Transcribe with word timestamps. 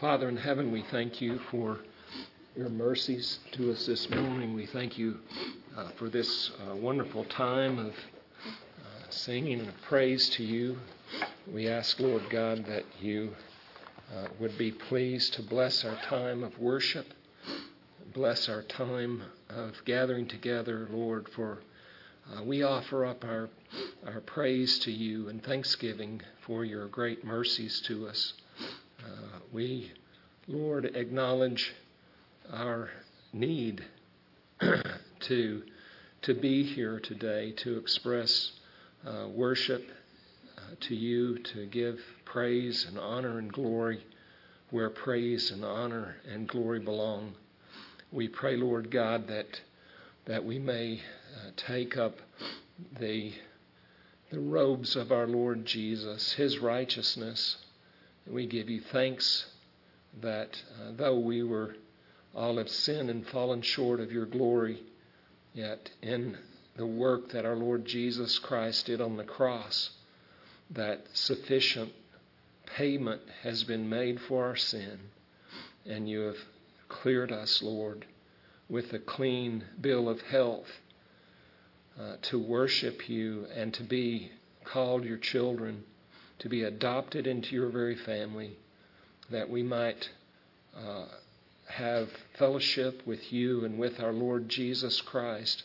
Father 0.00 0.28
in 0.28 0.36
heaven, 0.36 0.72
we 0.72 0.82
thank 0.90 1.20
you 1.20 1.38
for 1.50 1.78
your 2.56 2.68
mercies 2.68 3.38
to 3.52 3.70
us 3.72 3.86
this 3.86 4.10
morning. 4.10 4.54
We 4.54 4.66
thank 4.66 4.98
you 4.98 5.18
uh, 5.76 5.90
for 5.96 6.08
this 6.08 6.50
uh, 6.68 6.76
wonderful 6.76 7.24
time 7.24 7.78
of 7.78 7.92
uh, 7.92 9.10
singing 9.10 9.60
and 9.60 9.68
of 9.68 9.82
praise 9.82 10.28
to 10.30 10.44
you. 10.44 10.78
We 11.52 11.68
ask, 11.68 12.00
Lord 12.00 12.22
God, 12.30 12.66
that 12.66 12.84
you 13.00 13.34
uh, 14.14 14.26
would 14.40 14.58
be 14.58 14.70
pleased 14.70 15.34
to 15.34 15.42
bless 15.42 15.84
our 15.84 15.96
time 15.96 16.44
of 16.44 16.58
worship, 16.58 17.06
bless 18.12 18.48
our 18.48 18.62
time 18.62 19.22
of 19.48 19.74
gathering 19.84 20.28
together, 20.28 20.88
Lord, 20.90 21.28
for 21.28 21.60
uh, 22.34 22.42
we 22.42 22.62
offer 22.62 23.04
up 23.04 23.24
our, 23.24 23.48
our 24.06 24.20
praise 24.20 24.78
to 24.80 24.92
you 24.92 25.28
and 25.28 25.42
thanksgiving 25.42 26.20
for 26.46 26.64
your 26.64 26.88
great 26.88 27.24
mercies 27.24 27.80
to 27.86 28.08
us. 28.08 28.34
Uh, 29.00 29.38
we, 29.52 29.92
Lord, 30.48 30.86
acknowledge 30.96 31.74
our 32.50 32.90
need 33.32 33.84
to, 35.20 35.62
to 36.22 36.34
be 36.34 36.64
here 36.64 36.98
today 36.98 37.52
to 37.58 37.76
express 37.76 38.52
uh, 39.06 39.28
worship 39.28 39.86
uh, 40.56 40.60
to 40.80 40.94
you, 40.94 41.38
to 41.38 41.66
give 41.66 42.00
praise 42.24 42.86
and 42.88 42.98
honor 42.98 43.38
and 43.38 43.52
glory 43.52 44.02
where 44.70 44.88
praise 44.88 45.50
and 45.50 45.66
honor 45.66 46.16
and 46.26 46.48
glory 46.48 46.80
belong. 46.80 47.34
We 48.10 48.28
pray, 48.28 48.56
Lord 48.56 48.90
God, 48.90 49.28
that, 49.28 49.60
that 50.24 50.46
we 50.46 50.58
may 50.58 51.02
uh, 51.36 51.50
take 51.56 51.98
up 51.98 52.16
the, 52.98 53.34
the 54.30 54.40
robes 54.40 54.96
of 54.96 55.12
our 55.12 55.26
Lord 55.26 55.66
Jesus, 55.66 56.32
his 56.32 56.58
righteousness. 56.58 57.58
We 58.26 58.46
give 58.46 58.70
you 58.70 58.80
thanks 58.80 59.46
that 60.20 60.62
uh, 60.80 60.92
though 60.96 61.18
we 61.18 61.42
were 61.42 61.74
all 62.34 62.58
have 62.58 62.68
sinned 62.68 63.10
and 63.10 63.26
fallen 63.26 63.62
short 63.62 64.00
of 64.00 64.12
your 64.12 64.26
glory, 64.26 64.82
yet 65.52 65.90
in 66.02 66.38
the 66.76 66.86
work 66.86 67.30
that 67.32 67.44
our 67.44 67.56
Lord 67.56 67.84
Jesus 67.84 68.38
Christ 68.38 68.86
did 68.86 69.00
on 69.00 69.16
the 69.16 69.24
cross, 69.24 69.90
that 70.70 71.06
sufficient 71.12 71.92
payment 72.76 73.20
has 73.42 73.64
been 73.64 73.88
made 73.88 74.20
for 74.20 74.44
our 74.46 74.56
sin, 74.56 74.98
and 75.84 76.08
you 76.08 76.20
have 76.20 76.38
cleared 76.88 77.32
us, 77.32 77.62
Lord, 77.62 78.06
with 78.68 78.92
a 78.92 78.98
clean 78.98 79.64
bill 79.80 80.08
of 80.08 80.20
health 80.22 80.68
uh, 82.00 82.16
to 82.22 82.38
worship 82.38 83.08
you 83.08 83.46
and 83.54 83.74
to 83.74 83.82
be 83.82 84.30
called 84.64 85.04
your 85.04 85.18
children, 85.18 85.84
to 86.42 86.48
be 86.48 86.64
adopted 86.64 87.26
into 87.28 87.54
your 87.54 87.68
very 87.68 87.94
family, 87.94 88.56
that 89.30 89.48
we 89.48 89.62
might 89.62 90.10
uh, 90.76 91.04
have 91.68 92.08
fellowship 92.36 93.00
with 93.06 93.32
you 93.32 93.64
and 93.64 93.78
with 93.78 94.00
our 94.00 94.12
Lord 94.12 94.48
Jesus 94.48 95.00
Christ 95.00 95.62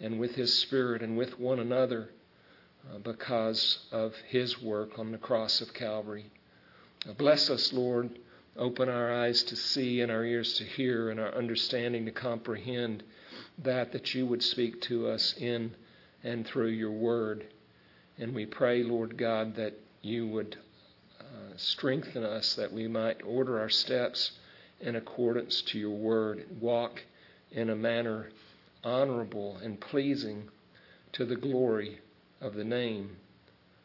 and 0.00 0.20
with 0.20 0.36
His 0.36 0.56
Spirit 0.60 1.02
and 1.02 1.18
with 1.18 1.40
one 1.40 1.58
another 1.58 2.08
uh, 2.88 2.98
because 2.98 3.80
of 3.90 4.14
His 4.28 4.62
work 4.62 4.96
on 4.96 5.10
the 5.10 5.18
cross 5.18 5.60
of 5.60 5.74
Calvary. 5.74 6.30
Uh, 7.08 7.14
bless 7.14 7.50
us, 7.50 7.72
Lord. 7.72 8.08
Open 8.56 8.88
our 8.88 9.12
eyes 9.12 9.42
to 9.44 9.56
see 9.56 10.02
and 10.02 10.12
our 10.12 10.24
ears 10.24 10.54
to 10.58 10.64
hear 10.64 11.10
and 11.10 11.18
our 11.18 11.34
understanding 11.34 12.04
to 12.04 12.12
comprehend 12.12 13.02
that 13.58 13.90
that 13.90 14.14
you 14.14 14.26
would 14.26 14.42
speak 14.42 14.80
to 14.82 15.08
us 15.08 15.34
in 15.36 15.74
and 16.22 16.46
through 16.46 16.68
your 16.68 16.92
word. 16.92 17.44
And 18.18 18.34
we 18.34 18.46
pray, 18.46 18.84
Lord 18.84 19.16
God, 19.16 19.56
that 19.56 19.74
you 20.02 20.26
would 20.26 20.56
uh, 21.20 21.24
strengthen 21.56 22.24
us 22.24 22.54
that 22.54 22.72
we 22.72 22.88
might 22.88 23.22
order 23.24 23.60
our 23.60 23.70
steps 23.70 24.32
in 24.80 24.96
accordance 24.96 25.62
to 25.62 25.78
your 25.78 25.96
word, 25.96 26.44
walk 26.60 27.02
in 27.52 27.70
a 27.70 27.76
manner 27.76 28.28
honorable 28.84 29.56
and 29.62 29.80
pleasing 29.80 30.48
to 31.12 31.24
the 31.24 31.36
glory 31.36 32.00
of 32.40 32.54
the 32.54 32.64
name 32.64 33.16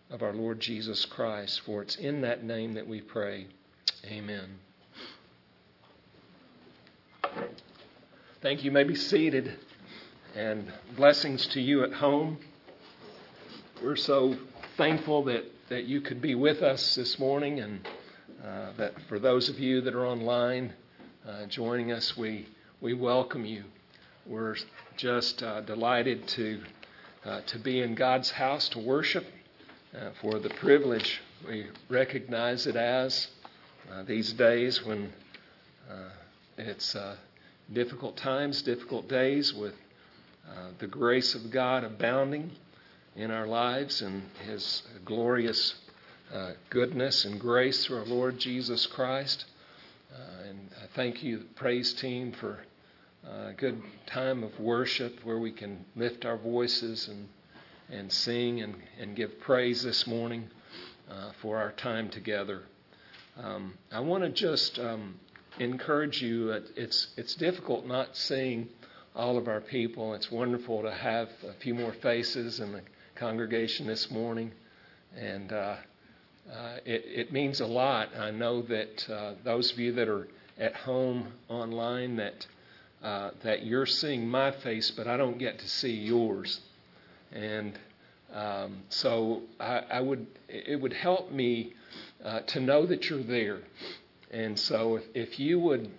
of 0.10 0.24
our 0.24 0.34
Lord 0.34 0.60
Jesus 0.60 1.06
Christ. 1.06 1.62
For 1.66 1.82
it's 1.82 1.96
in 1.96 2.22
that 2.22 2.44
name 2.44 2.74
that 2.74 2.88
we 2.88 3.02
pray. 3.02 3.48
Amen. 4.06 4.60
Thank 8.42 8.64
you. 8.64 8.66
you 8.66 8.72
may 8.72 8.84
be 8.84 8.96
seated. 8.96 9.60
And 10.36 10.72
blessings 10.96 11.48
to 11.48 11.62
you 11.62 11.84
at 11.84 11.94
home. 11.94 12.38
We're 13.84 13.96
so 13.96 14.36
thankful 14.78 15.24
that, 15.26 15.46
that 15.70 15.84
you 15.84 16.00
could 16.00 16.22
be 16.22 16.34
with 16.34 16.62
us 16.62 16.96
this 16.96 17.20
morning, 17.20 17.60
and 17.60 17.88
uh, 18.44 18.72
that 18.78 18.94
for 19.10 19.20
those 19.20 19.50
of 19.50 19.60
you 19.60 19.82
that 19.82 19.94
are 19.94 20.06
online, 20.06 20.74
uh, 21.28 21.46
joining 21.48 21.92
us. 21.92 22.16
We, 22.16 22.48
we 22.80 22.94
welcome 22.94 23.44
you. 23.44 23.66
We're 24.26 24.56
just 24.96 25.44
uh, 25.44 25.62
delighted 25.62 26.26
to, 26.30 26.62
uh, 27.26 27.42
to 27.48 27.60
be 27.60 27.82
in 27.82 27.96
God's 27.96 28.32
house 28.32 28.70
to 28.70 28.80
worship 28.80 29.26
uh, 29.94 30.12
for 30.22 30.40
the 30.40 30.50
privilege 30.50 31.20
we 31.46 31.68
recognize 31.90 32.66
it 32.66 32.78
as 32.78 33.28
uh, 33.92 34.04
these 34.04 34.34
days 34.34 34.84
when 34.86 35.12
it's 36.58 36.96
difficult 37.72 38.18
times, 38.18 38.62
difficult 38.62 39.08
days 39.08 39.54
with 39.54 39.76
the 40.80 40.88
grace 40.88 41.36
of 41.36 41.52
God 41.52 41.84
abounding 41.84 42.52
in 43.18 43.32
our 43.32 43.48
lives 43.48 44.04
and 44.04 44.22
His 44.46 44.84
glorious 45.04 45.74
uh, 46.32 46.52
goodness 46.70 47.26
and 47.26 47.40
grace 47.40 47.86
through 47.86 47.98
our 47.98 48.06
Lord 48.06 48.38
Jesus 48.38 48.86
Christ. 48.86 49.46
Uh, 50.14 50.50
and 50.50 50.70
I 50.84 50.86
thank 50.96 51.24
you, 51.24 51.46
praise 51.56 51.94
team, 51.94 52.32
for 52.32 52.60
a 53.26 53.54
good 53.54 53.82
time 54.06 54.44
of 54.44 54.58
worship 54.60 55.20
where 55.24 55.40
we 55.40 55.52
can 55.52 55.84
lift 55.96 56.26
our 56.26 56.38
voices 56.38 57.08
and, 57.08 57.28
and 57.90 58.12
sing 58.12 58.62
and, 58.62 58.76
and 59.00 59.16
give 59.16 59.40
praise 59.40 59.82
this 59.82 60.06
morning 60.06 60.48
uh, 61.10 61.32
for 61.42 61.58
our 61.58 61.72
time 61.72 62.10
together. 62.10 62.62
Um, 63.36 63.74
I 63.92 64.00
want 64.00 64.24
to 64.26 64.30
just 64.30 64.78
um, 64.78 65.20
encourage 65.60 66.22
you. 66.22 66.52
It's, 66.76 67.08
it's 67.18 67.34
difficult 67.34 67.88
not 67.88 68.16
seeing 68.16 68.70
all 69.16 69.40
of 69.40 69.48
our 69.48 69.62
people. 69.62 70.14
It's 70.14 70.32
wonderful 70.32 70.84
to 70.84 70.92
have 70.92 71.30
a 71.48 71.54
few 71.54 71.74
more 71.74 71.94
faces 71.94 72.60
the 72.74 72.82
congregation 73.18 73.88
this 73.88 74.12
morning. 74.12 74.52
And 75.18 75.52
uh, 75.52 75.76
uh, 76.52 76.78
it, 76.86 77.04
it, 77.06 77.34
means 77.34 77.60
a 77.60 77.66
lot. 77.66 78.16
I 78.16 78.32
know 78.32 78.62
that 78.64 79.10
uh, 79.10 79.34
those 79.44 79.72
of 79.72 79.80
you 79.80 79.92
that 79.94 80.08
are 80.08 80.28
at 80.60 80.76
home 80.76 81.28
online 81.50 82.16
that 82.18 82.46
uh, 83.04 83.32
that 83.44 83.66
you're 83.66 83.86
seeing 83.86 84.28
my 84.28 84.52
face, 84.52 84.92
but 84.92 85.08
I 85.08 85.18
don't 85.18 85.38
get 85.38 85.60
to 85.60 85.70
see 85.70 85.92
yours, 85.92 86.62
and 87.32 87.78
um, 88.34 88.78
so 88.90 89.44
I, 89.60 89.84
I, 89.92 90.02
would 90.02 90.26
it 90.50 90.82
would 90.82 90.94
help 90.94 91.32
me 91.32 91.74
uh, 92.24 92.40
to 92.48 92.60
know 92.60 92.86
that 92.88 93.10
you're 93.10 93.24
there. 93.24 93.60
And 94.32 94.58
so 94.60 94.96
if, 94.96 95.04
if 95.14 95.40
you 95.40 95.60
would 95.60 95.92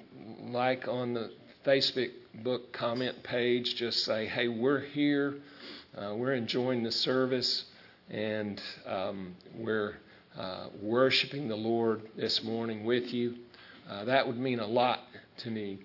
like 0.42 0.88
on 0.88 1.14
the 1.14 1.30
Facebook 1.64 2.10
book 2.42 2.72
comment 2.72 3.22
page, 3.22 3.76
just 3.76 4.04
say, 4.04 4.26
"Hey, 4.26 4.48
we're 4.48 4.80
here. 4.80 5.36
Uh, 5.96 6.14
we're 6.14 6.34
enjoying 6.34 6.82
the 6.82 6.92
service, 6.92 7.64
and 8.10 8.60
um, 8.86 9.34
we're." 9.54 9.96
uh, 10.38 10.68
worshiping 10.80 11.48
the 11.48 11.56
Lord 11.56 12.02
this 12.16 12.44
morning 12.44 12.84
with 12.84 13.12
you. 13.12 13.34
Uh, 13.90 14.04
that 14.04 14.26
would 14.26 14.38
mean 14.38 14.60
a 14.60 14.66
lot 14.66 15.00
to 15.38 15.50
me. 15.50 15.80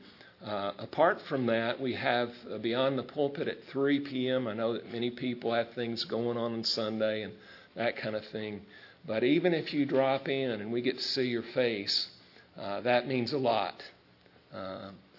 Uh, 0.46 0.74
apart 0.78 1.22
from 1.28 1.47
that, 1.47 1.80
we 1.80 1.94
have 1.94 2.30
uh, 2.52 2.58
Beyond 2.59 3.00
the 3.00 3.03
Pulpit 3.03 3.47
at 3.47 3.63
3 3.66 4.02
p.m. 4.02 4.47
I 4.47 4.53
know 4.53 4.74
that 4.74 4.92
many 4.92 5.09
people 5.09 5.53
have 5.53 5.72
things 5.74 6.03
going 6.03 6.38
on 6.38 6.53
on 6.53 6.63
Sunday 6.63 7.24
and 7.24 7.34
that 7.75 7.97
kind 7.97 8.16
of 8.16 8.25
thing. 8.28 8.62
But 9.08 9.24
even 9.24 9.53
if 9.53 9.74
you 9.74 9.86
drop 9.86 10.30
in 10.30 10.52
and 10.52 10.72
we 10.72 10.81
get 10.81 10.97
to 10.97 11.03
see 11.03 11.28
your 11.28 11.44
face, 11.44 12.09
uh, 12.59 12.81
that 12.81 13.08
means 13.08 13.34
a 13.34 13.38
lot. 13.38 13.81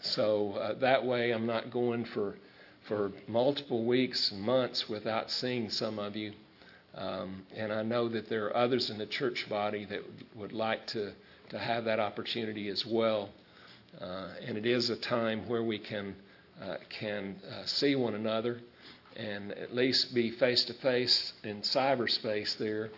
So 0.02 0.76
that 0.80 1.04
way, 1.04 1.32
I'm 1.32 1.46
not 1.46 1.70
going 1.70 2.04
for 2.04 2.36
for 2.84 3.12
multiple 3.26 3.84
weeks 3.84 4.30
and 4.30 4.40
months 4.40 4.88
without 4.88 5.30
seeing 5.30 5.70
some 5.70 5.98
of 5.98 6.16
you. 6.16 6.32
Um, 6.94 7.42
and 7.56 7.72
I 7.72 7.82
know 7.82 8.08
that 8.08 8.28
there 8.28 8.46
are 8.46 8.56
others 8.56 8.90
in 8.90 8.98
the 8.98 9.06
church 9.06 9.48
body 9.48 9.84
that 9.86 10.00
would 10.36 10.52
like 10.52 10.86
to, 10.88 11.12
to 11.50 11.58
have 11.58 11.84
that 11.84 11.98
opportunity 11.98 12.68
as 12.68 12.86
well. 12.86 13.30
Uh, 14.00 14.28
and 14.44 14.56
it 14.58 14.66
is 14.66 14.90
a 14.90 14.96
time 14.96 15.48
where 15.48 15.62
we 15.62 15.78
can, 15.78 16.14
uh, 16.62 16.76
can 16.88 17.36
uh, 17.50 17.64
see 17.64 17.96
one 17.96 18.14
another 18.14 18.60
and 19.16 19.52
at 19.52 19.74
least 19.74 20.14
be 20.14 20.30
face 20.30 20.64
to 20.64 20.74
face 20.74 21.32
in 21.42 21.62
cyberspace 21.62 22.56
there. 22.58 22.90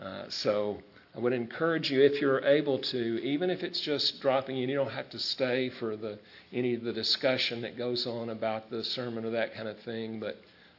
Uh, 0.00 0.24
so 0.28 0.78
I 1.16 1.18
would 1.18 1.32
encourage 1.32 1.90
you, 1.90 2.02
if 2.02 2.20
you're 2.20 2.44
able 2.44 2.78
to, 2.78 3.22
even 3.24 3.48
if 3.48 3.62
it's 3.62 3.80
just 3.80 4.20
dropping 4.20 4.58
in, 4.58 4.68
you 4.68 4.76
don't 4.76 4.90
have 4.90 5.08
to 5.10 5.18
stay 5.18 5.70
for 5.70 5.96
the, 5.96 6.18
any 6.52 6.74
of 6.74 6.84
the 6.84 6.92
discussion 6.92 7.62
that 7.62 7.78
goes 7.78 8.06
on 8.06 8.28
about 8.28 8.70
the 8.70 8.84
sermon 8.84 9.24
or 9.24 9.30
that 9.30 9.54
kind 9.54 9.66
of 9.66 9.78
thing, 9.78 10.20
but 10.20 10.36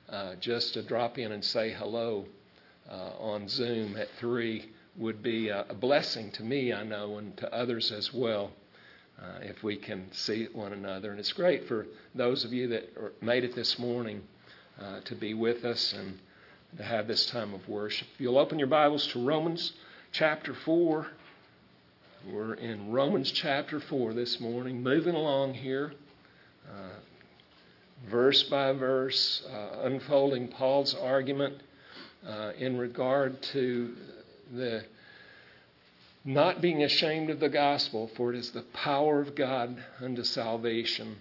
uh, 0.09 0.35
just 0.35 0.75
to 0.75 0.83
drop 0.83 1.17
in 1.17 1.31
and 1.31 1.43
say 1.43 1.71
hello 1.71 2.27
uh, 2.87 3.13
on 3.19 3.47
Zoom 3.47 3.97
at 3.97 4.09
3 4.19 4.63
would 4.97 5.23
be 5.23 5.49
a, 5.49 5.65
a 5.69 5.73
blessing 5.73 6.29
to 6.33 6.43
me, 6.43 6.71
I 6.71 6.83
know, 6.83 7.17
and 7.17 7.35
to 7.37 7.51
others 7.51 7.91
as 7.91 8.13
well. 8.13 8.51
Uh, 9.19 9.39
if 9.41 9.63
we 9.63 9.75
can 9.75 10.05
see 10.11 10.47
one 10.53 10.73
another. 10.73 11.09
And 11.09 11.19
it's 11.19 11.33
great 11.33 11.67
for 11.67 11.87
those 12.13 12.45
of 12.45 12.53
you 12.53 12.67
that 12.67 12.95
are, 12.95 13.13
made 13.19 13.43
it 13.43 13.55
this 13.55 13.79
morning 13.79 14.21
uh, 14.79 14.99
to 15.05 15.15
be 15.15 15.33
with 15.33 15.65
us 15.65 15.93
and 15.93 16.19
to 16.77 16.83
have 16.83 17.07
this 17.07 17.25
time 17.25 17.55
of 17.55 17.67
worship. 17.67 18.07
If 18.13 18.21
you'll 18.21 18.37
open 18.37 18.59
your 18.59 18.67
Bibles 18.67 19.07
to 19.07 19.25
Romans 19.25 19.73
chapter 20.17 20.55
4. 20.65 21.05
We're 22.33 22.55
in 22.55 22.91
Romans 22.91 23.31
chapter 23.31 23.79
4 23.79 24.15
this 24.15 24.39
morning, 24.39 24.81
moving 24.81 25.13
along 25.13 25.53
here, 25.53 25.93
uh, 26.67 28.09
verse 28.09 28.41
by 28.49 28.71
verse, 28.71 29.47
uh, 29.53 29.81
unfolding 29.83 30.47
Paul's 30.47 30.95
argument 30.95 31.61
uh, 32.27 32.53
in 32.57 32.79
regard 32.79 33.43
to 33.53 33.95
the 34.55 34.85
not 36.25 36.61
being 36.61 36.81
ashamed 36.81 37.29
of 37.29 37.39
the 37.39 37.49
gospel, 37.49 38.09
for 38.17 38.33
it 38.33 38.39
is 38.39 38.49
the 38.49 38.65
power 38.73 39.21
of 39.21 39.35
God 39.35 39.77
unto 40.01 40.23
salvation. 40.23 41.17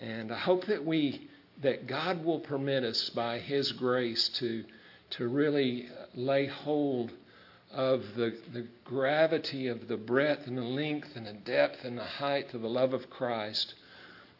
And 0.00 0.32
I 0.32 0.38
hope 0.38 0.64
that 0.68 0.86
we 0.86 1.28
that 1.60 1.86
God 1.86 2.24
will 2.24 2.40
permit 2.40 2.82
us 2.82 3.10
by 3.10 3.40
His 3.40 3.72
grace 3.72 4.30
to 4.38 4.64
to 5.10 5.28
really 5.28 5.90
lay 6.14 6.46
hold 6.46 7.12
of 7.72 8.02
the, 8.16 8.36
the 8.52 8.66
gravity 8.84 9.68
of 9.68 9.88
the 9.88 9.96
breadth 9.96 10.46
and 10.46 10.58
the 10.58 10.62
length 10.62 11.16
and 11.16 11.26
the 11.26 11.32
depth 11.32 11.84
and 11.84 11.96
the 11.96 12.04
height 12.04 12.52
of 12.54 12.62
the 12.62 12.68
love 12.68 12.92
of 12.92 13.08
Christ, 13.08 13.74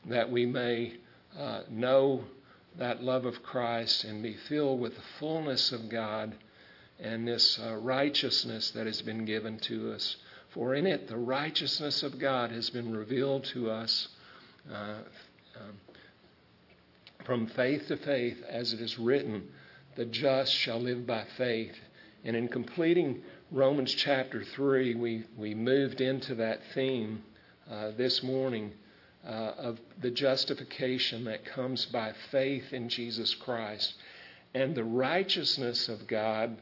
that 0.06 0.30
we 0.30 0.46
may 0.46 0.94
uh, 1.38 1.62
know 1.70 2.24
that 2.78 3.02
love 3.02 3.24
of 3.24 3.42
Christ 3.42 4.04
and 4.04 4.22
be 4.22 4.36
filled 4.48 4.80
with 4.80 4.94
the 4.94 5.02
fullness 5.18 5.72
of 5.72 5.88
God 5.88 6.34
and 7.00 7.26
this 7.26 7.58
uh, 7.58 7.76
righteousness 7.76 8.70
that 8.72 8.86
has 8.86 9.02
been 9.02 9.24
given 9.24 9.58
to 9.60 9.92
us. 9.92 10.16
For 10.50 10.74
in 10.74 10.86
it, 10.86 11.08
the 11.08 11.16
righteousness 11.16 12.02
of 12.02 12.18
God 12.18 12.50
has 12.50 12.70
been 12.70 12.94
revealed 12.94 13.44
to 13.44 13.70
us 13.70 14.08
uh, 14.70 14.98
um, 15.56 15.80
from 17.24 17.46
faith 17.46 17.88
to 17.88 17.96
faith, 17.96 18.42
as 18.48 18.72
it 18.72 18.80
is 18.80 18.98
written, 18.98 19.48
the 19.96 20.04
just 20.04 20.52
shall 20.52 20.80
live 20.80 21.06
by 21.06 21.24
faith. 21.36 21.74
And 22.24 22.36
in 22.36 22.48
completing 22.48 23.22
Romans 23.50 23.92
chapter 23.92 24.44
3, 24.44 24.94
we, 24.94 25.24
we 25.36 25.54
moved 25.54 26.00
into 26.00 26.36
that 26.36 26.60
theme 26.72 27.22
uh, 27.70 27.90
this 27.96 28.22
morning 28.22 28.72
uh, 29.26 29.52
of 29.58 29.80
the 30.00 30.10
justification 30.10 31.24
that 31.24 31.44
comes 31.44 31.86
by 31.86 32.12
faith 32.30 32.72
in 32.72 32.88
Jesus 32.88 33.34
Christ 33.34 33.94
and 34.54 34.74
the 34.74 34.84
righteousness 34.84 35.88
of 35.88 36.06
God 36.06 36.56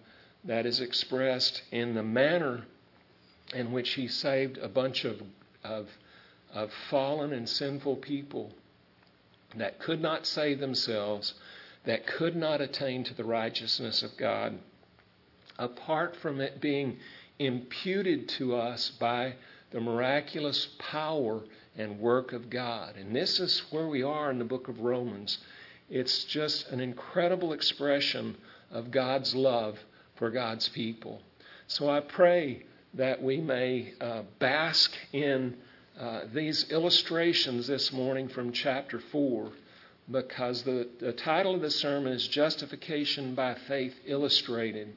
that 0.45 0.65
is 0.65 0.81
expressed 0.81 1.63
in 1.71 1.95
the 1.95 2.03
manner 2.03 2.65
in 3.55 3.73
which 3.73 3.91
He 3.91 4.09
saved 4.09 4.59
a 4.59 4.69
bunch 4.69 5.05
of, 5.05 5.21
of, 5.65 5.89
of 6.55 6.71
fallen 6.89 7.33
and 7.33 7.49
sinful 7.49 7.97
people 7.97 8.53
that 9.57 9.79
could 9.79 10.01
not 10.01 10.27
save 10.27 10.61
themselves, 10.61 11.35
that 11.85 12.07
could 12.07 12.37
not 12.37 12.61
attain 12.61 13.05
to 13.05 13.15
the 13.15 13.25
righteousness 13.25 14.03
of 14.03 14.17
God 14.17 14.59
apart 15.61 16.17
from 16.17 16.41
it 16.41 16.61
being 16.61 16.99
imputed 17.39 18.29
to 18.29 18.57
us 18.57 18.91
by 18.99 19.35
the 19.71 19.81
miraculous 19.81 20.67
power 20.79 21.43
and 21.77 22.01
work 22.01 22.33
of 22.33 22.51
God. 22.51 22.97
And 22.97 23.15
this 23.15 23.39
is 23.39 23.63
where 23.71 23.87
we 23.87 24.03
are 24.03 24.31
in 24.31 24.39
the 24.39 24.45
book 24.45 24.69
of 24.69 24.81
Romans. 24.81 25.39
It's 25.89 26.25
just 26.25 26.69
an 26.69 26.81
incredible 26.81 27.53
expression 27.53 28.37
of 28.71 28.91
God's 28.91 29.35
love 29.35 29.79
for 30.17 30.31
God's 30.31 30.69
people. 30.71 31.21
So 31.69 31.89
I 31.89 32.01
pray 32.01 32.65
that 32.95 33.23
we 33.23 33.37
may 33.39 33.93
uh, 34.01 34.23
bask 34.39 34.93
in 35.13 35.57
uh, 35.99 36.23
these 36.33 36.71
illustrations 36.71 37.67
this 37.67 37.93
morning 37.93 38.29
from 38.29 38.53
chapter 38.53 39.01
4 39.13 39.53
because 40.11 40.63
the, 40.63 40.89
the 40.99 41.13
title 41.13 41.55
of 41.55 41.61
the 41.61 41.71
sermon 41.71 42.13
is 42.13 42.27
Justification 42.27 43.35
by 43.35 43.55
Faith 43.69 43.95
Illustrated. 44.07 44.95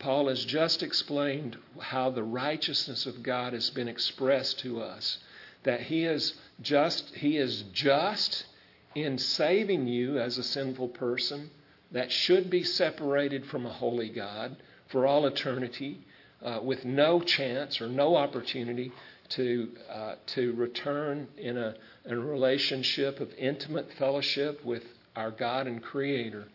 Paul 0.00 0.28
has 0.28 0.44
just 0.46 0.82
explained 0.82 1.58
how 1.78 2.08
the 2.10 2.22
righteousness 2.22 3.04
of 3.04 3.22
God 3.22 3.52
has 3.52 3.68
been 3.68 3.86
expressed 3.86 4.58
to 4.60 4.80
us. 4.80 5.18
That 5.62 5.82
he 5.82 6.04
is 6.04 6.34
just 6.62 7.14
he 7.14 7.36
is 7.36 7.62
just 7.74 8.46
in 8.94 9.18
saving 9.18 9.86
you 9.86 10.18
as 10.18 10.38
a 10.38 10.42
sinful 10.42 10.88
person 10.88 11.50
that 11.92 12.10
should 12.10 12.48
be 12.48 12.64
separated 12.64 13.44
from 13.44 13.66
a 13.66 13.72
holy 13.72 14.08
God 14.08 14.56
for 14.88 15.06
all 15.06 15.26
eternity, 15.26 16.00
uh, 16.42 16.60
with 16.62 16.86
no 16.86 17.20
chance 17.20 17.80
or 17.80 17.86
no 17.86 18.16
opportunity 18.16 18.92
to 19.28 19.70
uh, 19.92 20.14
to 20.28 20.54
return 20.54 21.28
in 21.36 21.58
a, 21.58 21.74
in 22.06 22.12
a 22.12 22.20
relationship 22.20 23.20
of 23.20 23.30
intimate 23.34 23.92
fellowship 23.98 24.64
with 24.64 24.82
our 25.14 25.30
God 25.30 25.66
and 25.66 25.82
Creator. 25.82 26.48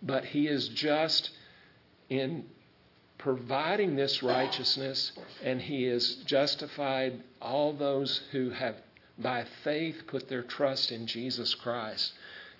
But 0.00 0.26
he 0.26 0.46
is 0.46 0.68
just 0.68 1.30
in 2.08 2.44
providing 3.24 3.96
this 3.96 4.22
righteousness, 4.22 5.12
and 5.42 5.62
He 5.62 5.84
has 5.84 6.16
justified 6.26 7.18
all 7.40 7.72
those 7.72 8.20
who 8.32 8.50
have, 8.50 8.76
by 9.18 9.46
faith, 9.62 10.02
put 10.06 10.28
their 10.28 10.42
trust 10.42 10.92
in 10.92 11.06
Jesus 11.06 11.54
Christ. 11.54 12.12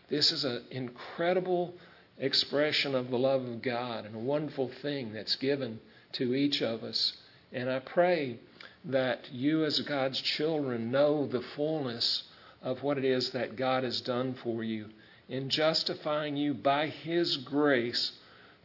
This 0.08 0.32
is 0.32 0.42
an 0.42 0.62
incredible 0.70 1.74
expression 2.16 2.94
of 2.94 3.10
the 3.10 3.18
love 3.18 3.44
of 3.44 3.60
God 3.60 4.06
and 4.06 4.14
a 4.14 4.18
wonderful 4.18 4.70
thing 4.80 5.12
that's 5.12 5.36
given 5.36 5.80
to 6.12 6.34
each 6.34 6.62
of 6.62 6.82
us. 6.82 7.12
And 7.52 7.68
I 7.68 7.80
pray 7.80 8.38
that 8.86 9.30
you, 9.30 9.66
as 9.66 9.80
God's 9.80 10.18
children, 10.18 10.90
know 10.90 11.26
the 11.26 11.42
fullness 11.42 12.22
of 12.62 12.82
what 12.82 12.96
it 12.96 13.04
is 13.04 13.32
that 13.32 13.56
God 13.56 13.84
has 13.84 14.00
done 14.00 14.32
for 14.42 14.64
you 14.64 14.86
in 15.28 15.50
justifying 15.50 16.38
you 16.38 16.54
by 16.54 16.86
His 16.86 17.36
grace 17.36 18.12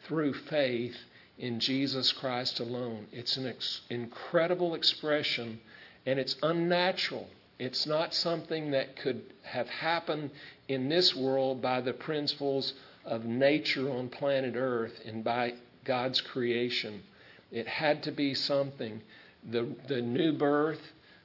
through 0.06 0.34
faith 0.34 0.96
in 1.40 1.60
Jesus 1.60 2.12
Christ 2.12 2.60
alone. 2.60 3.08
It's 3.12 3.38
an 3.38 3.48
ex- 3.48 3.82
incredible 3.90 4.76
expression 4.76 5.60
and 6.06 6.20
it's 6.20 6.36
unnatural. 6.44 7.28
It's 7.58 7.86
not 7.86 8.14
something 8.14 8.72
that 8.72 8.98
could 8.98 9.22
have 9.44 9.68
happened 9.70 10.32
in 10.68 10.90
this 10.90 11.16
world 11.16 11.62
by 11.62 11.82
the 11.82 11.94
principles 11.94 12.74
of 13.06 13.26
nature 13.26 13.90
on 13.90 14.10
planet 14.10 14.56
Earth 14.56 15.02
and 15.06 15.24
by 15.24 15.54
God's 15.86 16.22
creation. 16.22 17.04
It 17.52 17.68
had 17.68 18.04
to 18.04 18.12
be 18.12 18.34
something. 18.34 19.02
The, 19.50 19.68
the 19.88 20.02
new 20.02 20.34
birth, 20.34 20.82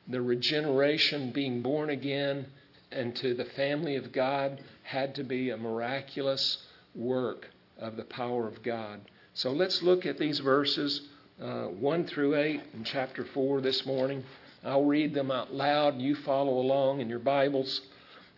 the 0.08 0.22
regeneration, 0.22 1.30
being 1.30 1.62
born 1.62 1.90
again, 1.90 2.46
and 2.90 3.14
to 3.16 3.34
the 3.34 3.44
family 3.44 3.96
of 3.96 4.12
God 4.12 4.60
had 4.82 5.14
to 5.16 5.24
be 5.24 5.50
a 5.50 5.56
miraculous 5.56 6.58
work 6.94 7.48
of 7.78 7.96
the 7.96 8.04
power 8.04 8.46
of 8.46 8.62
God. 8.62 9.00
So 9.36 9.50
let's 9.50 9.82
look 9.82 10.06
at 10.06 10.16
these 10.16 10.38
verses 10.38 11.08
uh, 11.42 11.64
1 11.64 12.06
through 12.06 12.36
8 12.36 12.60
in 12.72 12.84
chapter 12.84 13.24
4 13.24 13.60
this 13.62 13.84
morning. 13.84 14.22
I'll 14.64 14.84
read 14.84 15.12
them 15.12 15.32
out 15.32 15.52
loud. 15.52 16.00
You 16.00 16.14
follow 16.14 16.60
along 16.60 17.00
in 17.00 17.08
your 17.08 17.18
Bibles. 17.18 17.80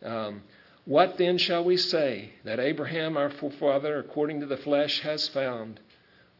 Um, 0.03 0.43
what 0.87 1.19
then 1.19 1.37
shall 1.37 1.65
we 1.65 1.77
say 1.77 2.31
that 2.45 2.59
Abraham 2.59 3.19
our 3.19 3.29
forefather, 3.29 3.99
according 3.99 4.41
to 4.41 4.47
the 4.47 4.57
flesh, 4.57 5.01
has 5.03 5.29
found? 5.29 5.81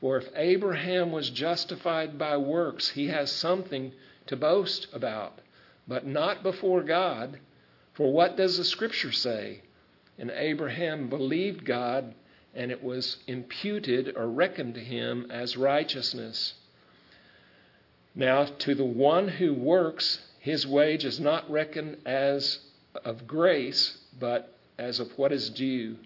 For 0.01 0.17
if 0.17 0.29
Abraham 0.35 1.13
was 1.13 1.29
justified 1.29 2.17
by 2.17 2.39
works, 2.39 2.89
he 2.89 3.09
has 3.09 3.31
something 3.31 3.93
to 4.29 4.37
boast 4.37 4.87
about, 4.95 5.39
but 5.87 6.07
not 6.07 6.43
before 6.43 6.83
God. 6.83 7.41
For 7.93 8.11
what 8.11 8.39
does 8.39 8.57
the 8.57 8.65
Scripture 8.65 9.13
say? 9.13 9.61
And 10.17 10.31
Abraham 10.31 11.11
believed 11.11 11.67
God 11.67 12.15
and 12.57 12.73
it 12.73 12.83
was 12.83 13.19
imputed 13.27 14.17
or 14.17 14.29
reckoned 14.29 14.75
to 14.75 14.81
him 14.81 15.27
as 15.31 15.57
righteousness. 15.57 16.55
Now, 18.15 18.45
to 18.45 18.75
the 18.75 18.85
one 18.85 19.29
who 19.29 19.53
works, 19.53 20.21
his 20.41 20.67
wage 20.67 21.05
is 21.05 21.21
not 21.21 21.49
reckoned 21.51 21.99
as 22.07 22.61
of 23.05 23.27
grace, 23.27 23.99
but 24.19 24.57
as 24.79 25.01
of 25.01 25.17
what 25.19 25.33
is 25.33 25.51
due. 25.51 25.97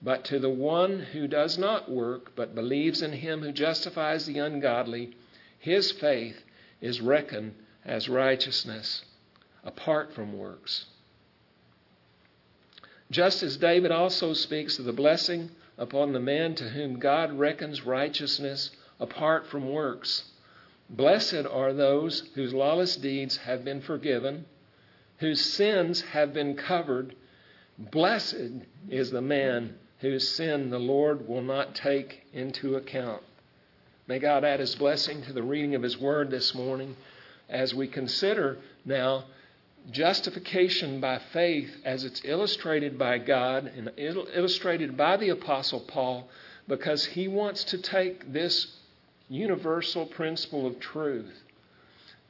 But 0.00 0.24
to 0.26 0.38
the 0.38 0.50
one 0.50 1.00
who 1.00 1.26
does 1.26 1.58
not 1.58 1.90
work, 1.90 2.36
but 2.36 2.54
believes 2.54 3.02
in 3.02 3.12
him 3.12 3.40
who 3.42 3.52
justifies 3.52 4.26
the 4.26 4.38
ungodly, 4.38 5.16
his 5.58 5.90
faith 5.90 6.44
is 6.80 7.00
reckoned 7.00 7.54
as 7.84 8.08
righteousness 8.08 9.04
apart 9.64 10.12
from 10.12 10.38
works. 10.38 10.86
Just 13.10 13.42
as 13.42 13.56
David 13.56 13.90
also 13.90 14.34
speaks 14.34 14.78
of 14.78 14.84
the 14.84 14.92
blessing 14.92 15.50
upon 15.76 16.12
the 16.12 16.20
man 16.20 16.54
to 16.54 16.68
whom 16.70 16.98
God 16.98 17.32
reckons 17.38 17.84
righteousness 17.84 18.70
apart 19.00 19.46
from 19.46 19.70
works. 19.70 20.30
Blessed 20.88 21.46
are 21.50 21.72
those 21.72 22.28
whose 22.34 22.54
lawless 22.54 22.96
deeds 22.96 23.38
have 23.38 23.64
been 23.64 23.80
forgiven, 23.80 24.44
whose 25.18 25.40
sins 25.40 26.00
have 26.02 26.32
been 26.32 26.54
covered. 26.54 27.14
Blessed 27.78 28.52
is 28.88 29.10
the 29.10 29.22
man 29.22 29.76
whose 30.00 30.28
sin 30.28 30.70
the 30.70 30.78
Lord 30.78 31.26
will 31.26 31.42
not 31.42 31.74
take 31.74 32.26
into 32.32 32.76
account. 32.76 33.22
May 34.06 34.18
God 34.18 34.44
add 34.44 34.60
His 34.60 34.74
blessing 34.74 35.22
to 35.22 35.32
the 35.32 35.42
reading 35.42 35.74
of 35.74 35.82
His 35.82 35.98
Word 35.98 36.30
this 36.30 36.54
morning 36.54 36.94
as 37.48 37.74
we 37.74 37.88
consider 37.88 38.58
now 38.84 39.24
justification 39.90 41.00
by 41.00 41.18
faith 41.32 41.70
as 41.84 42.04
it's 42.04 42.22
illustrated 42.24 42.98
by 42.98 43.18
God 43.18 43.70
and 43.76 43.90
illustrated 43.96 44.96
by 44.96 45.16
the 45.16 45.28
Apostle 45.28 45.80
Paul 45.80 46.28
because 46.66 47.04
he 47.04 47.28
wants 47.28 47.64
to 47.64 47.78
take 47.78 48.32
this 48.32 48.78
universal 49.28 50.06
principle 50.06 50.66
of 50.66 50.80
truth 50.80 51.42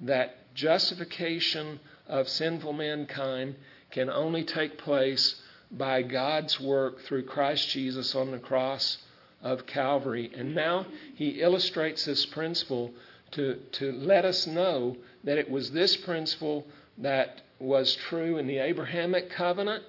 that 0.00 0.36
justification 0.54 1.78
of 2.08 2.28
sinful 2.28 2.72
mankind 2.72 3.54
can 3.90 4.10
only 4.10 4.44
take 4.44 4.78
place 4.78 5.40
by 5.70 6.02
God's 6.02 6.60
work 6.60 7.02
through 7.02 7.24
Christ 7.24 7.68
Jesus 7.68 8.14
on 8.14 8.30
the 8.30 8.38
cross 8.38 8.98
of 9.42 9.66
Calvary. 9.66 10.30
And 10.36 10.54
now 10.54 10.86
he 11.14 11.40
illustrates 11.40 12.04
this 12.04 12.26
principle 12.26 12.92
to, 13.32 13.56
to 13.72 13.92
let 13.92 14.24
us 14.24 14.46
know 14.46 14.96
that 15.24 15.38
it 15.38 15.50
was 15.50 15.70
this 15.70 15.96
principle 15.96 16.66
that 16.98 17.40
was 17.58 17.94
true 17.94 18.38
in 18.38 18.46
the 18.46 18.58
Abrahamic 18.58 19.30
covenant, 19.30 19.84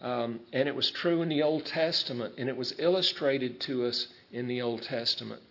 um, 0.00 0.40
and 0.52 0.68
it 0.68 0.74
was 0.74 0.90
true 0.90 1.22
in 1.22 1.28
the 1.28 1.42
Old 1.42 1.64
Testament, 1.66 2.34
and 2.38 2.48
it 2.48 2.56
was 2.56 2.74
illustrated 2.78 3.60
to 3.62 3.86
us 3.86 4.08
in 4.32 4.48
the 4.48 4.62
Old 4.62 4.82
Testament. 4.82 5.42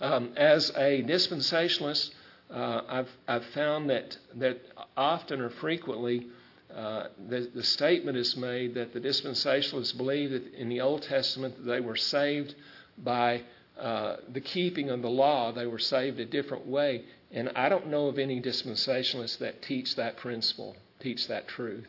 Um, 0.00 0.32
as 0.36 0.70
a 0.76 1.02
dispensationalist, 1.02 2.10
uh, 2.50 2.82
I've, 2.88 3.10
I've 3.26 3.44
found 3.46 3.90
that, 3.90 4.16
that 4.36 4.60
often 4.96 5.40
or 5.40 5.50
frequently 5.50 6.28
uh, 6.74 7.08
the, 7.28 7.50
the 7.54 7.62
statement 7.62 8.16
is 8.16 8.36
made 8.36 8.74
that 8.74 8.92
the 8.92 9.00
dispensationalists 9.00 9.96
believe 9.96 10.30
that 10.30 10.54
in 10.54 10.68
the 10.68 10.80
Old 10.80 11.02
Testament 11.02 11.56
that 11.56 11.70
they 11.70 11.80
were 11.80 11.96
saved 11.96 12.54
by 12.98 13.42
uh, 13.78 14.16
the 14.32 14.40
keeping 14.40 14.90
of 14.90 15.02
the 15.02 15.08
law, 15.08 15.52
they 15.52 15.66
were 15.66 15.78
saved 15.78 16.20
a 16.20 16.24
different 16.24 16.66
way. 16.66 17.04
And 17.30 17.50
I 17.54 17.68
don't 17.68 17.88
know 17.88 18.06
of 18.06 18.18
any 18.18 18.40
dispensationalists 18.40 19.38
that 19.38 19.62
teach 19.62 19.96
that 19.96 20.16
principle, 20.16 20.76
teach 21.00 21.28
that 21.28 21.48
truth. 21.48 21.86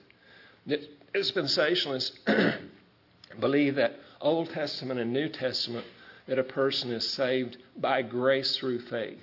Dispensationalists 1.14 2.12
believe 3.40 3.76
that 3.76 3.96
Old 4.22 4.50
Testament 4.50 5.00
and 5.00 5.14
New 5.14 5.30
Testament 5.30 5.86
that 6.28 6.38
a 6.38 6.44
person 6.44 6.92
is 6.92 7.10
saved 7.10 7.58
by 7.76 8.04
grace 8.04 8.58
through 8.58 8.80
faith. 8.80 9.18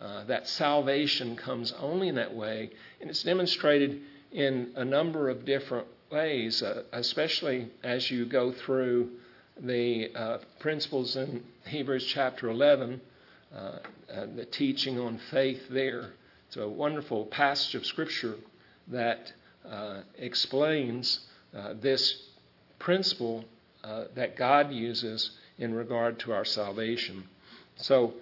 Uh, 0.00 0.24
that 0.24 0.48
salvation 0.48 1.36
comes 1.36 1.72
only 1.78 2.08
in 2.08 2.16
that 2.16 2.34
way, 2.34 2.70
and 3.00 3.08
it's 3.08 3.22
demonstrated 3.22 4.02
in 4.32 4.72
a 4.76 4.84
number 4.84 5.30
of 5.30 5.44
different 5.44 5.86
ways, 6.10 6.62
uh, 6.62 6.82
especially 6.92 7.70
as 7.82 8.10
you 8.10 8.26
go 8.26 8.52
through 8.52 9.10
the 9.58 10.10
uh, 10.14 10.38
principles 10.58 11.16
in 11.16 11.42
Hebrews 11.64 12.04
chapter 12.04 12.50
11, 12.50 13.00
uh, 13.54 13.78
the 14.34 14.44
teaching 14.44 14.98
on 14.98 15.18
faith 15.30 15.62
there. 15.70 16.12
It's 16.48 16.56
a 16.56 16.68
wonderful 16.68 17.26
passage 17.26 17.74
of 17.74 17.86
Scripture 17.86 18.34
that 18.88 19.32
uh, 19.68 20.00
explains 20.18 21.20
this 21.80 22.22
principle 22.78 23.44
that 24.14 24.36
God 24.36 24.72
uses 24.72 25.30
in 25.58 25.74
regard 25.74 26.18
to 26.20 26.32
our 26.32 26.44
salvation. 26.44 27.24
So, 27.76 28.14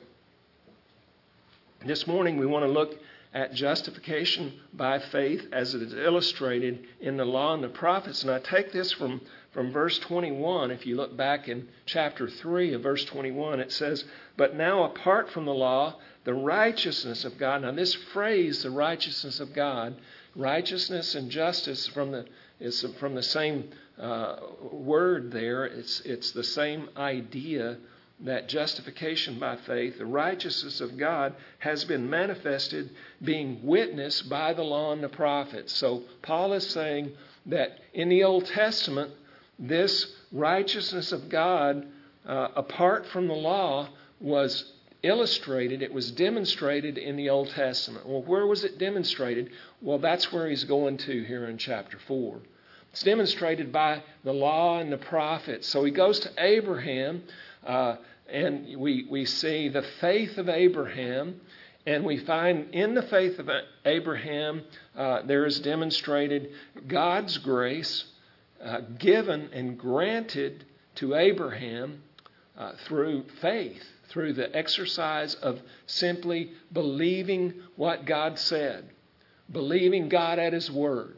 this 1.84 2.06
morning 2.06 2.38
we 2.38 2.46
want 2.46 2.64
to 2.64 2.70
look 2.70 2.96
at 3.34 3.52
justification 3.52 4.52
by 4.72 5.00
faith 5.00 5.48
as 5.52 5.74
it 5.74 5.82
is 5.82 5.92
illustrated 5.92 6.86
in 7.00 7.16
the 7.16 7.24
law 7.24 7.52
and 7.52 7.64
the 7.64 7.68
prophets. 7.68 8.22
And 8.22 8.30
I 8.30 8.38
take 8.38 8.72
this 8.72 8.92
from, 8.92 9.20
from 9.52 9.72
verse 9.72 9.98
21. 9.98 10.70
If 10.70 10.86
you 10.86 10.96
look 10.96 11.16
back 11.16 11.48
in 11.48 11.68
chapter 11.84 12.28
3 12.28 12.74
of 12.74 12.82
verse 12.82 13.04
21, 13.04 13.58
it 13.58 13.72
says, 13.72 14.04
But 14.36 14.54
now 14.54 14.84
apart 14.84 15.30
from 15.30 15.46
the 15.46 15.54
law, 15.54 15.96
the 16.22 16.32
righteousness 16.34 17.24
of 17.24 17.36
God. 17.36 17.62
Now, 17.62 17.72
this 17.72 17.94
phrase, 17.94 18.62
the 18.62 18.70
righteousness 18.70 19.40
of 19.40 19.52
God, 19.52 19.96
righteousness 20.36 21.14
and 21.14 21.30
justice 21.30 21.86
from 21.86 22.12
the, 22.12 22.26
is 22.60 22.84
from 22.98 23.14
the 23.14 23.22
same 23.22 23.70
uh, 24.00 24.36
word 24.72 25.30
there. 25.30 25.64
It's, 25.64 26.00
it's 26.00 26.32
the 26.32 26.44
same 26.44 26.88
idea 26.96 27.78
that 28.20 28.48
justification 28.48 29.38
by 29.38 29.56
faith, 29.56 29.98
the 29.98 30.06
righteousness 30.06 30.80
of 30.80 30.96
God, 30.96 31.34
has 31.58 31.84
been 31.84 32.08
manifested, 32.08 32.90
being 33.22 33.64
witnessed 33.64 34.28
by 34.28 34.54
the 34.54 34.62
law 34.62 34.92
and 34.92 35.02
the 35.02 35.08
prophets. 35.08 35.72
So 35.72 36.04
Paul 36.22 36.52
is 36.52 36.66
saying 36.68 37.12
that 37.46 37.78
in 37.92 38.08
the 38.08 38.24
Old 38.24 38.46
Testament, 38.46 39.12
this 39.58 40.14
righteousness 40.32 41.12
of 41.12 41.28
God, 41.28 41.86
uh, 42.26 42.48
apart 42.56 43.06
from 43.06 43.28
the 43.28 43.34
law, 43.34 43.88
was 44.20 44.72
illustrated, 45.04 45.82
it 45.82 45.92
was 45.92 46.10
demonstrated 46.10 46.98
in 46.98 47.16
the 47.16 47.30
Old 47.30 47.50
Testament. 47.50 48.06
Well, 48.06 48.22
where 48.22 48.46
was 48.46 48.64
it 48.64 48.78
demonstrated? 48.78 49.50
Well, 49.80 49.98
that's 49.98 50.32
where 50.32 50.48
he's 50.48 50.64
going 50.64 50.98
to 50.98 51.22
here 51.24 51.44
in 51.46 51.58
chapter 51.58 51.98
4. 52.08 52.40
It's 52.92 53.02
demonstrated 53.02 53.72
by 53.72 54.02
the 54.22 54.32
law 54.32 54.78
and 54.78 54.90
the 54.92 54.98
prophets. 54.98 55.68
So 55.68 55.84
he 55.84 55.90
goes 55.90 56.20
to 56.20 56.30
Abraham, 56.38 57.24
uh, 57.66 57.96
and 58.28 58.76
we, 58.78 59.06
we 59.10 59.24
see 59.26 59.68
the 59.68 59.82
faith 60.00 60.38
of 60.38 60.48
Abraham, 60.48 61.40
and 61.86 62.04
we 62.04 62.18
find 62.18 62.72
in 62.72 62.94
the 62.94 63.02
faith 63.02 63.38
of 63.38 63.50
Abraham 63.84 64.62
uh, 64.96 65.22
there 65.22 65.44
is 65.44 65.60
demonstrated 65.60 66.50
God's 66.86 67.36
grace 67.38 68.04
uh, 68.62 68.80
given 68.98 69.50
and 69.52 69.78
granted 69.78 70.64
to 70.94 71.14
Abraham 71.14 72.02
uh, 72.56 72.72
through 72.86 73.24
faith, 73.40 73.82
through 74.14 74.32
the 74.32 74.56
exercise 74.56 75.34
of 75.34 75.60
simply 75.86 76.52
believing 76.72 77.52
what 77.74 78.06
God 78.06 78.38
said, 78.38 78.88
believing 79.50 80.08
God 80.08 80.38
at 80.38 80.52
His 80.52 80.70
Word. 80.70 81.16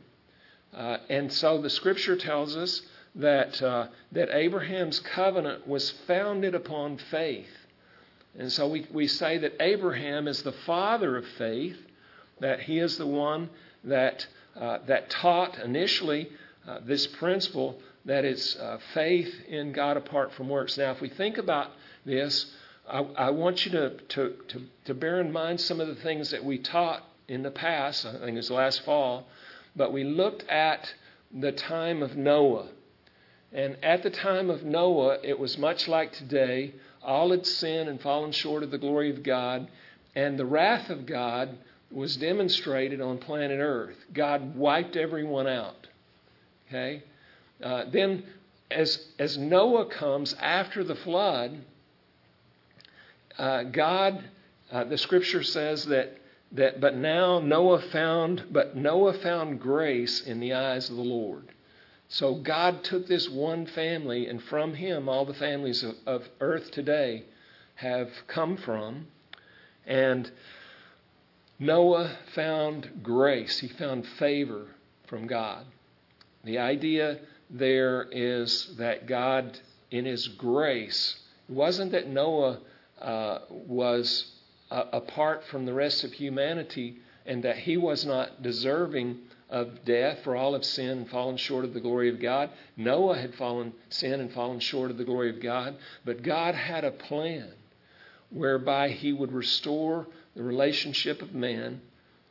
Uh, 0.74 0.96
and 1.10 1.30
so 1.30 1.60
the 1.60 1.68
Scripture 1.68 2.16
tells 2.16 2.56
us 2.56 2.80
that, 3.14 3.62
uh, 3.62 3.88
that 4.12 4.30
Abraham's 4.34 4.98
covenant 5.00 5.68
was 5.68 5.90
founded 6.06 6.54
upon 6.54 6.96
faith. 6.96 7.50
And 8.38 8.50
so 8.50 8.66
we, 8.66 8.86
we 8.90 9.08
say 9.08 9.36
that 9.38 9.52
Abraham 9.60 10.26
is 10.26 10.42
the 10.42 10.52
father 10.52 11.18
of 11.18 11.26
faith, 11.36 11.76
that 12.40 12.60
he 12.60 12.78
is 12.78 12.96
the 12.96 13.06
one 13.06 13.50
that, 13.84 14.26
uh, 14.58 14.78
that 14.86 15.10
taught 15.10 15.58
initially 15.58 16.30
uh, 16.66 16.78
this 16.82 17.06
principle 17.06 17.78
that 18.06 18.24
it's 18.24 18.56
uh, 18.56 18.78
faith 18.94 19.34
in 19.48 19.72
God 19.72 19.98
apart 19.98 20.32
from 20.32 20.48
works. 20.48 20.78
Now, 20.78 20.92
if 20.92 21.02
we 21.02 21.10
think 21.10 21.36
about 21.36 21.72
this, 22.06 22.46
I, 22.88 22.98
I 23.16 23.30
want 23.30 23.64
you 23.66 23.72
to, 23.72 23.90
to, 23.90 24.34
to, 24.48 24.62
to 24.84 24.94
bear 24.94 25.20
in 25.20 25.32
mind 25.32 25.60
some 25.60 25.80
of 25.80 25.88
the 25.88 25.96
things 25.96 26.30
that 26.30 26.44
we 26.44 26.58
taught 26.58 27.02
in 27.28 27.42
the 27.42 27.50
past. 27.50 28.06
I 28.06 28.12
think 28.12 28.30
it 28.30 28.36
was 28.36 28.50
last 28.50 28.84
fall. 28.84 29.26
But 29.74 29.92
we 29.92 30.04
looked 30.04 30.48
at 30.48 30.94
the 31.32 31.52
time 31.52 32.02
of 32.02 32.16
Noah 32.16 32.68
and 33.52 33.76
at 33.82 34.02
the 34.02 34.10
time 34.10 34.50
of 34.50 34.64
Noah, 34.64 35.18
it 35.22 35.38
was 35.38 35.56
much 35.56 35.88
like 35.88 36.12
today. 36.12 36.74
All 37.02 37.30
had 37.30 37.46
sinned 37.46 37.88
and 37.88 38.00
fallen 38.00 38.32
short 38.32 38.62
of 38.62 38.70
the 38.70 38.78
glory 38.78 39.10
of 39.10 39.22
God, 39.22 39.68
and 40.14 40.38
the 40.38 40.44
wrath 40.44 40.90
of 40.90 41.06
God 41.06 41.56
was 41.90 42.16
demonstrated 42.16 43.00
on 43.00 43.18
planet 43.18 43.60
Earth. 43.60 43.96
God 44.12 44.56
wiped 44.56 44.96
everyone 44.96 45.46
out. 45.46 45.86
Okay? 46.68 47.04
Uh, 47.62 47.84
then, 47.90 48.24
as, 48.70 49.06
as 49.18 49.38
Noah 49.38 49.86
comes 49.86 50.34
after 50.34 50.82
the 50.82 50.96
flood, 50.96 51.56
uh, 53.38 53.64
God, 53.64 54.24
uh, 54.70 54.84
the 54.84 54.98
scripture 54.98 55.42
says 55.42 55.86
that, 55.86 56.18
that, 56.52 56.80
but 56.80 56.96
now 56.96 57.38
Noah 57.40 57.80
found, 57.80 58.44
but 58.50 58.76
Noah 58.76 59.14
found 59.14 59.60
grace 59.60 60.22
in 60.22 60.40
the 60.40 60.54
eyes 60.54 60.88
of 60.90 60.96
the 60.96 61.02
Lord. 61.02 61.52
So 62.08 62.34
God 62.34 62.84
took 62.84 63.06
this 63.06 63.28
one 63.28 63.66
family, 63.66 64.28
and 64.28 64.42
from 64.42 64.74
him, 64.74 65.08
all 65.08 65.24
the 65.24 65.34
families 65.34 65.82
of, 65.82 65.96
of 66.06 66.28
earth 66.40 66.70
today 66.70 67.24
have 67.74 68.10
come 68.28 68.56
from. 68.56 69.08
And 69.86 70.30
Noah 71.58 72.16
found 72.34 73.00
grace, 73.02 73.58
he 73.58 73.68
found 73.68 74.06
favor 74.06 74.66
from 75.06 75.26
God. 75.26 75.64
The 76.44 76.58
idea 76.58 77.18
there 77.50 78.06
is 78.10 78.76
that 78.76 79.06
God, 79.06 79.58
in 79.90 80.04
his 80.04 80.28
grace, 80.28 81.16
it 81.48 81.52
wasn't 81.52 81.92
that 81.92 82.08
Noah 82.08 82.58
uh, 83.00 83.40
was 83.50 84.32
uh, 84.70 84.84
apart 84.92 85.44
from 85.44 85.66
the 85.66 85.72
rest 85.72 86.04
of 86.04 86.12
humanity 86.12 86.98
and 87.26 87.42
that 87.42 87.58
he 87.58 87.76
was 87.76 88.06
not 88.06 88.42
deserving 88.42 89.18
of 89.48 89.84
death, 89.84 90.20
for 90.24 90.34
all 90.34 90.54
of 90.54 90.64
sin 90.64 90.90
and 90.90 91.10
fallen 91.10 91.36
short 91.36 91.64
of 91.64 91.72
the 91.72 91.80
glory 91.80 92.08
of 92.08 92.20
God. 92.20 92.50
Noah 92.76 93.16
had 93.16 93.34
fallen 93.34 93.72
sin 93.88 94.20
and 94.20 94.32
fallen 94.32 94.58
short 94.58 94.90
of 94.90 94.98
the 94.98 95.04
glory 95.04 95.30
of 95.30 95.40
God, 95.40 95.76
but 96.04 96.22
God 96.22 96.54
had 96.54 96.84
a 96.84 96.90
plan 96.90 97.48
whereby 98.30 98.88
He 98.88 99.12
would 99.12 99.32
restore 99.32 100.06
the 100.34 100.42
relationship 100.42 101.22
of 101.22 101.32
man, 101.32 101.80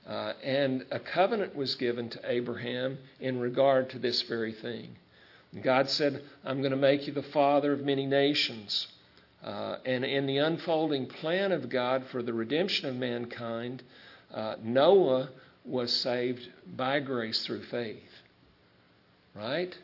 uh, 0.05 0.34
and 0.43 0.86
a 0.91 1.00
covenant 1.00 1.55
was 1.55 1.75
given 1.75 2.10
to 2.10 2.19
Abraham 2.25 2.98
in 3.19 3.39
regard 3.39 3.89
to 3.91 4.00
this 4.00 4.22
very 4.24 4.51
thing. 4.51 4.95
God 5.62 5.89
said, 5.89 6.22
"I'm 6.43 6.60
going 6.60 6.72
to 6.72 6.77
make 6.77 7.07
you 7.07 7.13
the 7.13 7.24
father 7.24 7.72
of 7.72 7.79
many 7.79 8.05
nations." 8.05 8.88
Uh, 9.46 9.78
and 9.86 10.04
in 10.04 10.25
the 10.25 10.40
unfolding 10.40 11.06
plan 11.06 11.52
of 11.52 11.70
God 11.70 12.04
for 12.12 12.24
the 12.24 12.34
redemption 12.34 12.90
of 12.90 12.96
mankind, 12.96 13.84
uh, 14.34 14.56
Noah 14.64 15.30
was 15.64 15.96
saved 15.96 16.50
by 16.75 17.00
grace 17.00 17.46
through 17.46 17.64
faith. 17.66 18.02
Right? 19.36 19.78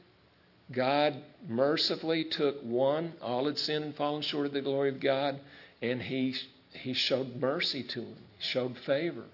God 0.72 1.22
mercifully 1.48 2.24
took 2.24 2.64
one, 2.64 3.14
all 3.22 3.46
had 3.46 3.60
sinned 3.60 3.86
and 3.86 3.96
fallen 3.96 4.24
short 4.24 4.48
of 4.48 4.54
the 4.54 4.62
glory 4.62 4.90
of 4.90 5.00
God, 5.00 5.40
and 5.80 6.02
he, 6.02 6.36
he 6.72 6.94
showed 6.94 7.36
mercy 7.36 7.84
to 7.84 8.02
him, 8.02 8.16
showed 8.40 8.78
favor. 8.80 9.26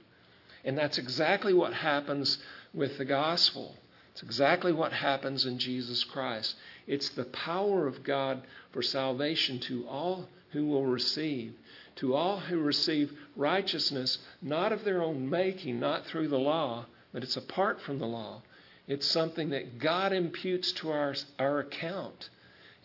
And 0.66 0.78
that's 0.78 0.98
exactly 0.98 1.54
what 1.54 1.74
happens 1.74 2.38
with 2.74 2.98
the 2.98 3.06
gospel. 3.06 3.76
It's 4.12 4.24
exactly 4.24 4.74
what 4.74 4.92
happens 4.92 5.46
in 5.46 5.60
Jesus 5.60 6.04
Christ. 6.04 6.56
It's 6.88 7.10
the 7.10 7.26
power 7.26 7.86
of 7.86 8.04
God 8.04 8.42
for 8.72 8.82
salvation 8.82 9.60
to 9.62 9.86
all 9.88 10.28
who 10.52 10.66
will 10.66 10.86
receive, 10.86 11.54
to 11.98 12.16
all 12.16 12.40
who 12.40 12.60
receive 12.60 13.12
righteousness, 13.36 14.18
not 14.42 14.72
of 14.72 14.84
their 14.84 15.04
own 15.04 15.30
making, 15.30 15.80
not 15.80 16.06
through 16.06 16.30
the 16.30 16.40
law, 16.40 16.86
but 17.12 17.24
it's 17.24 17.38
apart 17.38 17.82
from 17.82 18.00
the 18.00 18.06
law. 18.06 18.42
It's 18.88 19.06
something 19.06 19.50
that 19.50 19.80
God 19.80 20.14
imputes 20.14 20.72
to 20.74 20.92
our, 20.92 21.16
our 21.38 21.60
account, 21.60 22.30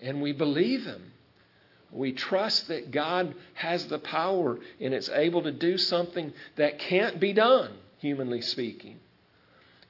and 0.01 0.21
we 0.21 0.33
believe 0.33 0.85
Him. 0.85 1.13
We 1.93 2.13
trust 2.13 2.69
that 2.69 2.91
God 2.91 3.35
has 3.55 3.87
the 3.87 3.99
power 3.99 4.59
and 4.81 4.95
it's 4.95 5.11
able 5.11 5.43
to 5.43 5.53
do 5.53 5.77
something 5.77 6.33
that 6.57 6.79
can't 6.79 7.21
be 7.21 7.35
done, 7.35 7.71
humanly 7.99 8.41
speaking. 8.41 8.99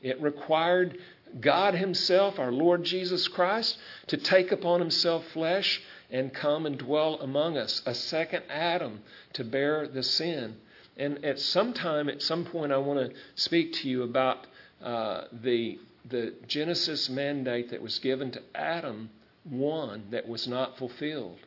It 0.02 0.20
required 0.20 0.98
God 1.40 1.74
Himself, 1.74 2.38
our 2.38 2.52
Lord 2.52 2.84
Jesus 2.84 3.28
Christ, 3.28 3.78
to 4.08 4.16
take 4.16 4.52
upon 4.52 4.80
Himself 4.80 5.26
flesh 5.28 5.82
and 6.10 6.32
come 6.32 6.66
and 6.66 6.78
dwell 6.78 7.18
among 7.20 7.56
us, 7.56 7.82
a 7.86 7.94
second 7.94 8.44
Adam 8.50 9.00
to 9.32 9.44
bear 9.44 9.88
the 9.88 10.02
sin. 10.02 10.56
And 10.96 11.24
at 11.24 11.38
some 11.38 11.72
time, 11.72 12.08
at 12.08 12.20
some 12.20 12.44
point, 12.44 12.70
I 12.70 12.78
want 12.78 13.10
to 13.10 13.16
speak 13.34 13.72
to 13.74 13.88
you 13.88 14.02
about 14.02 14.46
uh, 14.82 15.24
the 15.32 15.78
the 16.10 16.34
Genesis 16.48 17.08
mandate 17.08 17.70
that 17.70 17.80
was 17.80 17.98
given 18.00 18.32
to 18.32 18.42
Adam 18.54 19.10
1 19.44 20.06
that 20.10 20.28
was 20.28 20.48
not 20.48 20.76
fulfilled. 20.76 21.38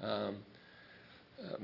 Um, 0.00 0.36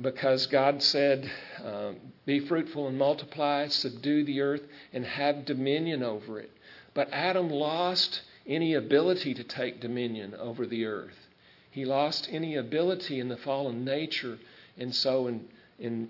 because 0.00 0.46
God 0.46 0.82
said, 0.82 1.30
um, 1.64 1.96
Be 2.26 2.40
fruitful 2.40 2.88
and 2.88 2.98
multiply, 2.98 3.68
subdue 3.68 4.24
the 4.24 4.40
earth, 4.40 4.62
and 4.92 5.04
have 5.04 5.44
dominion 5.44 6.02
over 6.02 6.40
it. 6.40 6.50
But 6.94 7.08
Adam 7.12 7.48
lost 7.48 8.22
any 8.46 8.74
ability 8.74 9.34
to 9.34 9.44
take 9.44 9.80
dominion 9.80 10.34
over 10.34 10.66
the 10.66 10.86
earth. 10.86 11.28
He 11.70 11.84
lost 11.84 12.28
any 12.30 12.56
ability 12.56 13.20
in 13.20 13.28
the 13.28 13.36
fallen 13.36 13.84
nature. 13.84 14.38
And 14.76 14.94
so 14.94 15.28
in, 15.28 15.48
in 15.78 16.08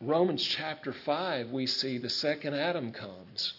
Romans 0.00 0.42
chapter 0.42 0.92
5, 0.92 1.50
we 1.50 1.66
see 1.66 1.98
the 1.98 2.08
second 2.08 2.54
Adam 2.54 2.92
comes. 2.92 3.54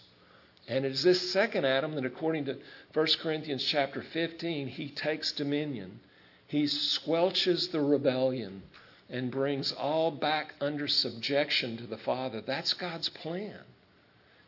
And 0.68 0.84
it 0.84 0.92
is 0.92 1.02
this 1.02 1.32
second 1.32 1.66
Adam 1.66 1.94
that, 1.96 2.06
according 2.06 2.46
to 2.46 2.58
1 2.94 3.06
Corinthians 3.20 3.64
chapter 3.64 4.00
15, 4.00 4.68
he 4.68 4.88
takes 4.88 5.32
dominion. 5.32 6.00
He 6.46 6.64
squelches 6.64 7.70
the 7.72 7.80
rebellion 7.80 8.62
and 9.10 9.30
brings 9.30 9.72
all 9.72 10.10
back 10.10 10.54
under 10.60 10.88
subjection 10.88 11.76
to 11.76 11.86
the 11.86 11.98
Father. 11.98 12.40
That's 12.40 12.72
God's 12.72 13.08
plan. 13.08 13.60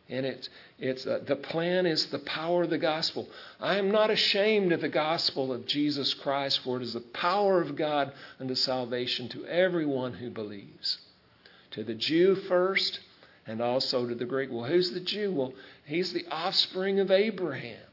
And 0.09 0.27
it's, 0.27 0.51
it's 0.79 1.07
uh, 1.07 1.21
the 1.27 1.37
plan 1.37 1.87
is 1.87 2.07
the 2.07 2.19
power 2.19 2.65
of 2.65 2.71
the 2.71 2.79
gospel. 2.79 3.27
I 3.59 3.79
am 3.79 3.91
not 3.91 4.11
ashamed 4.11 4.73
of 4.73 4.83
the 4.83 4.89
gospel 4.89 5.53
of 5.53 5.67
Jesus 5.67 6.13
Christ, 6.13 6.61
for 6.61 6.77
it 6.77 6.83
is 6.83 6.93
the 6.93 7.01
power 7.01 7.63
of 7.63 7.75
God 7.75 8.13
unto 8.39 8.55
salvation 8.55 9.29
to 9.31 9.47
everyone 9.47 10.13
who 10.13 10.29
believes. 10.29 10.99
To 11.71 11.85
the 11.85 11.95
Jew 11.95 12.35
first, 12.35 13.01
and 13.47 13.61
also 13.61 14.07
to 14.07 14.15
the 14.15 14.25
Greek. 14.25 14.51
Well, 14.53 14.65
who's 14.65 14.91
the 14.91 15.01
Jew? 15.01 15.33
Well, 15.33 15.55
he's 15.87 16.13
the 16.13 16.27
offspring 16.31 17.01
of 17.01 17.11
Abraham, 17.11 17.87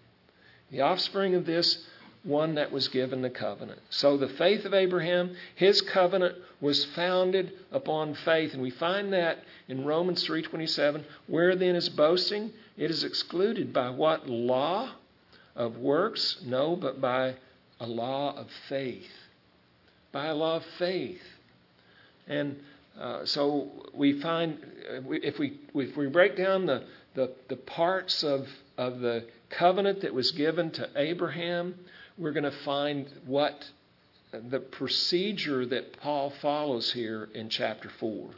the 0.70 0.82
offspring 0.82 1.36
of 1.36 1.46
this 1.46 1.86
one 2.24 2.56
that 2.56 2.72
was 2.72 2.88
given 2.90 3.22
the 3.22 3.30
covenant. 3.30 3.80
So 3.90 4.18
the 4.18 4.30
faith 4.30 4.66
of 4.66 4.74
Abraham, 4.74 5.36
his 5.56 5.82
covenant 5.82 6.36
was 6.60 6.86
founded 6.86 7.52
upon 7.72 8.14
faith, 8.14 8.54
and 8.54 8.62
we 8.62 8.70
find 8.70 9.12
that 9.14 9.40
in 9.68 9.86
Romans 9.86 10.24
3:27. 10.26 11.04
Where 11.28 11.56
then 11.56 11.76
is 11.76 11.90
boasting? 11.90 12.54
It 12.78 12.92
is 12.92 13.04
excluded 13.04 13.74
by 13.74 13.90
what 13.90 14.30
law 14.30 14.92
of 15.56 15.78
works? 15.78 16.42
No, 16.46 16.76
but 16.76 17.02
by 17.02 17.36
a 17.80 17.88
law 17.88 18.36
of 18.38 18.48
faith. 18.70 19.12
By 20.12 20.28
a 20.28 20.36
law 20.36 20.58
of 20.58 20.66
faith. 20.78 21.24
And 22.28 22.60
uh, 23.00 23.26
so 23.26 23.72
we 23.94 24.20
find 24.22 24.58
uh, 24.90 25.12
if 25.12 25.40
we 25.40 25.60
if 25.74 25.98
we 25.98 26.08
break 26.08 26.38
down 26.38 26.68
the 26.68 26.84
the, 27.16 27.32
the 27.50 27.56
parts 27.56 28.24
of 28.24 28.48
of 28.78 29.00
the 29.00 29.26
covenant 29.50 30.02
that 30.02 30.14
was 30.14 30.32
given 30.32 30.72
to 30.72 30.90
Abraham, 30.96 31.76
we're 32.22 32.32
going 32.32 32.44
to 32.44 32.52
find 32.64 33.12
what 33.26 33.68
the 34.32 34.60
procedure 34.60 35.66
that 35.66 36.00
Paul 36.00 36.32
follows 36.42 36.94
here 36.94 37.28
in 37.34 37.50
chapter 37.50 37.90
four. 38.00 38.30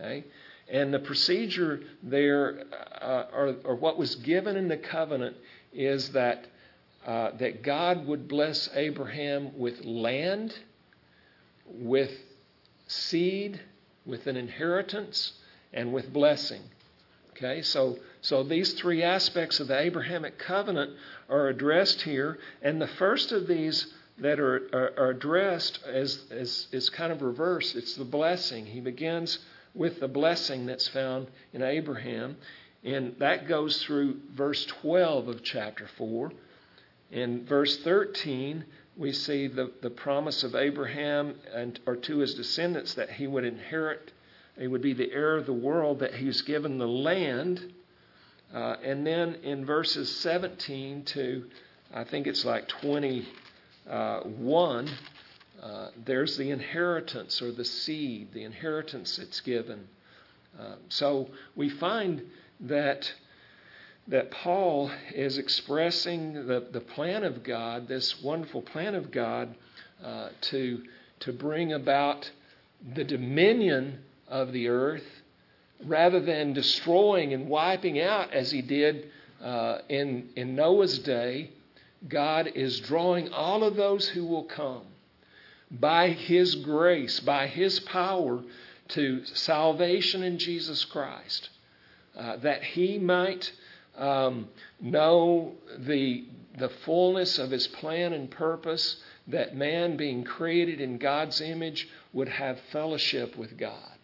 Okay, 0.00 0.24
and 0.68 0.92
the 0.92 0.98
procedure 0.98 1.80
there, 2.02 2.64
uh, 3.00 3.24
or, 3.32 3.56
or 3.64 3.74
what 3.76 3.98
was 3.98 4.16
given 4.16 4.56
in 4.56 4.68
the 4.68 4.78
covenant, 4.78 5.36
is 5.72 6.10
that 6.10 6.46
uh, 7.06 7.30
that 7.38 7.62
God 7.62 8.06
would 8.06 8.26
bless 8.28 8.68
Abraham 8.74 9.56
with 9.58 9.84
land, 9.84 10.52
with 11.66 12.10
seed, 12.88 13.60
with 14.06 14.26
an 14.26 14.36
inheritance, 14.36 15.34
and 15.72 15.92
with 15.92 16.12
blessing. 16.12 16.62
Okay, 17.36 17.60
so 17.60 17.98
so 18.22 18.42
these 18.42 18.72
three 18.74 19.02
aspects 19.02 19.60
of 19.60 19.68
the 19.68 19.78
Abrahamic 19.78 20.38
covenant 20.38 20.92
are 21.28 21.48
addressed 21.48 22.02
here, 22.02 22.38
and 22.62 22.80
the 22.80 22.86
first 22.86 23.30
of 23.30 23.46
these 23.46 23.92
that 24.18 24.40
are, 24.40 24.68
are, 24.72 24.92
are 24.96 25.10
addressed 25.10 25.80
is, 25.86 26.24
is, 26.30 26.68
is 26.72 26.88
kind 26.88 27.12
of 27.12 27.20
reverse. 27.20 27.74
It's 27.74 27.94
the 27.94 28.04
blessing. 28.04 28.66
He 28.66 28.80
begins 28.80 29.38
with 29.74 30.00
the 30.00 30.08
blessing 30.08 30.64
that's 30.66 30.88
found 30.88 31.28
in 31.52 31.62
Abraham, 31.62 32.38
and 32.82 33.14
that 33.18 33.46
goes 33.46 33.82
through 33.82 34.20
verse 34.34 34.64
12 34.64 35.28
of 35.28 35.42
chapter 35.42 35.86
4. 35.98 36.32
In 37.10 37.44
verse 37.44 37.76
13, 37.78 38.64
we 38.96 39.12
see 39.12 39.46
the, 39.46 39.70
the 39.82 39.90
promise 39.90 40.42
of 40.42 40.54
Abraham 40.54 41.34
and 41.54 41.78
or 41.86 41.96
to 41.96 42.18
his 42.18 42.34
descendants 42.34 42.94
that 42.94 43.10
he 43.10 43.26
would 43.26 43.44
inherit, 43.44 44.12
he 44.58 44.66
would 44.66 44.82
be 44.82 44.94
the 44.94 45.10
heir 45.12 45.36
of 45.36 45.46
the 45.46 45.52
world, 45.52 46.00
that 46.00 46.14
he's 46.14 46.42
given 46.42 46.78
the 46.78 46.88
land. 46.88 47.72
Uh, 48.54 48.76
and 48.82 49.06
then 49.06 49.36
in 49.42 49.64
verses 49.66 50.14
17 50.20 51.04
to, 51.04 51.44
I 51.92 52.04
think 52.04 52.26
it's 52.26 52.44
like 52.44 52.68
21, 52.68 53.26
uh, 55.62 55.88
there's 56.04 56.36
the 56.36 56.50
inheritance 56.50 57.42
or 57.42 57.52
the 57.52 57.64
seed, 57.64 58.32
the 58.32 58.44
inheritance 58.44 59.16
that's 59.16 59.40
given. 59.40 59.88
Uh, 60.58 60.76
so 60.88 61.28
we 61.54 61.68
find 61.68 62.22
that 62.60 63.12
that 64.08 64.30
Paul 64.30 64.90
is 65.14 65.36
expressing 65.36 66.46
the, 66.46 66.68
the 66.70 66.80
plan 66.80 67.24
of 67.24 67.42
God, 67.42 67.88
this 67.88 68.22
wonderful 68.22 68.62
plan 68.62 68.94
of 68.94 69.10
God, 69.10 69.54
uh, 70.02 70.28
to, 70.42 70.82
to 71.20 71.32
bring 71.32 71.72
about 71.72 72.30
the 72.94 73.02
dominion 73.02 73.98
of 74.28 74.52
the 74.52 74.68
earth 74.68 75.04
rather 75.84 76.20
than 76.20 76.52
destroying 76.52 77.34
and 77.34 77.48
wiping 77.48 78.00
out 78.00 78.32
as 78.32 78.50
he 78.50 78.62
did 78.62 79.10
uh, 79.42 79.78
in, 79.88 80.28
in 80.36 80.54
Noah's 80.54 80.98
day. 81.00 81.50
God 82.08 82.52
is 82.54 82.80
drawing 82.80 83.32
all 83.32 83.64
of 83.64 83.76
those 83.76 84.08
who 84.08 84.24
will 84.24 84.44
come 84.44 84.82
by 85.70 86.10
his 86.10 86.54
grace, 86.56 87.20
by 87.20 87.46
his 87.46 87.80
power 87.80 88.42
to 88.88 89.24
salvation 89.26 90.22
in 90.22 90.38
Jesus 90.38 90.84
Christ, 90.84 91.50
uh, 92.16 92.36
that 92.36 92.62
he 92.62 92.98
might 92.98 93.52
um, 93.96 94.48
know 94.80 95.54
the, 95.78 96.24
the 96.56 96.68
fullness 96.68 97.38
of 97.38 97.50
his 97.50 97.66
plan 97.66 98.12
and 98.12 98.30
purpose, 98.30 99.02
that 99.26 99.56
man, 99.56 99.96
being 99.96 100.22
created 100.22 100.80
in 100.80 100.98
God's 100.98 101.40
image, 101.40 101.88
would 102.12 102.28
have 102.28 102.60
fellowship 102.70 103.36
with 103.36 103.58
God. 103.58 103.96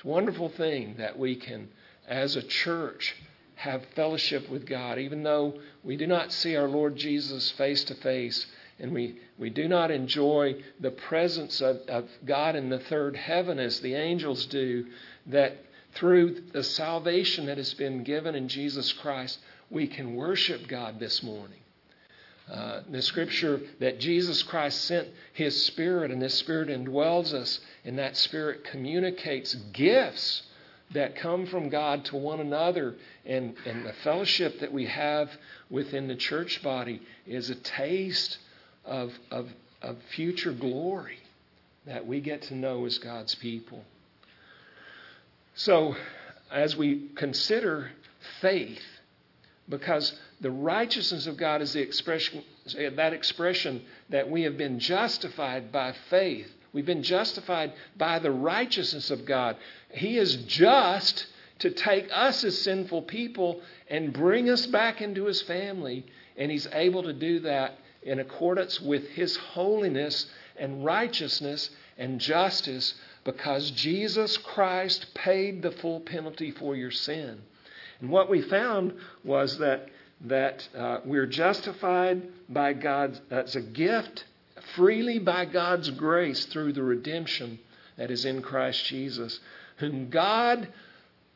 It's 0.00 0.06
a 0.06 0.08
wonderful 0.08 0.48
thing 0.48 0.94
that 0.96 1.18
we 1.18 1.36
can, 1.36 1.68
as 2.08 2.34
a 2.34 2.42
church, 2.42 3.14
have 3.56 3.84
fellowship 3.94 4.48
with 4.48 4.64
God, 4.64 4.98
even 4.98 5.24
though 5.24 5.60
we 5.84 5.98
do 5.98 6.06
not 6.06 6.32
see 6.32 6.56
our 6.56 6.68
Lord 6.68 6.96
Jesus 6.96 7.50
face 7.50 7.84
to 7.84 7.94
face 7.96 8.46
and 8.78 8.94
we, 8.94 9.18
we 9.36 9.50
do 9.50 9.68
not 9.68 9.90
enjoy 9.90 10.54
the 10.80 10.90
presence 10.90 11.60
of, 11.60 11.80
of 11.86 12.08
God 12.24 12.56
in 12.56 12.70
the 12.70 12.78
third 12.78 13.14
heaven 13.14 13.58
as 13.58 13.80
the 13.80 13.92
angels 13.94 14.46
do, 14.46 14.86
that 15.26 15.58
through 15.92 16.44
the 16.54 16.62
salvation 16.62 17.44
that 17.44 17.58
has 17.58 17.74
been 17.74 18.02
given 18.02 18.34
in 18.34 18.48
Jesus 18.48 18.94
Christ, 18.94 19.38
we 19.68 19.86
can 19.86 20.16
worship 20.16 20.66
God 20.66 20.98
this 20.98 21.22
morning. 21.22 21.59
Uh, 22.50 22.80
the 22.90 23.00
scripture 23.00 23.60
that 23.78 24.00
Jesus 24.00 24.42
Christ 24.42 24.84
sent 24.86 25.08
His 25.34 25.66
Spirit, 25.66 26.10
and 26.10 26.20
this 26.20 26.34
Spirit 26.34 26.68
indwells 26.68 27.32
us, 27.32 27.60
and 27.84 27.98
that 27.98 28.16
Spirit 28.16 28.64
communicates 28.64 29.54
gifts 29.72 30.42
that 30.92 31.14
come 31.14 31.46
from 31.46 31.68
God 31.68 32.04
to 32.06 32.16
one 32.16 32.40
another, 32.40 32.96
and, 33.24 33.54
and 33.64 33.86
the 33.86 33.92
fellowship 34.02 34.58
that 34.60 34.72
we 34.72 34.86
have 34.86 35.30
within 35.70 36.08
the 36.08 36.16
church 36.16 36.60
body 36.62 37.00
is 37.24 37.50
a 37.50 37.54
taste 37.54 38.38
of, 38.84 39.12
of, 39.30 39.48
of 39.80 39.96
future 40.16 40.52
glory 40.52 41.18
that 41.86 42.04
we 42.04 42.20
get 42.20 42.42
to 42.42 42.54
know 42.56 42.84
as 42.84 42.98
God's 42.98 43.36
people. 43.36 43.84
So, 45.54 45.94
as 46.50 46.76
we 46.76 47.10
consider 47.14 47.92
faith, 48.40 48.82
because 49.70 50.12
the 50.40 50.50
righteousness 50.50 51.26
of 51.26 51.36
God 51.36 51.62
is 51.62 51.72
the 51.72 51.80
expression, 51.80 52.42
that 52.74 53.12
expression 53.12 53.82
that 54.08 54.28
we 54.28 54.42
have 54.42 54.58
been 54.58 54.78
justified 54.78 55.72
by 55.72 55.94
faith. 56.10 56.50
We've 56.72 56.86
been 56.86 57.02
justified 57.02 57.72
by 57.96 58.18
the 58.18 58.30
righteousness 58.30 59.10
of 59.10 59.24
God. 59.24 59.56
He 59.90 60.18
is 60.18 60.36
just 60.36 61.26
to 61.60 61.70
take 61.70 62.08
us 62.12 62.44
as 62.44 62.60
sinful 62.60 63.02
people 63.02 63.60
and 63.88 64.12
bring 64.12 64.48
us 64.48 64.66
back 64.66 65.00
into 65.00 65.26
His 65.26 65.42
family, 65.42 66.06
and 66.36 66.50
He's 66.50 66.68
able 66.72 67.02
to 67.04 67.12
do 67.12 67.40
that 67.40 67.78
in 68.02 68.18
accordance 68.18 68.80
with 68.80 69.06
His 69.08 69.36
holiness 69.36 70.26
and 70.56 70.84
righteousness 70.84 71.70
and 71.98 72.20
justice 72.20 72.94
because 73.24 73.70
Jesus 73.72 74.36
Christ 74.38 75.14
paid 75.14 75.62
the 75.62 75.70
full 75.70 76.00
penalty 76.00 76.50
for 76.50 76.74
your 76.74 76.90
sin. 76.90 77.42
And 78.00 78.10
what 78.10 78.30
we 78.30 78.42
found 78.42 78.94
was 79.24 79.58
that, 79.58 79.88
that 80.22 80.68
uh, 80.76 81.00
we're 81.04 81.26
justified 81.26 82.22
by 82.48 82.72
God 82.72 83.18
as 83.30 83.56
a 83.56 83.60
gift 83.60 84.24
freely 84.74 85.18
by 85.18 85.44
God's 85.44 85.90
grace 85.90 86.46
through 86.46 86.72
the 86.72 86.82
redemption 86.82 87.58
that 87.96 88.10
is 88.10 88.24
in 88.24 88.42
Christ 88.42 88.84
Jesus, 88.86 89.40
whom 89.76 90.10
God 90.10 90.68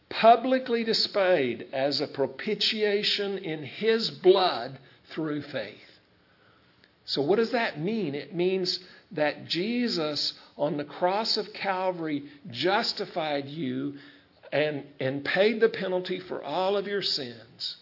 publicly 0.08 0.84
displayed 0.84 1.66
as 1.72 2.00
a 2.00 2.06
propitiation 2.06 3.38
in 3.38 3.62
His 3.64 4.10
blood 4.10 4.78
through 5.10 5.42
faith. 5.42 5.74
So, 7.06 7.22
what 7.22 7.36
does 7.36 7.50
that 7.50 7.80
mean? 7.80 8.14
It 8.14 8.34
means 8.34 8.78
that 9.12 9.46
Jesus 9.46 10.32
on 10.56 10.76
the 10.76 10.84
cross 10.84 11.36
of 11.36 11.52
Calvary 11.52 12.24
justified 12.50 13.46
you 13.46 13.94
and, 14.54 14.84
and 15.00 15.24
paid 15.24 15.60
the 15.60 15.68
penalty 15.68 16.20
for 16.20 16.42
all 16.42 16.76
of 16.76 16.86
your 16.86 17.02
sins. 17.02 17.76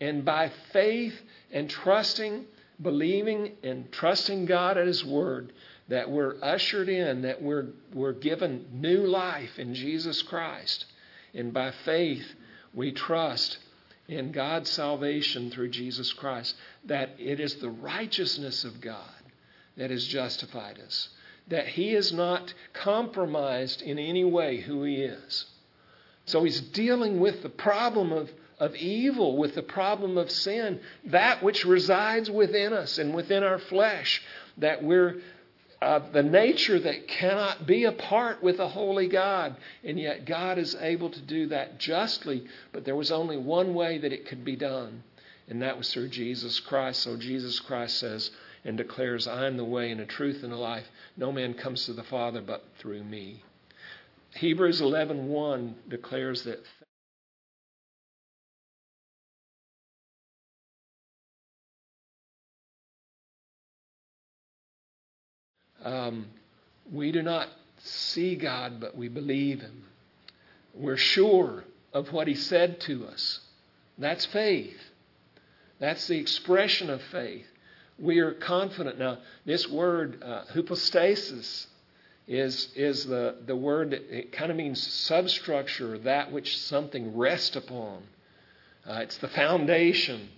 And 0.00 0.24
by 0.24 0.50
faith 0.72 1.14
and 1.52 1.68
trusting, 1.68 2.46
believing 2.80 3.52
and 3.62 3.92
trusting 3.92 4.46
God 4.46 4.78
at 4.78 4.86
His 4.86 5.04
Word, 5.04 5.52
that 5.88 6.10
we're 6.10 6.36
ushered 6.42 6.88
in, 6.88 7.22
that 7.22 7.42
we're, 7.42 7.66
we're 7.92 8.14
given 8.14 8.64
new 8.72 9.06
life 9.06 9.58
in 9.58 9.74
Jesus 9.74 10.22
Christ. 10.22 10.86
And 11.34 11.52
by 11.52 11.72
faith, 11.84 12.26
we 12.72 12.92
trust 12.92 13.58
in 14.08 14.32
God's 14.32 14.70
salvation 14.70 15.50
through 15.50 15.68
Jesus 15.68 16.14
Christ, 16.14 16.56
that 16.86 17.10
it 17.18 17.40
is 17.40 17.56
the 17.56 17.68
righteousness 17.68 18.64
of 18.64 18.80
God 18.80 19.02
that 19.76 19.90
has 19.90 20.06
justified 20.06 20.78
us, 20.78 21.10
that 21.48 21.68
He 21.68 21.94
is 21.94 22.10
not 22.10 22.54
compromised 22.72 23.82
in 23.82 23.98
any 23.98 24.24
way 24.24 24.62
who 24.62 24.82
He 24.82 25.02
is. 25.02 25.44
So 26.26 26.44
He's 26.44 26.60
dealing 26.60 27.20
with 27.20 27.42
the 27.42 27.48
problem 27.48 28.12
of, 28.12 28.30
of 28.58 28.74
evil, 28.76 29.36
with 29.36 29.54
the 29.54 29.62
problem 29.62 30.18
of 30.18 30.30
sin, 30.30 30.80
that 31.06 31.42
which 31.42 31.64
resides 31.64 32.30
within 32.30 32.72
us 32.72 32.98
and 32.98 33.14
within 33.14 33.42
our 33.42 33.58
flesh, 33.58 34.22
that 34.58 34.82
we're 34.82 35.20
uh, 35.80 36.00
the 36.12 36.22
nature 36.22 36.78
that 36.80 37.06
cannot 37.06 37.66
be 37.66 37.84
apart 37.84 38.42
with 38.42 38.58
a 38.60 38.68
holy 38.68 39.08
God. 39.08 39.56
And 39.84 40.00
yet 40.00 40.24
God 40.24 40.58
is 40.58 40.74
able 40.74 41.10
to 41.10 41.20
do 41.20 41.48
that 41.48 41.78
justly, 41.78 42.46
but 42.72 42.84
there 42.84 42.96
was 42.96 43.12
only 43.12 43.36
one 43.36 43.74
way 43.74 43.98
that 43.98 44.12
it 44.12 44.26
could 44.26 44.44
be 44.44 44.56
done, 44.56 45.02
and 45.48 45.62
that 45.62 45.76
was 45.76 45.92
through 45.92 46.08
Jesus 46.08 46.60
Christ. 46.60 47.02
So 47.02 47.16
Jesus 47.16 47.60
Christ 47.60 47.98
says, 47.98 48.30
and 48.64 48.76
declares, 48.76 49.28
I 49.28 49.46
am 49.46 49.56
the 49.56 49.64
way 49.64 49.92
and 49.92 50.00
the 50.00 50.06
truth 50.06 50.42
and 50.42 50.52
the 50.52 50.56
life. 50.56 50.86
No 51.16 51.30
man 51.30 51.54
comes 51.54 51.86
to 51.86 51.92
the 51.92 52.02
Father 52.02 52.40
but 52.40 52.64
through 52.78 53.04
me. 53.04 53.44
Hebrews 54.36 54.80
11.1 54.80 55.74
declares 55.88 56.44
that 56.44 56.62
um, 65.84 66.26
we 66.92 67.12
do 67.12 67.22
not 67.22 67.48
see 67.78 68.36
God, 68.36 68.80
but 68.80 68.96
we 68.96 69.08
believe 69.08 69.60
Him. 69.60 69.84
We're 70.74 70.96
sure 70.96 71.64
of 71.92 72.12
what 72.12 72.28
He 72.28 72.34
said 72.34 72.80
to 72.82 73.06
us. 73.06 73.40
That's 73.98 74.26
faith. 74.26 74.78
That's 75.78 76.06
the 76.06 76.18
expression 76.18 76.90
of 76.90 77.02
faith 77.02 77.46
we 77.98 78.18
are 78.18 78.32
confident. 78.32 78.98
Now, 78.98 79.18
this 79.44 79.68
word, 79.68 80.22
uh, 80.22 80.44
hypostasis, 80.52 81.66
is, 82.26 82.68
is 82.74 83.06
the, 83.06 83.36
the 83.46 83.56
word 83.56 83.92
it 83.92 84.32
kind 84.32 84.50
of 84.50 84.56
means 84.56 84.84
substructure, 84.84 85.98
that 85.98 86.32
which 86.32 86.58
something 86.58 87.16
rests 87.16 87.56
upon. 87.56 88.02
Uh, 88.88 89.00
it's 89.02 89.18
the 89.18 89.28
foundation. 89.28 90.28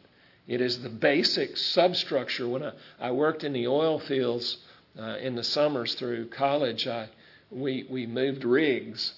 It 0.46 0.61
is 0.61 0.83
the 0.83 0.88
basic 0.88 1.57
substructure. 1.57 2.48
When 2.48 2.62
I, 2.62 2.72
I 3.01 3.11
worked 3.11 3.44
in 3.44 3.53
the 3.53 3.66
oil 3.66 3.98
fields 3.98 4.59
uh, 4.98 5.16
in 5.20 5.35
the 5.35 5.44
summers 5.44 5.94
through 5.94 6.29
college, 6.29 6.87
I, 6.87 7.09
we, 7.51 7.87
we 7.88 8.07
moved 8.07 8.44
rigs, 8.44 9.14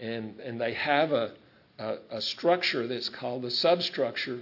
and, 0.00 0.38
and 0.40 0.60
they 0.60 0.74
have 0.74 1.12
a, 1.12 1.32
a, 1.78 1.96
a 2.10 2.22
structure 2.22 2.86
that's 2.86 3.08
called 3.08 3.42
the 3.42 3.50
substructure 3.50 4.40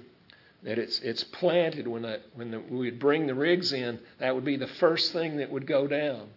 that 0.62 0.78
it's 0.78 1.00
it's 1.00 1.24
planted 1.24 1.88
when 1.88 2.02
that 2.02 2.22
when 2.34 2.52
the, 2.52 2.60
we 2.60 2.90
would 2.90 3.00
bring 3.00 3.26
the 3.26 3.34
rigs 3.34 3.72
in. 3.72 3.98
That 4.18 4.34
would 4.34 4.44
be 4.44 4.56
the 4.56 4.68
first 4.68 5.12
thing 5.12 5.38
that 5.38 5.50
would 5.50 5.66
go 5.66 5.86
down, 5.86 6.28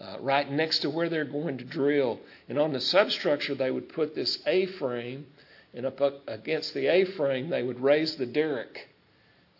uh, 0.00 0.16
right 0.20 0.50
next 0.50 0.80
to 0.80 0.90
where 0.90 1.08
they're 1.08 1.24
going 1.24 1.58
to 1.58 1.64
drill. 1.64 2.20
And 2.48 2.58
on 2.58 2.72
the 2.72 2.80
substructure, 2.80 3.54
they 3.54 3.70
would 3.70 3.88
put 3.88 4.14
this 4.14 4.38
A-frame, 4.46 5.26
and 5.74 5.86
up 5.86 6.00
against 6.26 6.74
the 6.74 6.86
A-frame, 6.86 7.50
they 7.50 7.62
would 7.62 7.80
raise 7.80 8.16
the 8.16 8.26
derrick, 8.26 8.88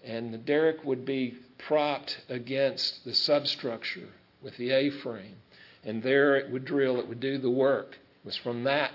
and 0.05 0.33
the 0.33 0.38
derrick 0.38 0.85
would 0.85 1.05
be 1.05 1.37
propped 1.59 2.20
against 2.29 3.05
the 3.05 3.14
substructure 3.14 4.09
with 4.42 4.57
the 4.57 4.70
A-frame, 4.70 5.37
and 5.85 6.03
there 6.03 6.37
it 6.37 6.51
would 6.51 6.64
drill. 6.64 6.99
It 6.99 7.09
would 7.09 7.20
do 7.20 7.38
the 7.38 7.51
work. 7.51 7.92
It 7.92 8.27
was 8.27 8.37
from 8.37 8.64
that 8.64 8.92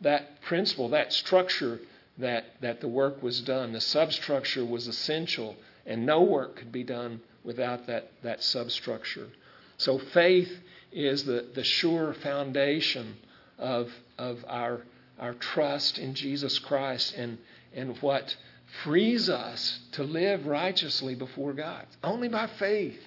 that 0.00 0.40
principle, 0.42 0.90
that 0.90 1.12
structure 1.12 1.80
that, 2.18 2.44
that 2.60 2.80
the 2.80 2.88
work 2.88 3.22
was 3.22 3.40
done. 3.40 3.72
The 3.72 3.80
substructure 3.80 4.64
was 4.64 4.86
essential, 4.86 5.56
and 5.86 6.04
no 6.04 6.22
work 6.22 6.56
could 6.56 6.72
be 6.72 6.84
done 6.84 7.20
without 7.44 7.86
that, 7.86 8.10
that 8.22 8.42
substructure. 8.42 9.28
So 9.76 9.98
faith 9.98 10.50
is 10.92 11.24
the, 11.24 11.46
the 11.54 11.64
sure 11.64 12.14
foundation 12.14 13.16
of, 13.58 13.90
of 14.16 14.44
our, 14.48 14.82
our 15.18 15.34
trust 15.34 15.98
in 15.98 16.14
Jesus 16.14 16.58
Christ 16.58 17.14
and, 17.14 17.38
and 17.74 17.96
what 17.98 18.36
frees 18.82 19.28
us 19.28 19.80
to 19.92 20.02
live 20.02 20.46
righteously 20.46 21.14
before 21.14 21.52
God. 21.52 21.86
Only 22.02 22.28
by 22.28 22.46
faith. 22.46 23.00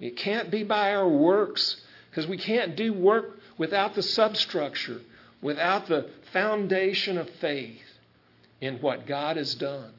It 0.00 0.16
can't 0.16 0.50
be 0.50 0.64
by 0.64 0.94
our 0.94 1.08
works 1.08 1.80
because 2.10 2.26
we 2.26 2.38
can't 2.38 2.76
do 2.76 2.92
work 2.92 3.38
without 3.56 3.94
the 3.94 4.02
substructure, 4.02 5.00
without 5.40 5.86
the 5.86 6.10
foundation 6.32 7.18
of 7.18 7.28
faith 7.40 7.80
in 8.60 8.78
what 8.78 9.06
God 9.06 9.36
has 9.36 9.54
done. 9.54 9.92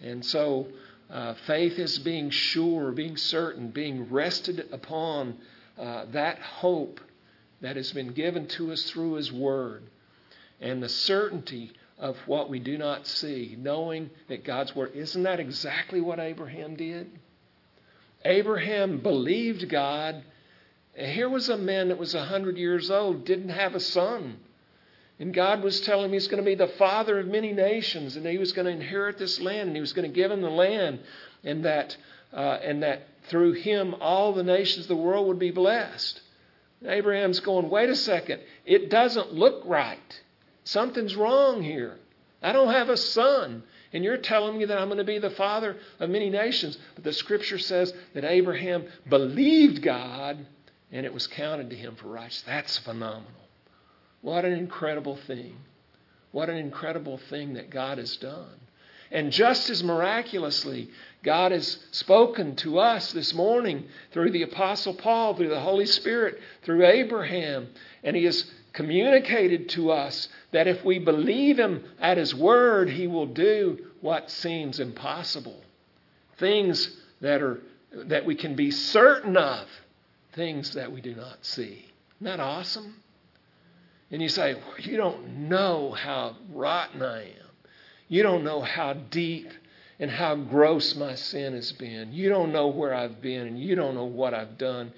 And 0.00 0.24
so 0.24 0.68
uh, 1.10 1.34
faith 1.46 1.78
is 1.78 1.98
being 1.98 2.30
sure, 2.30 2.92
being 2.92 3.16
certain, 3.16 3.70
being 3.70 4.10
rested 4.10 4.68
upon 4.72 5.38
uh, 5.78 6.06
that 6.12 6.38
hope 6.38 7.00
that 7.60 7.76
has 7.76 7.92
been 7.92 8.12
given 8.12 8.46
to 8.46 8.72
us 8.72 8.84
through 8.84 9.14
His 9.14 9.32
Word 9.32 9.82
and 10.60 10.82
the 10.82 10.88
certainty 10.88 11.72
of 11.98 12.16
what 12.26 12.48
we 12.48 12.58
do 12.58 12.78
not 12.78 13.06
see, 13.06 13.56
knowing 13.58 14.10
that 14.28 14.44
God's 14.44 14.74
Word. 14.74 14.92
Isn't 14.94 15.22
that 15.24 15.40
exactly 15.40 16.00
what 16.00 16.20
Abraham 16.20 16.76
did? 16.76 17.10
Abraham 18.24 18.98
believed 18.98 19.68
God. 19.68 20.22
Here 20.94 21.28
was 21.28 21.48
a 21.48 21.56
man 21.56 21.88
that 21.88 21.98
was 21.98 22.14
a 22.14 22.18
100 22.18 22.56
years 22.56 22.90
old, 22.90 23.24
didn't 23.24 23.50
have 23.50 23.74
a 23.74 23.80
son. 23.80 24.38
And 25.20 25.34
God 25.34 25.62
was 25.62 25.80
telling 25.80 26.06
him 26.06 26.12
he's 26.12 26.28
going 26.28 26.42
to 26.42 26.48
be 26.48 26.54
the 26.54 26.68
father 26.68 27.18
of 27.18 27.26
many 27.26 27.52
nations, 27.52 28.16
and 28.16 28.24
he 28.26 28.38
was 28.38 28.52
going 28.52 28.66
to 28.66 28.72
inherit 28.72 29.18
this 29.18 29.40
land, 29.40 29.68
and 29.68 29.76
he 29.76 29.80
was 29.80 29.92
going 29.92 30.08
to 30.08 30.14
give 30.14 30.30
him 30.30 30.42
the 30.42 30.50
land, 30.50 31.00
and 31.42 31.64
that, 31.64 31.96
uh, 32.32 32.58
and 32.62 32.82
that 32.84 33.08
through 33.28 33.52
him 33.52 33.94
all 34.00 34.32
the 34.32 34.42
nations 34.42 34.84
of 34.84 34.88
the 34.88 34.96
world 34.96 35.26
would 35.28 35.38
be 35.38 35.50
blessed. 35.50 36.20
Abraham's 36.84 37.40
going, 37.40 37.70
wait 37.70 37.90
a 37.90 37.96
second, 37.96 38.40
it 38.64 38.90
doesn't 38.90 39.32
look 39.32 39.62
right. 39.66 40.20
Something's 40.64 41.16
wrong 41.16 41.62
here. 41.62 41.96
I 42.42 42.52
don't 42.52 42.72
have 42.72 42.88
a 42.88 42.96
son. 42.96 43.62
And 43.92 44.04
you're 44.04 44.18
telling 44.18 44.58
me 44.58 44.66
that 44.66 44.78
I'm 44.78 44.88
going 44.88 44.98
to 44.98 45.04
be 45.04 45.18
the 45.18 45.30
father 45.30 45.76
of 45.98 46.10
many 46.10 46.28
nations. 46.30 46.76
But 46.94 47.04
the 47.04 47.12
scripture 47.12 47.58
says 47.58 47.92
that 48.14 48.24
Abraham 48.24 48.84
believed 49.08 49.82
God 49.82 50.46
and 50.92 51.06
it 51.06 51.12
was 51.12 51.26
counted 51.26 51.70
to 51.70 51.76
him 51.76 51.96
for 51.96 52.08
righteousness. 52.08 52.44
That's 52.46 52.78
phenomenal. 52.78 53.32
What 54.20 54.44
an 54.44 54.52
incredible 54.52 55.16
thing. 55.16 55.56
What 56.32 56.50
an 56.50 56.56
incredible 56.56 57.18
thing 57.30 57.54
that 57.54 57.70
God 57.70 57.98
has 57.98 58.16
done. 58.16 58.60
And 59.10 59.32
just 59.32 59.70
as 59.70 59.82
miraculously, 59.82 60.90
God 61.22 61.52
has 61.52 61.78
spoken 61.90 62.56
to 62.56 62.78
us 62.78 63.12
this 63.12 63.34
morning 63.34 63.84
through 64.12 64.30
the 64.30 64.42
Apostle 64.42 64.94
Paul, 64.94 65.34
through 65.34 65.48
the 65.48 65.60
Holy 65.60 65.86
Spirit, 65.86 66.40
through 66.62 66.86
Abraham, 66.86 67.68
and 68.04 68.14
He 68.14 68.24
has 68.24 68.50
communicated 68.72 69.70
to 69.70 69.90
us 69.90 70.28
that 70.52 70.68
if 70.68 70.84
we 70.84 70.98
believe 70.98 71.58
Him 71.58 71.84
at 71.98 72.18
His 72.18 72.34
word, 72.34 72.90
He 72.90 73.06
will 73.06 73.26
do 73.26 73.78
what 74.00 74.30
seems 74.30 74.78
impossible. 74.78 75.60
Things 76.38 76.96
that, 77.20 77.42
are, 77.42 77.60
that 77.92 78.24
we 78.24 78.34
can 78.34 78.54
be 78.54 78.70
certain 78.70 79.36
of, 79.36 79.66
things 80.34 80.74
that 80.74 80.92
we 80.92 81.00
do 81.00 81.14
not 81.14 81.44
see. 81.44 81.86
Isn't 82.20 82.24
that 82.24 82.40
awesome? 82.40 82.94
And 84.10 84.22
you 84.22 84.28
say, 84.28 84.54
well, 84.54 84.78
You 84.78 84.96
don't 84.96 85.48
know 85.48 85.92
how 85.92 86.36
rotten 86.52 87.02
I 87.02 87.22
am. 87.24 87.47
You 88.08 88.22
don't 88.22 88.44
know 88.44 88.60
how 88.60 88.94
deep 88.94 89.50
and 89.98 90.10
how 90.10 90.36
gross 90.36 90.94
my 90.94 91.14
sin 91.14 91.54
has 91.54 91.72
been. 91.72 92.12
You 92.12 92.28
don't 92.28 92.52
know 92.52 92.68
where 92.68 92.94
I've 92.94 93.20
been 93.20 93.46
and 93.46 93.60
you 93.60 93.74
don't 93.74 93.94
know 93.94 94.04
what 94.04 94.34
I've 94.34 94.58
done. 94.58 94.92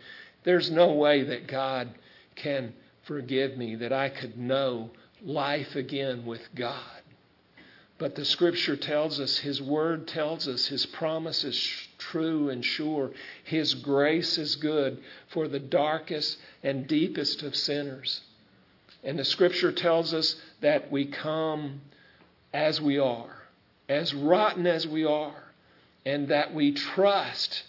There's 0.45 0.71
no 0.71 0.93
way 0.93 1.25
that 1.25 1.47
God 1.47 1.91
can 2.37 2.73
forgive 3.05 3.57
me, 3.57 3.77
that 3.77 3.93
I 3.93 4.09
could 4.09 4.39
know 4.39 4.91
life 5.23 5.75
again 5.75 6.25
with 6.25 6.55
God. 6.55 7.03
But 7.99 8.15
the 8.15 8.25
scripture 8.25 8.77
tells 8.77 9.21
us, 9.21 9.37
His 9.39 9.61
word 9.61 10.09
tells 10.09 10.49
us, 10.49 10.67
His 10.67 10.87
promise 10.87 11.45
is 11.45 11.89
true 11.99 12.49
and 12.49 12.65
sure. 12.65 13.11
His 13.45 13.75
grace 13.75 14.39
is 14.39 14.57
good 14.57 15.03
for 15.29 15.49
the 15.49 15.59
darkest 15.59 16.39
and 16.63 16.87
deepest 16.87 17.43
of 17.43 17.55
sinners. 17.55 18.23
And 19.05 19.19
the 19.19 19.25
scripture 19.25 19.73
tells 19.73 20.15
us 20.15 20.37
that 20.61 20.91
we 20.91 21.07
come 21.07 21.83
as 22.53 22.81
we 22.81 22.99
are, 22.99 23.37
as 23.89 24.15
rotten 24.15 24.67
as 24.67 24.87
we 24.87 25.05
are, 25.05 25.43
and 26.05 26.29
that 26.29 26.55
we 26.55 26.73
trust 26.73 27.65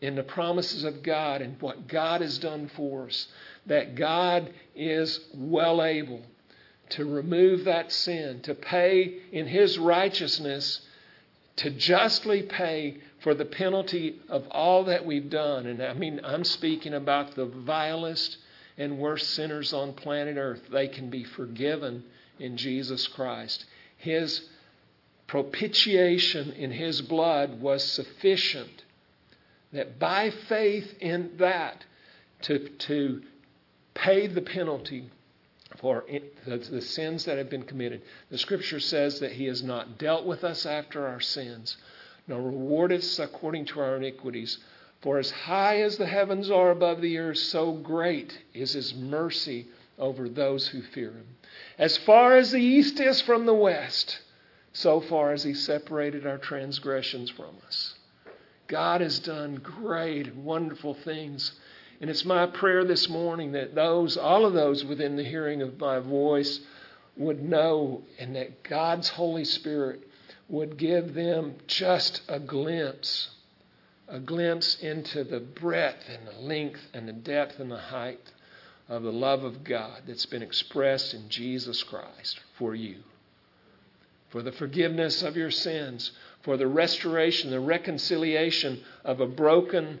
in 0.00 0.14
the 0.14 0.22
promises 0.22 0.84
of 0.84 1.02
God 1.02 1.40
and 1.42 1.60
what 1.60 1.88
God 1.88 2.20
has 2.20 2.38
done 2.38 2.70
for 2.74 3.06
us, 3.06 3.28
that 3.66 3.94
God 3.94 4.52
is 4.74 5.20
well 5.34 5.82
able 5.82 6.22
to 6.90 7.04
remove 7.04 7.64
that 7.64 7.90
sin, 7.90 8.40
to 8.42 8.54
pay 8.54 9.16
in 9.32 9.46
His 9.46 9.78
righteousness, 9.78 10.80
to 11.56 11.70
justly 11.70 12.42
pay 12.42 12.98
for 13.22 13.34
the 13.34 13.44
penalty 13.44 14.20
of 14.28 14.46
all 14.50 14.84
that 14.84 15.04
we've 15.04 15.30
done. 15.30 15.66
And 15.66 15.82
I 15.82 15.94
mean, 15.94 16.20
I'm 16.22 16.44
speaking 16.44 16.94
about 16.94 17.34
the 17.34 17.46
vilest 17.46 18.36
and 18.78 18.98
worst 18.98 19.30
sinners 19.30 19.72
on 19.72 19.94
planet 19.94 20.36
Earth. 20.36 20.62
They 20.70 20.88
can 20.88 21.10
be 21.10 21.24
forgiven 21.24 22.04
in 22.38 22.56
Jesus 22.56 23.08
Christ. 23.08 23.64
His 23.96 24.48
propitiation 25.26 26.52
in 26.52 26.70
His 26.70 27.02
blood 27.02 27.60
was 27.60 27.82
sufficient. 27.84 28.84
That 29.72 29.98
by 29.98 30.30
faith 30.30 30.94
in 31.00 31.36
that, 31.38 31.84
to, 32.42 32.68
to 32.68 33.22
pay 33.94 34.26
the 34.26 34.42
penalty 34.42 35.10
for 35.78 36.04
the, 36.46 36.58
the 36.58 36.80
sins 36.80 37.24
that 37.24 37.38
have 37.38 37.50
been 37.50 37.64
committed. 37.64 38.02
The 38.30 38.38
Scripture 38.38 38.80
says 38.80 39.20
that 39.20 39.32
He 39.32 39.46
has 39.46 39.62
not 39.62 39.98
dealt 39.98 40.24
with 40.24 40.44
us 40.44 40.64
after 40.64 41.06
our 41.06 41.20
sins, 41.20 41.76
nor 42.28 42.40
rewarded 42.40 43.00
us 43.00 43.18
according 43.18 43.66
to 43.66 43.80
our 43.80 43.96
iniquities. 43.96 44.58
For 45.00 45.18
as 45.18 45.30
high 45.30 45.82
as 45.82 45.96
the 45.96 46.06
heavens 46.06 46.50
are 46.50 46.70
above 46.70 47.00
the 47.00 47.18
earth, 47.18 47.38
so 47.38 47.72
great 47.72 48.38
is 48.54 48.72
His 48.72 48.94
mercy 48.94 49.66
over 49.98 50.28
those 50.28 50.68
who 50.68 50.82
fear 50.82 51.10
Him. 51.10 51.36
As 51.78 51.96
far 51.96 52.36
as 52.36 52.50
the 52.50 52.60
east 52.60 53.00
is 53.00 53.20
from 53.20 53.46
the 53.46 53.54
west, 53.54 54.20
so 54.72 55.00
far 55.00 55.32
as 55.32 55.42
He 55.42 55.54
separated 55.54 56.26
our 56.26 56.38
transgressions 56.38 57.30
from 57.30 57.56
us. 57.66 57.94
God 58.66 59.00
has 59.00 59.18
done 59.18 59.56
great 59.56 60.26
and 60.26 60.44
wonderful 60.44 60.94
things. 60.94 61.52
And 62.00 62.10
it's 62.10 62.24
my 62.24 62.46
prayer 62.46 62.84
this 62.84 63.08
morning 63.08 63.52
that 63.52 63.74
those, 63.74 64.16
all 64.16 64.44
of 64.44 64.52
those 64.52 64.84
within 64.84 65.16
the 65.16 65.24
hearing 65.24 65.62
of 65.62 65.78
my 65.78 65.98
voice, 65.98 66.60
would 67.16 67.42
know 67.42 68.02
and 68.18 68.36
that 68.36 68.62
God's 68.62 69.08
Holy 69.08 69.44
Spirit 69.44 70.06
would 70.48 70.76
give 70.76 71.14
them 71.14 71.54
just 71.66 72.20
a 72.28 72.38
glimpse, 72.38 73.30
a 74.08 74.18
glimpse 74.18 74.76
into 74.80 75.24
the 75.24 75.40
breadth 75.40 76.04
and 76.08 76.26
the 76.26 76.40
length 76.40 76.80
and 76.92 77.08
the 77.08 77.12
depth 77.12 77.58
and 77.58 77.70
the 77.70 77.78
height 77.78 78.32
of 78.88 79.02
the 79.02 79.12
love 79.12 79.44
of 79.44 79.64
God 79.64 80.02
that's 80.06 80.26
been 80.26 80.42
expressed 80.42 81.14
in 81.14 81.28
Jesus 81.28 81.82
Christ 81.82 82.40
for 82.58 82.74
you 82.74 82.96
for 84.36 84.42
the 84.42 84.52
forgiveness 84.52 85.22
of 85.22 85.36
your 85.36 85.50
sins, 85.50 86.12
for 86.42 86.56
the 86.56 86.66
restoration, 86.66 87.50
the 87.50 87.60
reconciliation 87.60 88.82
of 89.04 89.20
a 89.20 89.26
broken, 89.26 89.98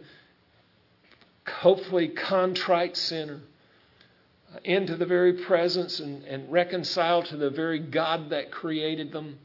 hopefully 1.46 2.08
contrite 2.08 2.96
sinner 2.96 3.40
uh, 4.54 4.58
into 4.64 4.96
the 4.96 5.06
very 5.06 5.32
presence 5.32 6.00
and, 6.00 6.22
and 6.24 6.52
reconciled 6.52 7.24
to 7.24 7.36
the 7.36 7.50
very 7.50 7.78
God 7.78 8.30
that 8.30 8.50
created 8.50 9.12
them, 9.12 9.38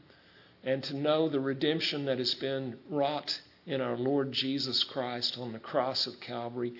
and 0.64 0.82
to 0.84 0.94
know 0.94 1.28
the 1.28 1.40
redemption 1.40 2.04
that 2.04 2.18
has 2.18 2.34
been 2.34 2.76
wrought 2.90 3.40
in 3.66 3.80
our 3.80 3.96
Lord 3.96 4.30
Jesus 4.32 4.84
Christ 4.84 5.38
on 5.38 5.52
the 5.52 5.58
cross 5.58 6.06
of 6.06 6.20
Calvary 6.20 6.74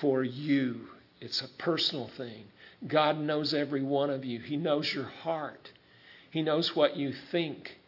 for 0.00 0.22
you. 0.22 0.88
It's 1.20 1.40
a 1.40 1.48
personal 1.58 2.08
thing. 2.16 2.44
God 2.86 3.18
knows 3.18 3.54
every 3.54 3.82
one 3.82 4.10
of 4.10 4.24
you, 4.24 4.38
He 4.40 4.56
knows 4.56 4.92
your 4.92 5.04
heart. 5.04 5.72
He 6.30 6.42
knows 6.42 6.76
what 6.76 6.96
you 6.96 7.12
think. 7.30 7.78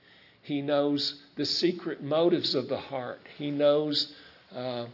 He 0.42 0.62
knows 0.62 1.20
the 1.36 1.44
secret 1.44 2.02
motives 2.02 2.54
of 2.54 2.68
the 2.68 2.78
heart. 2.78 3.20
He 3.36 3.50
knows 3.50 4.12
uh, 4.54 4.86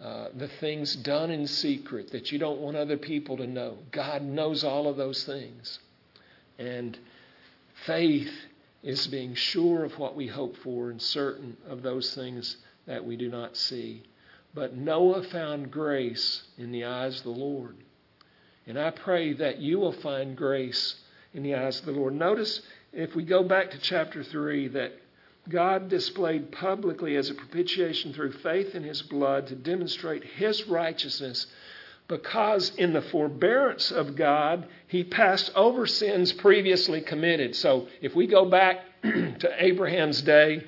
uh, 0.00 0.28
the 0.36 0.48
things 0.60 0.96
done 0.96 1.30
in 1.30 1.46
secret 1.46 2.10
that 2.10 2.32
you 2.32 2.38
don't 2.38 2.60
want 2.60 2.76
other 2.76 2.96
people 2.96 3.36
to 3.36 3.46
know. 3.46 3.78
God 3.92 4.22
knows 4.22 4.64
all 4.64 4.88
of 4.88 4.96
those 4.96 5.24
things. 5.24 5.78
And 6.58 6.98
faith 7.86 8.32
is 8.82 9.06
being 9.06 9.34
sure 9.34 9.84
of 9.84 9.98
what 9.98 10.16
we 10.16 10.26
hope 10.26 10.56
for 10.56 10.90
and 10.90 11.00
certain 11.00 11.56
of 11.68 11.82
those 11.82 12.14
things 12.14 12.56
that 12.86 13.04
we 13.04 13.16
do 13.16 13.28
not 13.28 13.56
see. 13.56 14.02
But 14.54 14.76
Noah 14.76 15.22
found 15.24 15.70
grace 15.70 16.42
in 16.56 16.72
the 16.72 16.84
eyes 16.84 17.18
of 17.18 17.24
the 17.24 17.30
Lord. 17.30 17.76
And 18.66 18.78
I 18.78 18.90
pray 18.90 19.32
that 19.34 19.58
you 19.58 19.78
will 19.78 19.92
find 19.92 20.36
grace 20.36 20.96
in 21.32 21.42
the 21.42 21.54
eyes 21.54 21.78
of 21.80 21.86
the 21.86 21.92
Lord. 21.92 22.14
Notice 22.14 22.60
if 22.92 23.14
we 23.14 23.24
go 23.24 23.42
back 23.42 23.70
to 23.70 23.78
chapter 23.78 24.22
3, 24.22 24.68
that 24.68 24.92
God 25.48 25.88
displayed 25.88 26.52
publicly 26.52 27.16
as 27.16 27.30
a 27.30 27.34
propitiation 27.34 28.12
through 28.12 28.32
faith 28.32 28.74
in 28.74 28.82
his 28.82 29.02
blood 29.02 29.46
to 29.46 29.54
demonstrate 29.54 30.24
his 30.24 30.66
righteousness 30.66 31.46
because 32.08 32.70
in 32.76 32.94
the 32.94 33.02
forbearance 33.02 33.90
of 33.90 34.16
God, 34.16 34.66
he 34.86 35.04
passed 35.04 35.52
over 35.54 35.86
sins 35.86 36.32
previously 36.32 37.02
committed. 37.02 37.54
So 37.54 37.88
if 38.00 38.14
we 38.14 38.26
go 38.26 38.46
back 38.46 38.80
to 39.02 39.50
Abraham's 39.58 40.22
day, 40.22 40.64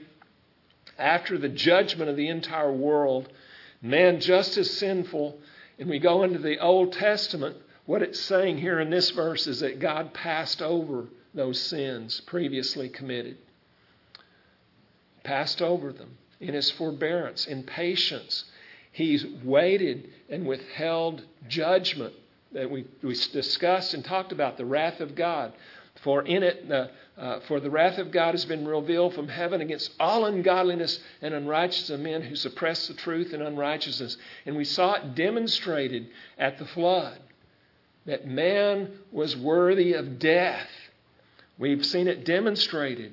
after 0.98 1.38
the 1.38 1.48
judgment 1.48 2.10
of 2.10 2.16
the 2.16 2.28
entire 2.28 2.72
world, 2.72 3.32
man 3.82 4.20
just 4.20 4.56
as 4.56 4.70
sinful, 4.70 5.38
and 5.78 5.88
we 5.88 5.98
go 5.98 6.22
into 6.22 6.38
the 6.38 6.58
Old 6.58 6.92
Testament, 6.92 7.56
what 7.86 8.02
it's 8.02 8.20
saying 8.20 8.58
here 8.58 8.80
in 8.80 8.90
this 8.90 9.10
verse 9.10 9.46
is 9.46 9.60
that 9.60 9.80
God 9.80 10.14
passed 10.14 10.62
over 10.62 11.08
those 11.34 11.60
sins 11.60 12.20
previously 12.20 12.88
committed. 12.88 13.38
Passed 15.24 15.62
over 15.62 15.92
them 15.92 16.18
in 16.40 16.54
his 16.54 16.70
forbearance, 16.70 17.46
in 17.46 17.62
patience. 17.62 18.44
He's 18.92 19.24
waited 19.44 20.10
and 20.28 20.46
withheld 20.46 21.22
judgment 21.48 22.14
that 22.52 22.70
we, 22.70 22.86
we 23.02 23.14
discussed 23.32 23.94
and 23.94 24.04
talked 24.04 24.32
about 24.32 24.56
the 24.56 24.64
wrath 24.64 25.00
of 25.00 25.14
God. 25.14 25.52
For 26.02 26.22
in 26.22 26.42
it, 26.42 26.70
uh, 26.70 26.88
uh, 27.20 27.40
for 27.40 27.60
the 27.60 27.70
wrath 27.70 27.98
of 27.98 28.10
God 28.10 28.32
has 28.32 28.44
been 28.44 28.66
revealed 28.66 29.14
from 29.14 29.28
heaven 29.28 29.60
against 29.60 29.92
all 30.00 30.24
ungodliness 30.24 30.98
and 31.22 31.34
unrighteousness 31.34 31.90
of 31.90 32.00
men 32.00 32.22
who 32.22 32.34
suppress 32.34 32.88
the 32.88 32.94
truth 32.94 33.32
and 33.32 33.42
unrighteousness. 33.42 34.16
And 34.46 34.56
we 34.56 34.64
saw 34.64 34.94
it 34.94 35.14
demonstrated 35.14 36.08
at 36.38 36.58
the 36.58 36.66
flood 36.66 37.18
that 38.06 38.26
man 38.26 38.90
was 39.12 39.36
worthy 39.36 39.92
of 39.92 40.18
death 40.18 40.70
We've 41.60 41.84
seen 41.84 42.08
it 42.08 42.24
demonstrated. 42.24 43.12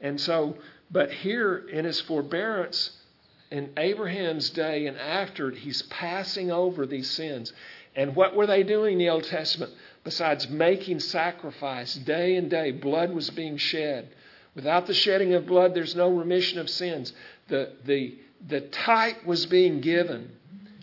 And 0.00 0.20
so, 0.20 0.56
but 0.90 1.12
here 1.12 1.56
in 1.56 1.84
his 1.84 2.00
forbearance, 2.00 2.90
in 3.52 3.70
Abraham's 3.76 4.50
day 4.50 4.86
and 4.86 4.98
after, 4.98 5.52
he's 5.52 5.82
passing 5.82 6.50
over 6.50 6.86
these 6.86 7.08
sins. 7.08 7.52
And 7.94 8.16
what 8.16 8.34
were 8.34 8.48
they 8.48 8.64
doing 8.64 8.94
in 8.94 8.98
the 8.98 9.10
Old 9.10 9.22
Testament? 9.22 9.72
Besides 10.04 10.48
making 10.50 11.00
sacrifice 11.00 11.94
day 11.94 12.36
and 12.36 12.50
day, 12.50 12.70
blood 12.70 13.12
was 13.12 13.30
being 13.30 13.56
shed. 13.56 14.10
Without 14.54 14.86
the 14.86 14.94
shedding 14.94 15.34
of 15.34 15.46
blood, 15.46 15.74
there's 15.74 15.96
no 15.96 16.10
remission 16.10 16.58
of 16.58 16.68
sins. 16.70 17.12
The, 17.48 17.72
the, 17.84 18.18
the 18.46 18.60
type 18.60 19.24
was 19.24 19.46
being 19.46 19.80
given, 19.80 20.30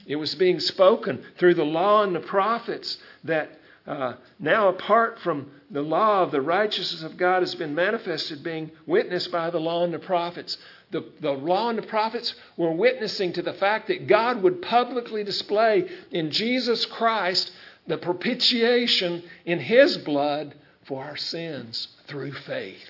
it 0.08 0.16
was 0.16 0.36
being 0.36 0.60
spoken 0.60 1.24
through 1.38 1.54
the 1.54 1.64
law 1.64 2.04
and 2.04 2.16
the 2.16 2.20
prophets 2.20 2.98
that 3.24 3.60
uh, 3.88 4.14
now, 4.40 4.70
apart 4.70 5.20
from 5.20 5.50
the 5.72 5.82
law 5.82 6.22
of 6.22 6.32
the 6.32 6.42
righteousness 6.42 7.02
of 7.02 7.18
God, 7.18 7.42
has 7.42 7.56
been 7.56 7.74
manifested, 7.74 8.44
being 8.44 8.70
witnessed 8.86 9.32
by 9.32 9.50
the 9.50 9.60
law 9.60 9.84
and 9.84 9.94
the 9.94 10.00
prophets. 10.00 10.58
The, 10.92 11.04
the 11.20 11.32
law 11.32 11.70
and 11.70 11.78
the 11.78 11.88
prophets 11.88 12.36
were 12.58 12.72
witnessing 12.72 13.34
to 13.34 13.42
the 13.42 13.54
fact 13.54 13.88
that 13.88 14.06
God 14.06 14.44
would 14.44 14.62
publicly 14.62 15.24
display 15.24 15.90
in 16.12 16.30
Jesus 16.30 16.86
Christ 16.86 17.52
the 17.92 17.98
propitiation 17.98 19.22
in 19.44 19.60
His 19.60 19.98
blood 19.98 20.56
for 20.86 21.04
our 21.04 21.18
sins 21.18 21.90
through 22.08 22.32
faith. 22.32 22.88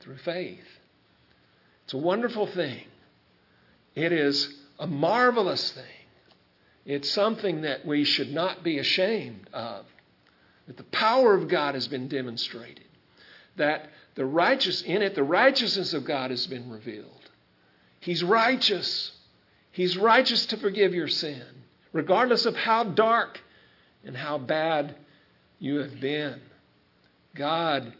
Through 0.00 0.16
faith. 0.16 0.66
It's 1.84 1.94
a 1.94 1.98
wonderful 1.98 2.48
thing. 2.48 2.82
It 3.94 4.10
is 4.10 4.52
a 4.80 4.88
marvelous 4.88 5.70
thing. 5.70 5.84
It's 6.84 7.08
something 7.08 7.60
that 7.60 7.86
we 7.86 8.02
should 8.02 8.32
not 8.32 8.64
be 8.64 8.80
ashamed 8.80 9.48
of. 9.52 9.86
That 10.66 10.76
the 10.76 10.82
power 10.82 11.34
of 11.34 11.46
God 11.46 11.74
has 11.76 11.86
been 11.86 12.08
demonstrated. 12.08 12.82
That 13.54 13.90
the 14.16 14.26
righteous 14.26 14.82
in 14.82 15.02
it, 15.02 15.14
the 15.14 15.22
righteousness 15.22 15.94
of 15.94 16.04
God 16.04 16.32
has 16.32 16.48
been 16.48 16.68
revealed. 16.68 17.30
He's 18.00 18.24
righteous. 18.24 19.12
He's 19.70 19.96
righteous 19.96 20.46
to 20.46 20.56
forgive 20.56 20.94
your 20.94 21.06
sin, 21.06 21.46
regardless 21.94 22.44
of 22.44 22.54
how 22.56 22.84
dark 22.84 23.40
and 24.04 24.14
how 24.14 24.36
bad 24.36 24.94
you 25.58 25.76
have 25.76 25.98
been. 26.00 26.38
God 27.34 27.94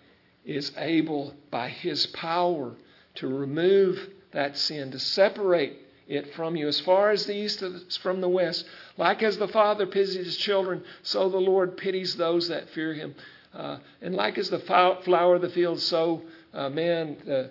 is 0.44 0.72
able, 0.76 1.32
by 1.50 1.70
His 1.70 2.06
power, 2.08 2.74
to 3.14 3.28
remove 3.28 3.98
that 4.32 4.58
sin, 4.58 4.90
to 4.90 4.98
separate 4.98 5.78
it 6.06 6.34
from 6.34 6.56
you 6.56 6.68
as 6.68 6.80
far 6.80 7.10
as 7.10 7.24
the 7.24 7.34
east 7.34 7.62
is 7.62 7.96
from 7.96 8.20
the 8.20 8.28
west. 8.28 8.66
Like 8.98 9.22
as 9.22 9.38
the 9.38 9.48
Father 9.48 9.86
pities 9.86 10.14
his 10.14 10.36
children, 10.36 10.84
so 11.02 11.30
the 11.30 11.38
Lord 11.38 11.78
pities 11.78 12.16
those 12.16 12.48
that 12.48 12.68
fear 12.70 12.92
him. 12.92 13.14
Uh, 13.54 13.78
and 14.02 14.14
like 14.14 14.36
as 14.36 14.50
the 14.50 14.58
flower 14.58 15.36
of 15.36 15.40
the 15.40 15.48
field, 15.48 15.80
so 15.80 16.22
uh, 16.52 16.68
man, 16.68 17.48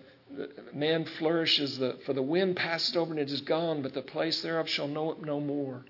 man 0.74 1.06
flourishes. 1.18 1.80
The, 1.80 1.98
for 2.06 2.14
the 2.14 2.22
wind 2.22 2.58
passes 2.58 2.96
over 2.96 3.12
and 3.12 3.20
it 3.20 3.32
is 3.32 3.42
gone, 3.42 3.82
but 3.82 3.94
the 3.94 4.02
place 4.02 4.42
thereof 4.42 4.70
shall 4.70 4.90
know 4.90 5.12
it 5.14 5.22
no 5.22 5.40
more. 5.40 5.84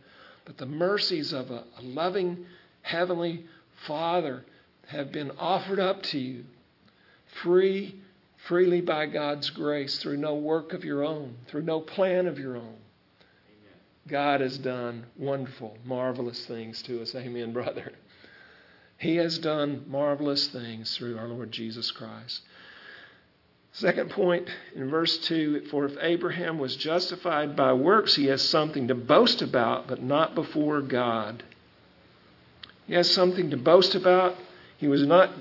But 0.45 0.58
the 0.58 0.65
mercies 0.65 1.34
of 1.34 1.51
a, 1.51 1.63
a 1.77 1.82
loving 1.82 2.45
heavenly 2.82 3.45
Father 3.88 4.45
have 4.88 5.12
been 5.12 5.32
offered 5.39 5.79
up 5.79 6.03
to 6.03 6.19
you 6.19 6.43
free 7.41 7.95
freely 8.47 8.82
by 8.82 9.06
God's 9.06 9.49
grace 9.49 9.99
through 9.99 10.17
no 10.17 10.36
work 10.36 10.73
of 10.73 10.84
your 10.84 11.03
own, 11.03 11.36
through 11.47 11.62
no 11.62 11.79
plan 11.79 12.27
of 12.27 12.38
your 12.38 12.58
own. 12.58 12.75
God 14.08 14.41
has 14.41 14.58
done 14.58 15.06
wonderful, 15.17 15.77
marvelous 15.86 16.45
things 16.45 16.82
to 16.84 17.01
us. 17.01 17.15
Amen, 17.15 17.53
brother. 17.53 17.93
He 18.97 19.15
has 19.15 19.38
done 19.38 19.86
marvelous 19.88 20.47
things 20.47 20.95
through 20.95 21.17
our 21.17 21.27
Lord 21.27 21.51
Jesus 21.51 21.89
Christ. 21.91 22.41
Second 23.74 24.12
point 24.12 24.48
in 24.76 24.90
verse 24.90 25.18
2 25.18 25.66
For 25.72 25.86
if 25.86 25.98
Abraham 26.00 26.60
was 26.60 26.76
justified 26.76 27.56
by 27.56 27.74
works, 27.74 28.16
he 28.16 28.28
has 28.28 28.48
something 28.48 28.88
to 28.88 28.96
boast 28.96 29.42
about, 29.42 29.88
but 29.88 30.02
not 30.02 30.36
before 30.36 30.82
God. 30.82 31.44
He 32.86 32.94
has 32.94 33.10
something 33.10 33.50
to 33.50 33.58
boast 33.58 33.96
about. 33.96 34.36
He 34.78 34.88
was 34.88 35.06
not 35.06 35.32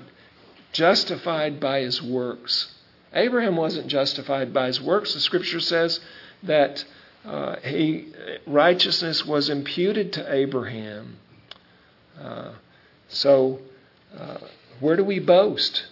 justified 0.71 1.59
by 1.59 1.81
his 1.81 2.01
works. 2.01 2.73
Abraham 3.13 3.55
wasn't 3.55 3.87
justified 3.87 4.51
by 4.51 4.67
his 4.67 4.81
works. 4.81 5.13
The 5.13 5.19
scripture 5.19 5.59
says 5.59 5.99
that 6.41 6.83
uh, 7.23 7.57
he, 7.57 8.07
righteousness 8.47 9.23
was 9.23 9.49
imputed 9.49 10.13
to 10.13 10.33
Abraham. 10.33 11.17
Uh, 12.19 12.53
so, 13.07 13.59
uh, 14.17 14.37
where 14.79 14.95
do 14.95 15.03
we 15.03 15.19
boast? 15.19 15.83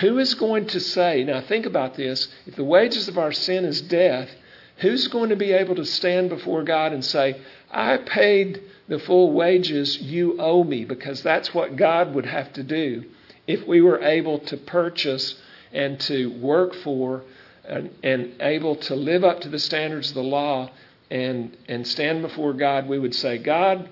Who 0.00 0.18
is 0.18 0.34
going 0.34 0.66
to 0.68 0.80
say, 0.80 1.22
now 1.24 1.40
think 1.40 1.66
about 1.66 1.94
this, 1.94 2.28
if 2.46 2.56
the 2.56 2.64
wages 2.64 3.08
of 3.08 3.18
our 3.18 3.32
sin 3.32 3.64
is 3.64 3.82
death, 3.82 4.30
who's 4.78 5.08
going 5.08 5.30
to 5.30 5.36
be 5.36 5.52
able 5.52 5.74
to 5.76 5.84
stand 5.84 6.30
before 6.30 6.62
God 6.62 6.92
and 6.92 7.04
say, 7.04 7.40
I 7.70 7.98
paid 7.98 8.62
the 8.88 8.98
full 8.98 9.32
wages 9.32 10.00
you 10.00 10.40
owe 10.40 10.64
me? 10.64 10.84
Because 10.84 11.22
that's 11.22 11.54
what 11.54 11.76
God 11.76 12.14
would 12.14 12.26
have 12.26 12.52
to 12.54 12.62
do 12.62 13.04
if 13.46 13.66
we 13.66 13.80
were 13.80 14.02
able 14.02 14.38
to 14.38 14.56
purchase 14.56 15.36
and 15.72 15.98
to 16.00 16.26
work 16.38 16.74
for 16.74 17.22
and, 17.64 17.90
and 18.02 18.34
able 18.40 18.76
to 18.76 18.94
live 18.94 19.24
up 19.24 19.40
to 19.40 19.48
the 19.48 19.58
standards 19.58 20.08
of 20.10 20.14
the 20.14 20.22
law 20.22 20.70
and, 21.10 21.56
and 21.68 21.86
stand 21.86 22.22
before 22.22 22.52
God, 22.52 22.88
we 22.88 22.98
would 22.98 23.14
say, 23.14 23.38
God, 23.38 23.88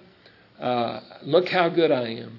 uh, 0.59 1.01
look 1.23 1.49
how 1.49 1.69
good 1.69 1.91
I 1.91 2.09
am. 2.15 2.39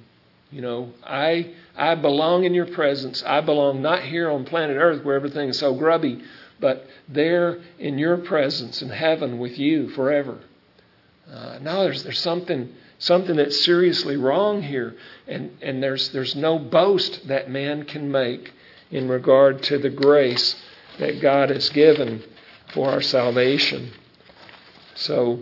You 0.52 0.62
know, 0.62 0.91
I 1.04 1.54
I 1.76 1.96
belong 1.96 2.44
in 2.44 2.54
your 2.54 2.68
presence. 2.68 3.24
I 3.26 3.42
belong 3.42 3.82
not 3.82 4.04
here 4.04 4.30
on 4.30 4.46
planet 4.46 4.78
Earth 4.78 5.04
where 5.04 5.16
everything 5.16 5.50
is 5.50 5.60
so 5.60 5.74
grubby, 5.74 6.24
but 6.60 6.86
there 7.08 7.62
in 7.80 7.98
your 7.98 8.18
presence 8.18 8.82
in 8.82 8.90
heaven 8.90 9.40
with 9.40 9.58
you 9.58 9.90
forever. 9.90 10.40
Uh, 11.32 11.60
no, 11.62 11.84
there's 11.84 12.04
there's 12.04 12.20
something 12.20 12.74
something 13.00 13.38
that's 13.38 13.64
seriously 13.64 14.18
wrong 14.18 14.62
here, 14.62 14.96
and 15.28 15.58
and 15.62 15.82
there's 15.82 16.10
there's 16.10 16.36
no 16.36 16.60
boast 16.60 17.28
that 17.28 17.50
man 17.50 17.86
can 17.86 18.12
make 18.12 18.52
in 18.92 19.08
regard 19.08 19.64
to 19.64 19.78
the 19.78 19.90
grace 19.90 20.62
that 21.00 21.22
God 21.22 21.50
has 21.50 21.70
given 21.70 22.22
for 22.74 22.90
our 22.90 23.02
salvation. 23.02 23.92
So, 24.96 25.42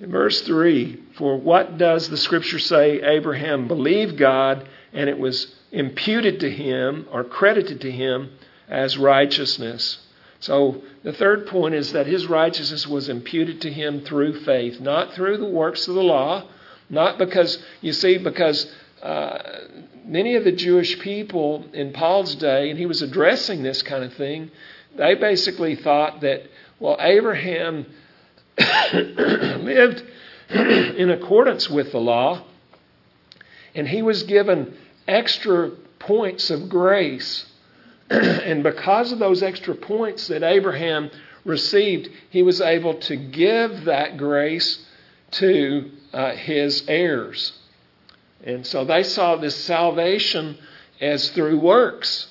verse 0.00 0.42
3, 0.42 1.02
for 1.16 1.36
what 1.36 1.76
does 1.76 2.08
the 2.08 2.16
scripture 2.16 2.60
say? 2.60 3.02
Abraham 3.02 3.66
believed 3.66 4.16
God, 4.16 4.68
and 4.92 5.10
it 5.10 5.18
was 5.18 5.55
imputed 5.76 6.40
to 6.40 6.50
him 6.50 7.06
or 7.12 7.22
credited 7.22 7.82
to 7.82 7.90
him 7.90 8.30
as 8.66 8.96
righteousness. 8.96 9.98
So, 10.40 10.82
the 11.02 11.12
third 11.12 11.46
point 11.46 11.74
is 11.74 11.92
that 11.92 12.06
his 12.06 12.26
righteousness 12.26 12.86
was 12.86 13.08
imputed 13.08 13.60
to 13.62 13.70
him 13.70 14.00
through 14.00 14.40
faith, 14.40 14.80
not 14.80 15.12
through 15.12 15.38
the 15.38 15.48
works 15.48 15.86
of 15.86 15.94
the 15.94 16.02
law, 16.02 16.48
not 16.88 17.18
because, 17.18 17.62
you 17.80 17.92
see, 17.92 18.18
because 18.18 18.70
uh, 19.02 19.38
many 20.04 20.34
of 20.36 20.44
the 20.44 20.52
Jewish 20.52 20.98
people 21.00 21.66
in 21.72 21.92
Paul's 21.92 22.34
day, 22.36 22.70
and 22.70 22.78
he 22.78 22.86
was 22.86 23.02
addressing 23.02 23.62
this 23.62 23.82
kind 23.82 24.02
of 24.02 24.14
thing, 24.14 24.50
they 24.96 25.14
basically 25.14 25.76
thought 25.76 26.22
that, 26.22 26.42
well, 26.80 26.96
Abraham 27.00 27.86
lived 28.92 30.02
in 30.48 31.10
accordance 31.10 31.68
with 31.68 31.92
the 31.92 32.00
law, 32.00 32.44
and 33.74 33.86
he 33.86 34.00
was 34.00 34.22
given 34.22 34.76
extra 35.06 35.70
points 35.98 36.50
of 36.50 36.68
grace. 36.68 37.46
and 38.10 38.62
because 38.62 39.12
of 39.12 39.18
those 39.18 39.42
extra 39.42 39.74
points 39.74 40.28
that 40.28 40.42
Abraham 40.42 41.10
received, 41.44 42.08
he 42.30 42.42
was 42.42 42.60
able 42.60 42.94
to 42.94 43.16
give 43.16 43.84
that 43.84 44.16
grace 44.16 44.84
to 45.32 45.90
uh, 46.12 46.32
his 46.32 46.84
heirs. 46.88 47.52
And 48.44 48.66
so 48.66 48.84
they 48.84 49.02
saw 49.02 49.36
this 49.36 49.56
salvation 49.56 50.58
as 51.00 51.30
through 51.30 51.58
works. 51.58 52.28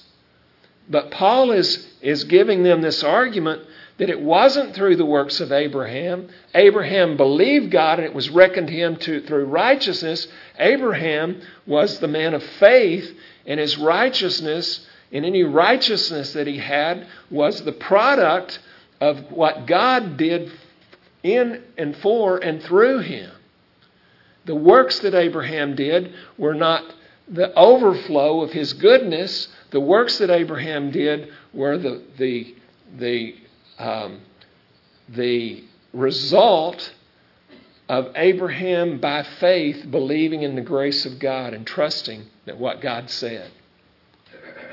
But 0.90 1.12
Paul 1.12 1.52
is, 1.52 1.88
is 2.02 2.24
giving 2.26 2.64
them 2.64 2.82
this 2.82 3.04
argument 3.04 3.64
that 3.98 4.10
it 4.10 4.20
wasn't 4.20 4.76
through 4.76 4.98
the 4.98 5.06
works 5.06 5.40
of 5.40 5.52
Abraham. 5.52 6.30
Abraham 6.54 7.16
believed 7.16 7.72
God 7.72 8.00
and 8.00 8.06
it 8.06 8.14
was 8.14 8.30
reckoned 8.30 8.70
him 8.70 8.98
to, 8.98 9.22
through 9.22 9.46
righteousness. 9.46 10.28
Abraham 10.60 11.42
was 11.66 12.00
the 12.00 12.08
man 12.08 12.34
of 12.34 12.44
faith, 12.44 13.18
and 13.46 13.60
his 13.60 13.78
righteousness, 13.78 14.86
and 15.12 15.24
any 15.24 15.44
righteousness 15.44 16.34
that 16.34 16.48
he 16.48 16.58
had, 16.58 17.08
was 17.30 17.62
the 17.64 17.72
product 17.72 18.60
of 19.00 19.32
what 19.32 19.66
God 19.66 20.18
did 20.18 20.52
in 21.24 21.64
and 21.78 21.96
for 21.98 22.38
and 22.38 22.62
through 22.64 23.00
him. 23.00 23.32
The 24.46 24.56
works 24.56 25.00
that 25.00 25.16
Abraham 25.16 25.76
did 25.76 26.14
were 26.38 26.54
not 26.54 26.84
the 27.28 27.54
overflow 27.56 28.42
of 28.42 28.52
his 28.52 28.74
goodness. 28.74 29.48
The 29.72 29.80
works 29.80 30.20
that 30.20 30.30
Abraham 30.30 30.92
did 30.92 31.30
were 31.54 31.78
the, 31.78 32.04
the, 32.18 32.56
the, 32.98 33.36
um, 33.78 34.22
the 35.10 35.64
result 35.94 36.94
of 37.88 38.12
Abraham 38.16 39.00
by 39.00 39.24
faith 39.24 39.86
believing 39.90 40.42
in 40.42 40.56
the 40.56 40.62
grace 40.62 41.06
of 41.06 41.20
God 41.20 41.54
and 41.54 41.66
trusting 41.66 42.24
that 42.46 42.58
what 42.58 42.82
God 42.82 43.10
said. 43.10 43.52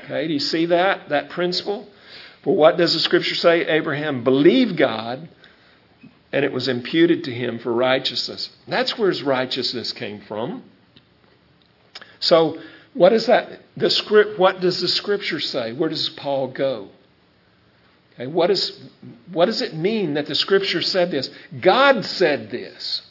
Okay, 0.03 0.27
do 0.27 0.33
you 0.33 0.39
see 0.39 0.67
that, 0.67 1.09
that 1.09 1.29
principle? 1.29 1.87
For 2.43 2.55
what 2.55 2.77
does 2.77 2.93
the 2.93 2.99
scripture 2.99 3.35
say? 3.35 3.65
Abraham 3.67 4.23
believed 4.23 4.77
God 4.77 5.29
and 6.33 6.43
it 6.43 6.51
was 6.51 6.67
imputed 6.67 7.25
to 7.25 7.31
him 7.31 7.59
for 7.59 7.71
righteousness. 7.71 8.49
That's 8.67 8.97
where 8.97 9.09
his 9.09 9.21
righteousness 9.21 9.93
came 9.93 10.21
from. 10.21 10.63
So, 12.19 12.57
what 12.95 13.13
is 13.13 13.27
that? 13.27 13.61
The 13.77 13.89
script. 13.89 14.39
What 14.39 14.59
does 14.59 14.81
the 14.81 14.87
Scripture 14.87 15.39
say? 15.39 15.73
Where 15.73 15.89
does 15.89 16.09
Paul 16.09 16.47
go? 16.47 16.89
Okay, 18.15 18.27
what, 18.27 18.51
is, 18.51 18.79
what 19.31 19.45
does 19.45 19.61
it 19.61 19.73
mean 19.73 20.15
that 20.15 20.27
the 20.27 20.35
Scripture 20.35 20.81
said 20.81 21.09
this? 21.09 21.29
God 21.59 22.05
said 22.05 22.51
this. 22.51 23.01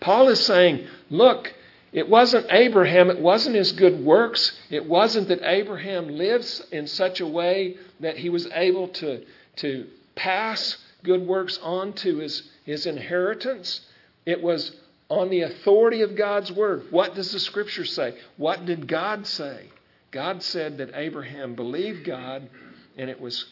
Paul 0.00 0.28
is 0.28 0.44
saying, 0.44 0.86
look, 1.10 1.52
it 1.92 2.08
wasn't 2.08 2.46
Abraham, 2.50 3.10
it 3.10 3.18
wasn't 3.18 3.56
his 3.56 3.72
good 3.72 4.04
works, 4.04 4.58
it 4.70 4.86
wasn't 4.86 5.28
that 5.28 5.40
Abraham 5.42 6.08
lives 6.08 6.62
in 6.72 6.86
such 6.86 7.20
a 7.20 7.26
way 7.26 7.76
that 8.00 8.16
he 8.16 8.30
was 8.30 8.46
able 8.52 8.88
to, 8.88 9.24
to 9.56 9.86
pass 10.14 10.78
good 11.02 11.26
works 11.26 11.58
on 11.62 11.92
to 11.94 12.18
his, 12.18 12.50
his 12.64 12.86
inheritance. 12.86 13.80
It 14.24 14.42
was 14.42 14.76
on 15.08 15.30
the 15.30 15.42
authority 15.42 16.02
of 16.02 16.16
God's 16.16 16.50
word. 16.50 16.86
What 16.90 17.14
does 17.14 17.32
the 17.32 17.40
scripture 17.40 17.84
say? 17.84 18.18
What 18.36 18.66
did 18.66 18.88
God 18.88 19.26
say? 19.26 19.70
God 20.10 20.42
said 20.42 20.78
that 20.78 20.90
Abraham 20.94 21.54
believed 21.54 22.04
God 22.04 22.48
and 22.96 23.10
it 23.10 23.20
was 23.20 23.44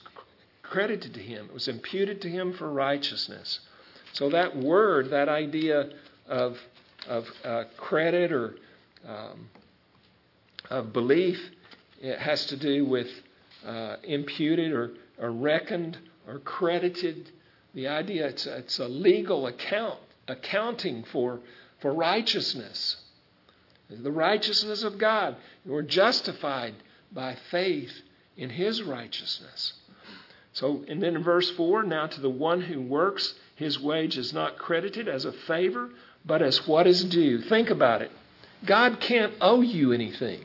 credited 0.65 1.15
to 1.15 1.21
him, 1.21 1.47
it 1.47 1.55
was 1.55 1.69
imputed 1.69 2.21
to 2.23 2.29
him 2.29 2.53
for 2.55 2.71
righteousness. 2.71 3.61
So 4.13 4.31
that 4.31 4.57
word, 4.57 5.11
that 5.11 5.29
idea 5.29 5.91
of, 6.27 6.59
of 7.09 7.27
uh, 7.45 7.65
credit 7.77 8.33
or 8.33 8.57
um, 9.07 9.49
of 10.71 10.93
belief, 10.93 11.39
it 12.01 12.19
has 12.19 12.47
to 12.47 12.57
do 12.57 12.85
with 12.85 13.09
uh, 13.67 13.97
imputed 14.03 14.73
or, 14.73 14.91
or 15.19 15.31
reckoned 15.31 15.99
or 16.27 16.39
credited. 16.39 17.31
The 17.75 17.89
idea 17.89 18.29
it's 18.29 18.47
it's 18.47 18.79
a 18.79 18.89
legal 18.89 19.47
account 19.47 19.99
accounting 20.29 21.05
for, 21.05 21.41
for 21.81 21.93
righteousness. 21.93 22.97
The 23.91 24.11
righteousness 24.11 24.83
of 24.83 24.99
God. 24.99 25.37
You're 25.65 25.83
justified 25.83 26.75
by 27.13 27.37
faith 27.51 27.93
in 28.37 28.51
His 28.51 28.83
righteousness. 28.83 29.75
So, 30.55 30.85
and 30.89 31.03
then 31.03 31.17
in 31.17 31.23
verse 31.23 31.51
4 31.51 31.83
now 31.83 32.07
to 32.07 32.21
the 32.21 32.31
one 32.31 32.63
who 32.63 32.81
works, 32.81 33.35
his 33.57 33.79
wage 33.79 34.17
is 34.17 34.33
not 34.33 34.57
credited 34.57 35.09
as 35.09 35.25
a 35.25 35.33
favor, 35.33 35.91
but 36.25 36.43
as 36.43 36.67
what 36.67 36.87
is 36.87 37.05
due. 37.05 37.41
Think 37.43 37.71
about 37.71 38.03
it. 38.03 38.11
God 38.65 39.01
can't 39.01 39.35
owe 39.41 39.61
you 39.61 39.93
anything. 39.93 40.41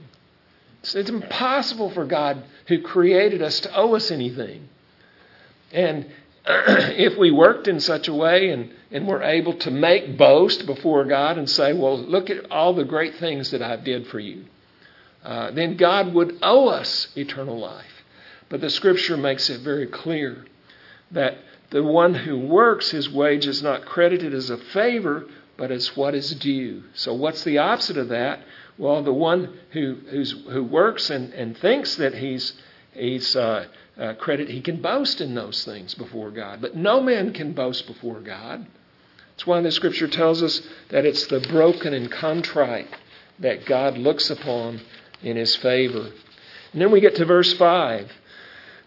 It's, 0.82 0.96
impossible 0.96 1.92
for 1.92 2.06
God, 2.06 2.44
who 2.68 2.82
created 2.82 3.42
us, 3.42 3.60
to 3.62 3.76
owe 3.76 3.96
us 3.96 4.10
anything. 4.12 4.68
And 5.72 6.08
if 6.46 7.18
we 7.18 7.32
worked 7.32 7.68
in 7.68 7.80
such 7.80 8.08
a 8.08 8.14
way 8.14 8.50
and, 8.50 8.72
and 8.92 9.08
were 9.08 9.22
able 9.22 9.58
to 9.60 9.72
make 9.72 10.18
boast 10.18 10.66
before 10.66 11.06
God 11.06 11.38
and 11.38 11.50
say, 11.50 11.74
well, 11.74 12.00
look 12.00 12.30
at 12.30 12.50
all 12.50 12.74
the 12.74 12.86
great 12.86 13.18
things 13.18 13.52
that 13.52 13.62
I 13.62 13.70
have 13.70 13.84
did 13.84 14.08
for 14.08 14.20
you, 14.20 14.46
uh, 15.24 15.52
then 15.52 15.78
God 15.78 16.14
would 16.14 16.40
owe 16.42 16.70
us 16.70 17.10
eternal 17.16 17.60
life. 17.60 17.86
But 18.50 18.62
the 18.62 18.70
scripture 18.70 19.16
makes 19.16 19.50
it 19.50 19.62
very 19.62 19.86
clear 19.86 20.46
that 21.12 21.38
the 21.70 21.84
one 21.84 22.16
who 22.16 22.40
works, 22.40 22.90
his 22.90 23.10
wage 23.10 23.46
is 23.46 23.62
not 23.62 23.86
credited 23.86 24.34
as 24.34 24.50
a 24.50 24.58
favor, 24.58 25.26
but 25.56 25.72
as 25.72 25.96
what 25.96 26.16
is 26.16 26.34
due. 26.36 26.84
So, 26.94 27.14
what's 27.14 27.44
the 27.44 27.60
opposite 27.60 27.98
of 27.98 28.10
that? 28.10 28.42
Well, 28.78 29.04
the 29.04 29.14
one 29.14 29.58
who, 29.72 29.96
who 30.50 30.64
works 30.64 31.10
and, 31.10 31.34
and 31.34 31.58
thinks 31.58 31.98
that 31.98 32.16
he's, 32.16 32.54
he's 32.94 33.36
uh, 33.36 33.66
uh, 34.00 34.14
credit, 34.14 34.50
he 34.50 34.62
can 34.62 34.82
boast 34.82 35.22
in 35.22 35.36
those 35.36 35.66
things 35.66 35.94
before 35.94 36.32
God. 36.32 36.62
But 36.62 36.76
no 36.76 37.02
man 37.02 37.34
can 37.34 37.52
boast 37.52 37.86
before 37.86 38.22
God. 38.22 38.66
That's 39.32 39.46
why 39.46 39.62
the 39.62 39.72
scripture 39.72 40.08
tells 40.08 40.42
us 40.42 40.62
that 40.90 41.06
it's 41.06 41.28
the 41.28 41.42
broken 41.42 41.94
and 41.94 42.10
contrite 42.10 42.88
that 43.40 43.66
God 43.66 43.98
looks 43.98 44.30
upon 44.30 44.82
in 45.22 45.36
his 45.38 45.56
favor. 45.58 46.10
And 46.72 46.82
then 46.82 46.92
we 46.92 47.02
get 47.02 47.16
to 47.16 47.26
verse 47.26 47.54
5. 47.54 48.12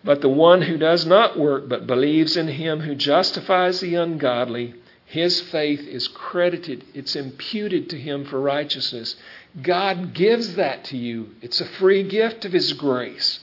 But 0.05 0.20
the 0.20 0.28
one 0.28 0.62
who 0.62 0.76
does 0.76 1.07
not 1.07 1.38
work, 1.38 1.68
but 1.68 1.86
believes 1.86 2.36
in 2.36 2.48
him 2.48 2.80
who 2.80 2.94
justifies 2.94 3.80
the 3.80 3.94
ungodly, 3.94 4.74
his 5.05 5.40
faith 5.40 5.86
is 5.86 6.09
credited, 6.09 6.84
it's 6.94 7.14
imputed 7.14 7.90
to 7.90 7.98
him 7.98 8.24
for 8.24 8.40
righteousness. 8.40 9.14
God 9.61 10.14
gives 10.14 10.55
that 10.57 10.84
to 10.84 10.96
you. 10.96 11.34
It's 11.42 11.61
a 11.61 11.66
free 11.66 12.03
gift 12.03 12.44
of 12.44 12.53
his 12.53 12.72
grace. 12.72 13.40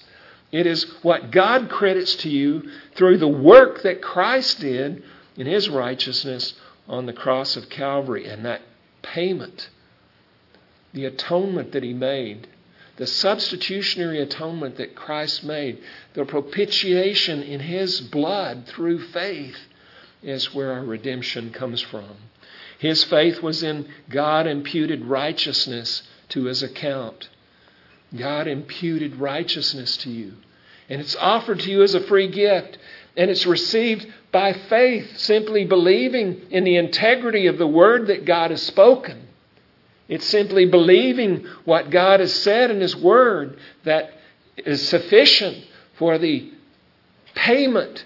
It 0.52 0.66
is 0.66 0.84
what 1.04 1.32
God 1.32 1.70
credits 1.70 2.16
to 2.16 2.30
you 2.30 2.70
through 2.96 3.20
the 3.20 3.28
work 3.28 3.84
that 3.84 4.02
Christ 4.02 4.60
did 4.60 5.04
in 5.38 5.46
his 5.46 5.70
righteousness 5.70 6.56
on 6.88 7.06
the 7.06 7.14
cross 7.14 7.56
of 7.56 7.70
Calvary 7.70 8.26
and 8.28 8.44
that 8.46 8.62
payment, 9.04 9.70
the 10.92 11.06
atonement 11.06 11.72
that 11.74 11.84
he 11.84 11.94
made 11.94 12.48
the 13.00 13.08
substitutionary 13.08 14.22
atonement 14.22 14.76
that 14.76 14.94
Christ 14.94 15.46
made, 15.46 15.82
the 16.16 16.26
propitiation 16.26 17.42
in 17.42 17.62
His 17.62 18.02
blood 18.02 18.66
through 18.68 19.00
faith, 19.00 19.56
is 20.22 20.54
where 20.54 20.74
our 20.74 20.84
redemption 20.84 21.52
comes 21.52 21.80
from. 21.80 22.10
His 22.78 23.06
faith 23.06 23.42
was 23.42 23.64
in 23.64 23.88
God 24.10 24.48
imputed 24.48 25.06
righteousness 25.06 26.04
to 26.30 26.44
His 26.44 26.62
account. 26.62 27.30
God 28.14 28.50
imputed 28.50 29.16
righteousness 29.16 29.96
to 29.98 30.10
you. 30.10 30.34
And 30.90 31.00
it's 31.00 31.16
offered 31.16 31.62
to 31.62 31.72
you 31.72 31.84
as 31.84 31.96
a 31.96 32.02
free 32.02 32.28
gift. 32.28 32.80
And 33.16 33.32
it's 33.32 33.46
received 33.46 34.12
by 34.34 34.52
faith, 34.52 35.18
simply 35.18 35.64
believing 35.64 36.48
in 36.52 36.66
the 36.66 36.76
integrity 36.76 37.48
of 37.48 37.58
the 37.58 37.68
word 37.68 38.08
that 38.08 38.26
God 38.26 38.52
has 38.52 38.62
spoken. 38.62 39.29
It's 40.10 40.26
simply 40.26 40.66
believing 40.66 41.46
what 41.66 41.92
God 41.92 42.20
has 42.20 42.34
said 42.34 42.72
in 42.72 42.82
His 42.82 42.96
Word 42.96 43.60
that 43.84 44.12
is 44.58 44.86
sufficient 44.90 45.64
for 46.00 46.18
the 46.18 46.52
payment 47.36 48.04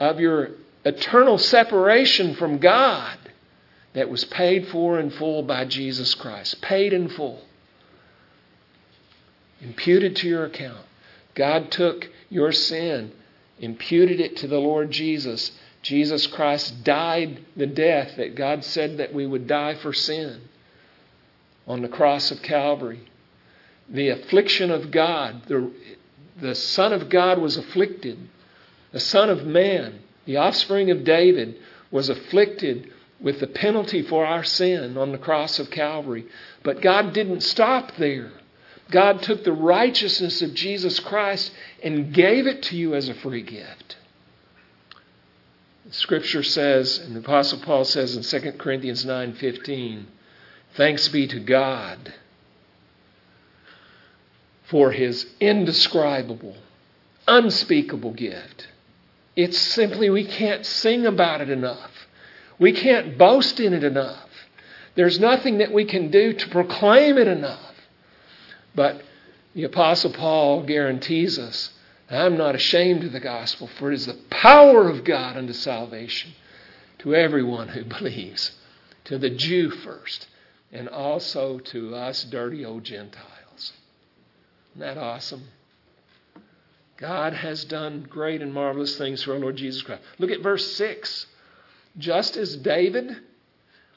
of 0.00 0.18
your 0.18 0.52
eternal 0.86 1.36
separation 1.36 2.34
from 2.34 2.58
God 2.58 3.18
that 3.92 4.08
was 4.08 4.24
paid 4.24 4.68
for 4.68 4.98
in 4.98 5.10
full 5.10 5.42
by 5.42 5.66
Jesus 5.66 6.14
Christ. 6.14 6.62
Paid 6.62 6.94
in 6.94 7.10
full. 7.10 7.42
Imputed 9.60 10.16
to 10.16 10.28
your 10.28 10.46
account. 10.46 10.86
God 11.34 11.70
took 11.70 12.08
your 12.30 12.52
sin, 12.52 13.12
imputed 13.58 14.18
it 14.18 14.38
to 14.38 14.46
the 14.46 14.58
Lord 14.58 14.90
Jesus. 14.90 15.52
Jesus 15.82 16.26
Christ 16.26 16.84
died 16.84 17.44
the 17.54 17.66
death 17.66 18.16
that 18.16 18.34
God 18.34 18.64
said 18.64 18.96
that 18.96 19.12
we 19.12 19.26
would 19.26 19.46
die 19.46 19.74
for 19.74 19.92
sin 19.92 20.48
on 21.68 21.82
the 21.82 21.88
cross 21.88 22.30
of 22.32 22.42
Calvary. 22.42 23.00
The 23.88 24.08
affliction 24.08 24.70
of 24.70 24.90
God, 24.90 25.42
the, 25.46 25.70
the 26.40 26.54
Son 26.54 26.92
of 26.92 27.08
God 27.08 27.38
was 27.38 27.56
afflicted. 27.56 28.18
The 28.92 29.00
Son 29.00 29.28
of 29.28 29.44
Man, 29.44 30.00
the 30.24 30.38
offspring 30.38 30.90
of 30.90 31.04
David, 31.04 31.56
was 31.90 32.08
afflicted 32.08 32.90
with 33.20 33.40
the 33.40 33.46
penalty 33.46 34.02
for 34.02 34.24
our 34.24 34.44
sin 34.44 34.96
on 34.96 35.12
the 35.12 35.18
cross 35.18 35.58
of 35.58 35.70
Calvary. 35.70 36.26
But 36.62 36.80
God 36.80 37.12
didn't 37.12 37.42
stop 37.42 37.96
there. 37.96 38.32
God 38.90 39.22
took 39.22 39.44
the 39.44 39.52
righteousness 39.52 40.40
of 40.40 40.54
Jesus 40.54 40.98
Christ 41.00 41.52
and 41.82 42.14
gave 42.14 42.46
it 42.46 42.62
to 42.64 42.76
you 42.76 42.94
as 42.94 43.08
a 43.08 43.14
free 43.14 43.42
gift. 43.42 43.96
Scripture 45.90 46.42
says, 46.42 46.98
and 46.98 47.14
the 47.16 47.20
Apostle 47.20 47.60
Paul 47.60 47.84
says 47.84 48.16
in 48.16 48.22
2 48.22 48.52
Corinthians 48.52 49.04
9:15, 49.04 50.04
Thanks 50.78 51.08
be 51.08 51.26
to 51.26 51.40
God 51.40 52.14
for 54.66 54.92
his 54.92 55.26
indescribable, 55.40 56.56
unspeakable 57.26 58.12
gift. 58.12 58.68
It's 59.34 59.58
simply, 59.58 60.08
we 60.08 60.24
can't 60.24 60.64
sing 60.64 61.04
about 61.04 61.40
it 61.40 61.50
enough. 61.50 61.90
We 62.60 62.70
can't 62.70 63.18
boast 63.18 63.58
in 63.58 63.74
it 63.74 63.82
enough. 63.82 64.28
There's 64.94 65.18
nothing 65.18 65.58
that 65.58 65.72
we 65.72 65.84
can 65.84 66.12
do 66.12 66.32
to 66.32 66.48
proclaim 66.48 67.18
it 67.18 67.26
enough. 67.26 67.74
But 68.72 69.02
the 69.54 69.64
Apostle 69.64 70.12
Paul 70.12 70.62
guarantees 70.62 71.40
us 71.40 71.72
I'm 72.08 72.36
not 72.36 72.54
ashamed 72.54 73.02
of 73.02 73.10
the 73.10 73.18
gospel, 73.18 73.66
for 73.66 73.90
it 73.90 73.96
is 73.96 74.06
the 74.06 74.16
power 74.30 74.88
of 74.88 75.02
God 75.02 75.36
unto 75.36 75.54
salvation 75.54 76.34
to 76.98 77.16
everyone 77.16 77.66
who 77.66 77.84
believes, 77.84 78.52
to 79.06 79.18
the 79.18 79.30
Jew 79.30 79.70
first, 79.70 80.28
and 80.72 80.88
also 80.88 81.58
to 81.58 81.94
us 81.94 82.24
dirty 82.24 82.64
old 82.64 82.84
Gentiles. 82.84 83.72
Isn't 84.72 84.80
that 84.80 84.98
awesome? 84.98 85.44
God 86.96 87.32
has 87.32 87.64
done 87.64 88.06
great 88.08 88.42
and 88.42 88.52
marvelous 88.52 88.98
things 88.98 89.22
for 89.22 89.32
our 89.32 89.38
Lord 89.38 89.56
Jesus 89.56 89.82
Christ. 89.82 90.02
Look 90.18 90.30
at 90.30 90.42
verse 90.42 90.74
6. 90.76 91.26
Just 91.96 92.36
as 92.36 92.56
David 92.56 93.16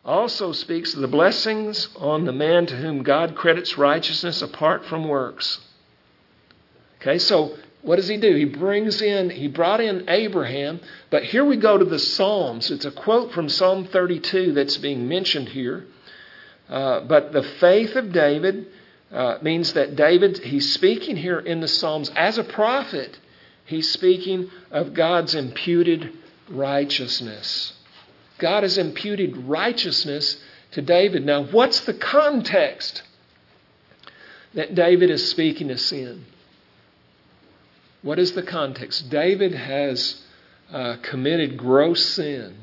also 0.06 0.52
speaks 0.52 0.94
of 0.94 1.02
the 1.02 1.08
blessings 1.08 1.90
on 1.98 2.26
the 2.26 2.32
man 2.32 2.66
to 2.68 2.76
whom 2.76 3.04
God 3.04 3.36
credits 3.36 3.78
righteousness 3.78 4.42
apart 4.42 4.86
from 4.86 5.08
works. 5.08 5.60
Okay, 7.02 7.18
so 7.18 7.58
what 7.82 7.96
does 7.96 8.08
he 8.08 8.18
do? 8.18 8.36
He 8.36 8.46
brings 8.46 9.02
in, 9.02 9.32
he 9.32 9.48
brought 9.48 9.82
in 9.82 10.08
Abraham, 10.08 10.80
but 11.10 11.24
here 11.24 11.44
we 11.44 11.58
go 11.58 11.78
to 11.78 11.86
the 11.86 12.00
Psalms. 12.00 12.70
It's 12.70 12.86
a 12.86 12.92
quote 12.92 13.32
from 13.32 13.50
Psalm 13.50 13.86
32 13.86 14.54
that's 14.54 14.78
being 14.78 15.08
mentioned 15.08 15.50
here. 15.50 15.86
Uh, 16.72 17.02
but 17.02 17.34
the 17.34 17.44
faith 17.44 17.98
of 17.98 18.14
David 18.14 18.68
uh, 19.12 19.38
means 19.42 19.74
that 19.74 19.98
David, 19.98 20.38
he's 20.38 20.74
speaking 20.74 21.18
here 21.18 21.40
in 21.40 21.60
the 21.60 21.68
Psalms 21.68 22.10
as 22.16 22.38
a 22.38 22.46
prophet. 22.46 23.20
He's 23.66 23.92
speaking 23.92 24.50
of 24.72 24.94
God's 24.94 25.36
imputed 25.36 26.14
righteousness. 26.50 27.74
God 28.38 28.64
has 28.64 28.78
imputed 28.78 29.36
righteousness 29.36 30.42
to 30.72 30.82
David. 30.82 31.26
Now, 31.26 31.44
what's 31.44 31.82
the 31.82 31.94
context 31.94 33.04
that 34.54 34.74
David 34.74 35.10
is 35.10 35.30
speaking 35.30 35.70
of 35.72 35.80
sin? 35.80 36.26
What 38.02 38.18
is 38.18 38.32
the 38.32 38.44
context? 38.44 39.10
David 39.10 39.54
has 39.54 40.22
uh, 40.72 40.98
committed 41.04 41.58
gross 41.58 42.04
sin. 42.04 42.56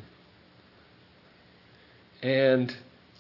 And 2.23 2.75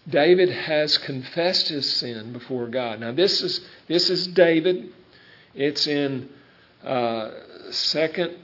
David 0.09 0.48
has 0.48 0.96
confessed 0.96 1.68
his 1.68 1.90
sin 1.90 2.32
before 2.32 2.66
God. 2.68 3.00
Now, 3.00 3.12
this 3.12 3.42
is, 3.42 3.61
this 3.88 4.09
is 4.09 4.26
David. 4.26 4.90
It's 5.54 5.86
in 5.86 6.30
uh, 6.82 7.30
Second 7.70 8.36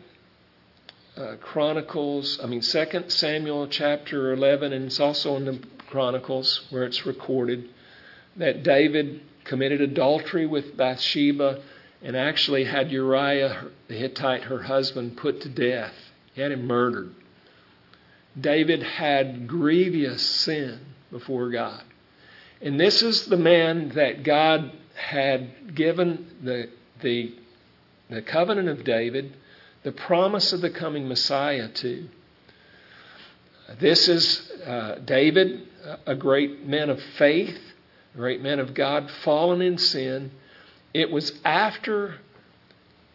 uh, 1.17 1.37
Chronicles, 1.41 2.41
I 2.43 2.47
mean, 2.47 2.61
Second 2.61 3.11
Samuel 3.11 3.69
chapter 3.69 4.33
11, 4.33 4.73
and 4.73 4.87
it's 4.87 5.01
also 5.01 5.37
in 5.37 5.45
the 5.45 5.61
Chronicles 5.89 6.67
where 6.71 6.85
it's 6.85 7.07
recorded 7.07 7.69
that 8.37 8.63
David 8.63 9.21
committed 9.45 9.81
adultery 9.81 10.45
with 10.45 10.77
Bathsheba 10.77 11.63
and 12.03 12.17
actually 12.17 12.65
had 12.65 12.91
Uriah 12.91 13.69
the 13.89 13.95
Hittite, 13.95 14.45
her 14.45 14.63
husband, 14.63 15.17
put 15.17 15.41
to 15.43 15.49
death. 15.49 15.95
He 16.35 16.41
had 16.41 16.53
him 16.53 16.67
murdered. 16.67 17.15
David 18.39 18.83
had 18.83 19.47
grievous 19.47 20.21
sin 20.21 20.94
before 21.15 21.49
God. 21.51 21.83
And 22.61 22.79
this 22.79 23.03
is 23.03 23.27
the 23.27 23.37
man 23.37 23.91
that 23.91 24.25
God 24.25 24.73
had 24.95 25.75
given 25.77 26.27
the, 26.43 26.69
the, 27.03 27.35
the 28.11 28.23
covenant 28.23 28.69
of 28.69 28.85
David, 28.85 29.33
the 29.85 29.93
promise 29.93 30.53
of 30.53 30.61
the 30.61 30.71
coming 30.71 31.07
Messiah 31.07 31.69
to. 31.69 32.09
This 33.79 34.09
is 34.09 34.51
uh, 34.67 34.97
David, 35.05 35.69
a 36.05 36.17
great 36.17 36.67
man 36.67 36.91
of 36.91 37.01
faith, 37.17 37.59
a 38.15 38.17
great 38.17 38.43
man 38.43 38.59
of 38.59 38.75
God, 38.75 39.09
fallen 39.23 39.63
in 39.63 39.79
sin 39.79 40.33
it 40.95 41.11
was 41.11 41.33
after 41.45 42.15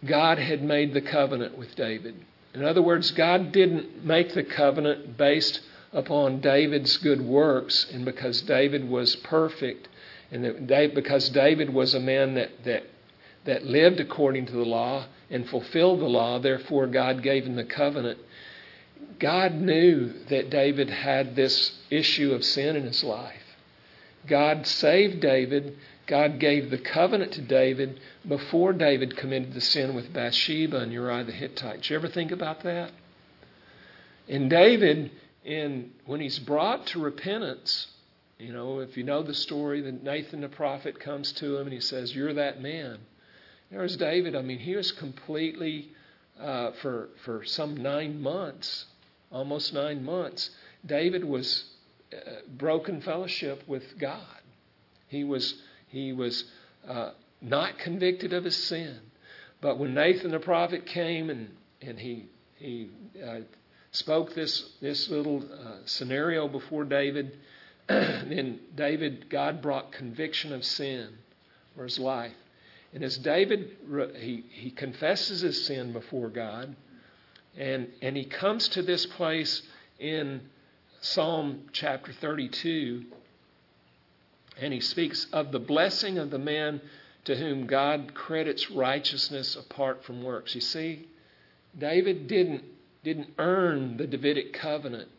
God 0.06 0.38
had 0.38 0.62
made 0.62 0.94
the 0.94 1.02
covenant 1.02 1.58
with 1.58 1.76
David. 1.76 2.16
In 2.54 2.64
other 2.64 2.82
words, 2.82 3.12
God 3.12 3.52
didn't 3.52 4.06
make 4.06 4.34
the 4.34 4.44
covenant 4.44 5.18
based 5.18 5.62
upon 5.92 6.42
David's 6.42 6.98
good 6.98 7.22
works 7.22 7.88
and 7.92 8.06
because 8.06 8.42
David 8.42 8.88
was 8.90 9.16
perfect 9.18 9.88
and 10.32 10.68
that 10.68 10.94
because 10.94 11.30
David 11.30 11.74
was 11.74 11.96
a 11.96 12.00
man 12.00 12.36
that, 12.36 12.64
that, 12.64 12.84
that 13.46 13.66
lived 13.66 14.00
according 14.00 14.46
to 14.48 14.54
the 14.54 14.66
law 14.66 15.06
and 15.30 15.50
fulfilled 15.50 16.00
the 16.00 16.06
law, 16.06 16.40
therefore 16.40 16.86
God 16.88 17.24
gave 17.24 17.46
him 17.46 17.56
the 17.56 17.64
covenant. 17.64 18.20
God 19.18 19.56
knew 19.56 20.14
that 20.30 20.50
David 20.50 20.90
had 20.90 21.36
this 21.36 21.80
issue 21.90 22.34
of 22.34 22.44
sin 22.44 22.76
in 22.76 22.84
his 22.84 23.04
life. 23.04 23.36
God 24.28 24.68
saved 24.68 25.22
David 25.22 25.76
God 26.10 26.40
gave 26.40 26.72
the 26.72 26.80
covenant 26.80 27.34
to 27.34 27.42
David 27.42 28.00
before 28.28 28.74
David 28.74 29.16
committed 29.16 29.54
the 29.54 29.62
sin 29.62 29.94
with 29.94 30.12
Bathsheba 30.12 30.78
and 30.78 30.92
Uriah 30.92 31.24
the 31.24 31.32
Hittite. 31.32 31.82
Did 31.84 31.90
you 31.92 31.96
ever 31.98 32.08
think 32.08 32.32
about 32.32 32.64
that? 32.64 32.92
And 34.28 34.50
David, 34.50 35.12
in 35.50 35.92
when 36.06 36.22
he's 36.22 36.40
brought 36.40 36.88
to 36.88 37.00
repentance, 37.00 37.88
you 38.38 38.54
know, 38.54 38.80
if 38.80 38.96
you 38.96 39.04
know 39.04 39.24
the 39.24 39.34
story, 39.34 39.82
that 39.82 40.04
Nathan 40.04 40.42
the 40.42 40.50
prophet 40.50 41.00
comes 41.00 41.32
to 41.34 41.58
him 41.58 41.64
and 41.64 41.74
he 41.74 41.80
says, 41.80 42.16
"You're 42.16 42.34
that 42.34 42.62
man." 42.62 43.00
There's 43.72 43.98
David. 43.98 44.36
I 44.36 44.42
mean, 44.42 44.60
he 44.60 44.76
was 44.76 44.92
completely 44.92 45.90
uh, 46.40 46.72
for 46.82 47.10
for 47.24 47.44
some 47.44 47.76
nine 47.78 48.22
months, 48.22 48.86
almost 49.32 49.74
nine 49.74 50.04
months. 50.04 50.52
David 50.86 51.26
was 51.26 51.66
uh, 52.14 52.42
broken 52.58 53.02
fellowship 53.02 53.64
with 53.68 53.98
God. 54.00 54.42
He 55.08 55.24
was 55.24 55.62
he 55.88 56.14
was 56.14 56.46
uh, 56.88 57.12
not 57.42 57.78
convicted 57.80 58.34
of 58.34 58.44
his 58.44 58.56
sin. 58.56 59.00
But 59.62 59.78
when 59.78 59.94
Nathan 59.94 60.32
the 60.32 60.40
prophet 60.40 60.86
came 60.86 61.30
and, 61.30 61.50
and 61.82 62.00
he, 62.00 62.26
he 62.56 62.90
uh, 63.22 63.40
spoke 63.92 64.34
this, 64.36 64.72
this 64.82 65.10
little 65.10 65.44
uh, 65.44 65.78
scenario 65.86 66.48
before 66.48 66.84
David, 66.86 67.38
then 67.88 68.60
David, 68.76 69.30
God 69.30 69.62
brought 69.62 69.92
conviction 69.92 70.54
of 70.54 70.64
sin 70.64 71.10
for 71.76 71.84
his 71.84 72.00
life. 72.00 72.34
And 72.94 73.04
as 73.04 73.18
David, 73.18 73.78
he, 74.18 74.46
he 74.50 74.72
confesses 74.72 75.42
his 75.42 75.66
sin 75.66 75.94
before 75.94 76.30
God, 76.30 76.76
and, 77.58 77.88
and 78.02 78.16
he 78.18 78.26
comes 78.26 78.68
to 78.70 78.82
this 78.82 79.06
place 79.06 79.62
in 80.00 80.42
Psalm 81.02 81.70
chapter 81.72 82.12
32 82.12 83.06
and 84.62 84.74
he 84.74 84.82
speaks 84.82 85.28
of 85.32 85.52
the 85.52 85.60
blessing 85.60 86.18
of 86.18 86.32
the 86.32 86.40
man 86.40 86.82
to 87.26 87.36
whom 87.36 87.68
God 87.68 88.14
credits 88.14 88.70
righteousness 88.72 89.56
apart 89.56 90.04
from 90.04 90.24
works. 90.24 90.56
You 90.56 90.62
see, 90.62 91.08
David 91.78 92.28
didn't, 92.28 92.64
didn't 93.04 93.34
earn 93.38 93.98
the 93.98 94.08
Davidic 94.08 94.54
covenant. 94.54 95.10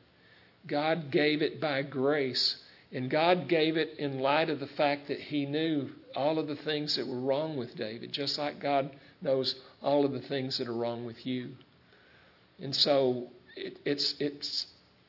God 0.66 1.10
gave 1.10 1.42
it 1.42 1.60
by 1.60 1.82
grace. 1.82 2.56
And 2.92 3.08
God 3.08 3.48
gave 3.48 3.76
it 3.76 3.98
in 3.98 4.18
light 4.18 4.50
of 4.50 4.58
the 4.58 4.66
fact 4.66 5.08
that 5.08 5.20
He 5.20 5.46
knew 5.46 5.90
all 6.16 6.38
of 6.38 6.48
the 6.48 6.56
things 6.56 6.96
that 6.96 7.06
were 7.06 7.20
wrong 7.20 7.56
with 7.56 7.76
David, 7.76 8.12
just 8.12 8.36
like 8.36 8.60
God 8.60 8.90
knows 9.22 9.54
all 9.80 10.04
of 10.04 10.12
the 10.12 10.20
things 10.20 10.58
that 10.58 10.66
are 10.66 10.74
wrong 10.74 11.04
with 11.04 11.24
you. 11.24 11.50
And 12.60 12.74
so 12.74 13.28
it, 13.56 13.78
it's, 13.84 14.14
it's, 14.18 14.66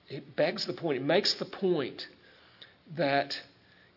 it 0.07 0.36
begs 0.36 0.65
the 0.65 0.74
point, 0.74 0.97
it 0.97 1.05
makes 1.05 1.34
the 1.34 1.45
point 1.45 2.07
that 2.95 3.39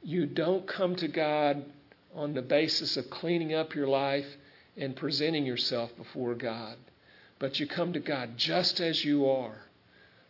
you 0.03 0.27
don't 0.27 0.67
come 0.67 0.97
to 0.97 1.09
God 1.09 1.65
on 2.15 2.35
the 2.35 2.43
basis 2.43 2.97
of 2.97 3.11
cleaning 3.11 3.55
up 3.55 3.75
your 3.75 3.89
life 3.89 4.27
and 4.77 4.95
presenting 4.97 5.45
yourself 5.45 5.95
before 5.97 6.35
God, 6.35 6.77
but 7.39 7.59
you 7.59 7.67
come 7.67 7.93
to 7.93 8.01
God 8.01 8.37
just 8.37 8.81
as 8.81 9.05
you 9.05 9.29
are, 9.29 9.57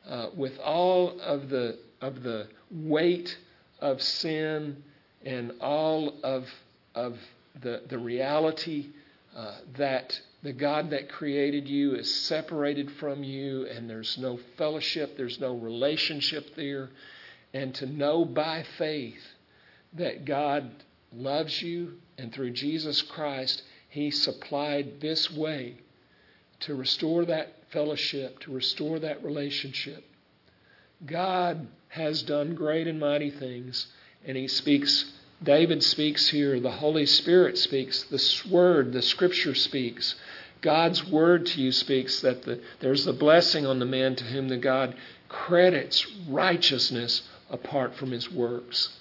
uh, 0.09 0.28
with 0.34 0.59
all 0.59 1.20
of 1.20 1.48
the 1.48 1.78
of 2.00 2.22
the 2.22 2.48
weight 2.70 3.36
of 3.80 4.02
sin 4.02 4.82
and 5.24 5.52
all 5.61 6.14
of 6.22 6.48
of 6.94 7.18
the 7.61 7.82
the 7.88 7.98
reality 7.98 8.86
uh, 9.36 9.57
that 9.76 10.20
the 10.42 10.52
God 10.52 10.90
that 10.90 11.09
created 11.09 11.68
you 11.68 11.94
is 11.94 12.14
separated 12.26 12.90
from 12.92 13.24
you, 13.24 13.66
and 13.66 13.88
there's 13.88 14.18
no 14.18 14.38
fellowship, 14.59 15.16
there's 15.16 15.40
no 15.40 15.57
relationship 15.57 16.55
there, 16.55 16.90
and 17.55 17.74
to 17.76 17.86
know 17.86 18.24
by 18.24 18.62
faith 18.76 19.22
that 19.94 20.24
God 20.24 20.70
loves 21.12 21.62
you, 21.62 21.94
and 22.18 22.32
through 22.32 22.50
Jesus 22.50 23.00
Christ, 23.02 23.62
He 23.88 24.11
supplied 24.11 25.00
this 25.00 25.30
way 25.30 25.78
to 26.61 26.74
restore 26.74 27.24
that 27.26 27.55
fellowship, 27.70 28.38
to 28.40 28.52
restore 28.52 28.98
that 29.00 29.24
relationship. 29.24 30.05
God 31.05 31.66
has 31.88 32.22
done 32.22 32.55
great 32.55 32.86
and 32.86 32.98
mighty 32.98 33.30
things, 33.30 33.88
and 34.24 34.36
He 34.36 34.48
speaks. 34.48 35.12
David 35.42 35.82
speaks 35.82 36.28
here, 36.28 36.59
the 36.61 36.70
Holy 36.70 37.07
Spirit 37.07 37.59
speaks, 37.59 38.05
the 38.05 38.50
Word, 38.50 38.92
the 38.92 39.02
Scripture 39.02 39.55
speaks. 39.55 40.14
God's 40.62 41.07
Word 41.07 41.46
to 41.46 41.61
you 41.61 41.72
speaks 41.72 42.20
that 42.22 42.42
the, 42.44 42.61
there's 42.80 43.05
the 43.05 43.12
blessing 43.12 43.66
on 43.66 43.78
the 43.78 43.84
man 43.84 44.16
to 44.16 44.24
whom 44.24 44.48
the 44.48 44.57
God 44.57 44.96
credits 45.28 46.07
righteousness 46.28 47.22
apart 47.50 47.94
from 47.96 48.12
his 48.12 48.30
works. 48.30 48.96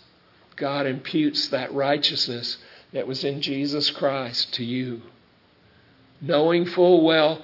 God 0.56 0.86
imputes 0.86 1.50
that 1.50 1.74
righteousness 1.74 2.58
that 2.92 3.08
was 3.08 3.24
in 3.24 3.42
Jesus 3.42 3.90
Christ 3.92 4.54
to 4.56 4.64
you. 4.64 5.02
Knowing 6.22 6.66
full 6.66 7.04
well 7.04 7.44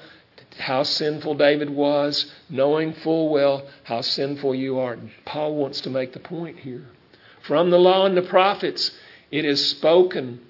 how 0.57 0.83
sinful 0.83 1.35
David 1.35 1.69
was, 1.69 2.31
knowing 2.49 2.93
full 2.93 3.29
well 3.29 3.67
how 3.83 4.01
sinful 4.01 4.55
you 4.55 4.79
are. 4.79 4.97
Paul 5.25 5.55
wants 5.55 5.81
to 5.81 5.89
make 5.89 6.13
the 6.13 6.19
point 6.19 6.59
here. 6.59 6.85
From 7.43 7.69
the 7.69 7.79
law 7.79 8.05
and 8.05 8.17
the 8.17 8.21
prophets, 8.21 8.91
it 9.31 9.45
is 9.45 9.69
spoken, 9.69 10.41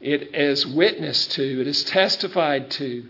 it 0.00 0.34
is 0.34 0.66
witnessed 0.66 1.32
to, 1.32 1.60
it 1.60 1.66
is 1.66 1.84
testified 1.84 2.70
to. 2.72 3.08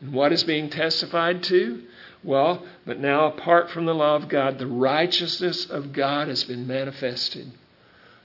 And 0.00 0.12
what 0.12 0.32
is 0.32 0.44
being 0.44 0.70
testified 0.70 1.42
to? 1.44 1.82
Well, 2.22 2.64
but 2.86 3.00
now 3.00 3.26
apart 3.26 3.70
from 3.70 3.86
the 3.86 3.94
law 3.94 4.16
of 4.16 4.28
God, 4.28 4.58
the 4.58 4.66
righteousness 4.66 5.66
of 5.66 5.92
God 5.92 6.28
has 6.28 6.44
been 6.44 6.66
manifested 6.66 7.52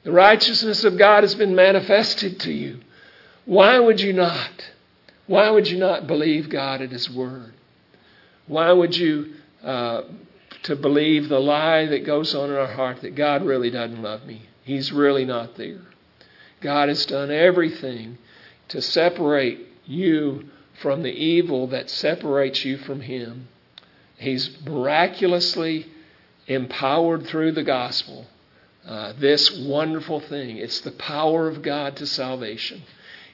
the 0.05 0.11
righteousness 0.11 0.83
of 0.83 0.99
God 0.99 1.23
has 1.23 1.33
been 1.33 1.55
manifested 1.55 2.39
to 2.41 2.53
you. 2.53 2.79
Why 3.45 3.79
would 3.79 3.99
you 3.99 4.13
not? 4.13 4.71
Why 5.27 5.49
would 5.49 5.67
you 5.67 5.77
not 5.77 6.07
believe 6.07 6.49
God 6.49 6.81
at 6.81 6.91
His 6.91 7.09
Word? 7.09 7.53
Why 8.47 8.71
would 8.71 8.95
you 8.95 9.35
uh, 9.63 10.03
to 10.63 10.75
believe 10.75 11.29
the 11.29 11.39
lie 11.39 11.85
that 11.87 12.05
goes 12.05 12.35
on 12.35 12.49
in 12.49 12.55
our 12.55 12.67
heart 12.67 13.01
that 13.01 13.15
God 13.15 13.43
really 13.43 13.71
doesn't 13.71 14.01
love 14.01 14.25
me? 14.25 14.43
He's 14.63 14.91
really 14.91 15.25
not 15.25 15.57
there. 15.57 15.81
God 16.61 16.89
has 16.89 17.05
done 17.05 17.31
everything 17.31 18.17
to 18.69 18.81
separate 18.81 19.59
you 19.85 20.45
from 20.81 21.03
the 21.03 21.11
evil 21.11 21.67
that 21.67 21.89
separates 21.89 22.65
you 22.65 22.77
from 22.77 23.01
Him. 23.01 23.47
He's 24.17 24.57
miraculously 24.63 25.87
empowered 26.47 27.25
through 27.27 27.53
the 27.53 27.63
gospel 27.63 28.27
uh, 28.87 29.13
this 29.19 29.51
wonderful 29.65 30.19
thing. 30.19 30.57
It's 30.57 30.81
the 30.81 30.91
power 30.91 31.47
of 31.47 31.63
God 31.63 31.95
to 31.97 32.05
salvation. 32.05 32.83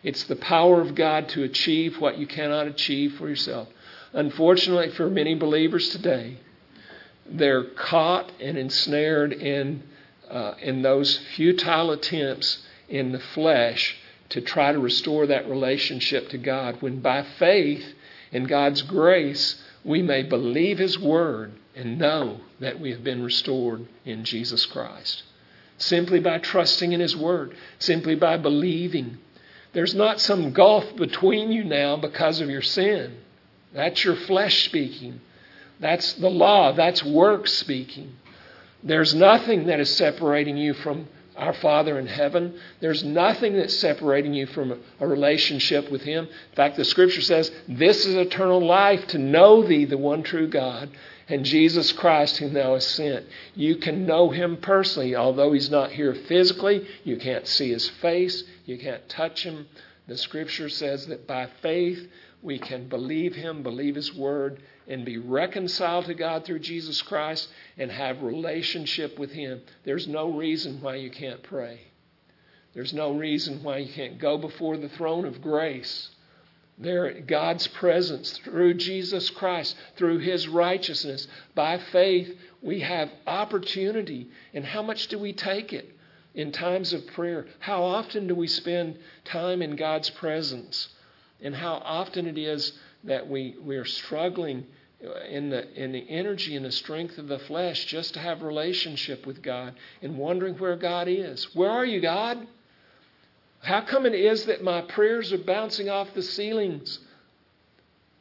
It's 0.03 0.23
the 0.23 0.35
power 0.35 0.81
of 0.81 0.95
God 0.95 1.29
to 1.29 1.43
achieve 1.43 1.99
what 1.99 2.17
you 2.17 2.27
cannot 2.27 2.67
achieve 2.67 3.13
for 3.15 3.29
yourself. 3.29 3.67
Unfortunately, 4.13 4.89
for 4.89 5.09
many 5.09 5.35
believers 5.35 5.89
today, 5.89 6.37
they're 7.25 7.63
caught 7.63 8.31
and 8.39 8.57
ensnared 8.57 9.31
in, 9.31 9.83
uh, 10.29 10.53
in 10.61 10.81
those 10.81 11.17
futile 11.35 11.91
attempts 11.91 12.65
in 12.89 13.11
the 13.11 13.19
flesh 13.19 13.95
to 14.29 14.41
try 14.41 14.71
to 14.71 14.79
restore 14.79 15.27
that 15.27 15.49
relationship 15.49 16.29
to 16.29 16.37
God, 16.37 16.81
when 16.81 16.99
by 16.99 17.23
faith 17.37 17.93
in 18.31 18.45
God's 18.45 18.81
grace, 18.81 19.61
we 19.83 20.01
may 20.01 20.23
believe 20.23 20.77
His 20.77 20.97
Word 20.97 21.53
and 21.75 21.97
know 21.97 22.41
that 22.59 22.79
we 22.79 22.91
have 22.91 23.03
been 23.03 23.23
restored 23.23 23.87
in 24.05 24.23
Jesus 24.23 24.65
Christ. 24.65 25.23
Simply 25.77 26.19
by 26.19 26.37
trusting 26.37 26.91
in 26.91 26.99
His 26.99 27.15
Word, 27.15 27.55
simply 27.79 28.15
by 28.15 28.37
believing. 28.37 29.17
There's 29.73 29.95
not 29.95 30.19
some 30.19 30.51
gulf 30.51 30.95
between 30.95 31.51
you 31.51 31.63
now 31.63 31.95
because 31.97 32.41
of 32.41 32.49
your 32.49 32.61
sin. 32.61 33.17
That's 33.73 34.03
your 34.03 34.15
flesh 34.15 34.65
speaking. 34.65 35.21
That's 35.79 36.13
the 36.13 36.29
law. 36.29 36.73
That's 36.73 37.03
work 37.03 37.47
speaking. 37.47 38.15
There's 38.83 39.15
nothing 39.15 39.67
that 39.67 39.79
is 39.79 39.95
separating 39.95 40.57
you 40.57 40.73
from 40.73 41.07
our 41.37 41.53
Father 41.53 41.97
in 41.97 42.07
heaven. 42.07 42.59
There's 42.81 43.03
nothing 43.03 43.55
that's 43.55 43.77
separating 43.77 44.33
you 44.33 44.45
from 44.47 44.79
a 44.99 45.07
relationship 45.07 45.89
with 45.89 46.01
Him. 46.01 46.25
In 46.25 46.55
fact, 46.55 46.75
the 46.75 46.85
Scripture 46.85 47.21
says, 47.21 47.51
This 47.67 48.05
is 48.05 48.15
eternal 48.15 48.63
life, 48.65 49.07
to 49.07 49.17
know 49.17 49.63
Thee, 49.63 49.85
the 49.85 49.97
one 49.97 50.23
true 50.23 50.47
God, 50.47 50.89
and 51.31 51.45
Jesus 51.45 51.93
Christ, 51.93 52.37
whom 52.37 52.53
Thou 52.53 52.73
hast 52.73 52.89
sent. 52.89 53.25
You 53.55 53.77
can 53.77 54.05
know 54.05 54.29
Him 54.29 54.57
personally, 54.57 55.15
although 55.15 55.53
He's 55.53 55.71
not 55.71 55.91
here 55.91 56.13
physically. 56.13 56.85
You 57.03 57.17
can't 57.17 57.47
see 57.47 57.71
His 57.71 57.89
face, 57.89 58.43
you 58.65 58.77
can't 58.77 59.07
touch 59.07 59.43
Him. 59.43 59.67
The 60.07 60.17
Scripture 60.17 60.67
says 60.67 61.07
that 61.07 61.27
by 61.27 61.47
faith 61.61 62.09
we 62.41 62.59
can 62.59 62.89
believe 62.89 63.35
Him, 63.35 63.63
believe 63.63 63.95
His 63.95 64.13
Word, 64.13 64.61
and 64.87 65.05
be 65.05 65.17
reconciled 65.17 66.05
to 66.05 66.13
God 66.13 66.43
through 66.43 66.59
Jesus 66.59 67.01
Christ 67.01 67.47
and 67.77 67.89
have 67.91 68.21
relationship 68.21 69.17
with 69.17 69.31
Him. 69.31 69.61
There's 69.85 70.07
no 70.07 70.31
reason 70.31 70.81
why 70.81 70.95
you 70.95 71.09
can't 71.09 71.41
pray. 71.43 71.79
There's 72.73 72.93
no 72.93 73.13
reason 73.13 73.63
why 73.63 73.77
you 73.77 73.93
can't 73.93 74.19
go 74.19 74.37
before 74.37 74.77
the 74.77 74.89
throne 74.89 75.25
of 75.25 75.41
grace. 75.41 76.09
There, 76.81 77.21
God's 77.21 77.67
presence 77.67 78.37
through 78.39 78.75
Jesus 78.75 79.29
Christ, 79.29 79.75
through 79.95 80.19
His 80.19 80.47
righteousness, 80.47 81.27
by 81.55 81.77
faith, 81.77 82.37
we 82.61 82.81
have 82.81 83.09
opportunity. 83.25 84.29
And 84.53 84.65
how 84.65 84.81
much 84.81 85.07
do 85.07 85.19
we 85.19 85.33
take 85.33 85.73
it 85.73 85.95
in 86.33 86.51
times 86.51 86.93
of 86.93 87.07
prayer? 87.07 87.45
How 87.59 87.83
often 87.83 88.27
do 88.27 88.35
we 88.35 88.47
spend 88.47 88.97
time 89.25 89.61
in 89.61 89.75
God's 89.75 90.09
presence? 90.09 90.89
and 91.41 91.55
how 91.55 91.81
often 91.83 92.27
it 92.27 92.37
is 92.37 92.73
that 93.03 93.27
we, 93.27 93.55
we 93.63 93.77
are 93.77 93.85
struggling 93.85 94.65
in 95.27 95.49
the, 95.49 95.67
in 95.73 95.91
the 95.91 96.07
energy 96.07 96.55
and 96.55 96.63
the 96.63 96.71
strength 96.71 97.17
of 97.17 97.27
the 97.27 97.39
flesh 97.39 97.85
just 97.85 98.13
to 98.13 98.19
have 98.19 98.43
relationship 98.43 99.25
with 99.25 99.41
God 99.41 99.73
and 100.01 100.17
wondering 100.17 100.55
where 100.55 100.75
God 100.75 101.07
is. 101.07 101.55
Where 101.55 101.71
are 101.71 101.85
you, 101.85 101.99
God? 101.99 102.47
How 103.61 103.81
come 103.81 104.05
it 104.05 104.15
is 104.15 104.45
that 104.45 104.63
my 104.63 104.81
prayers 104.81 105.31
are 105.31 105.37
bouncing 105.37 105.89
off 105.89 106.13
the 106.13 106.23
ceilings? 106.23 106.99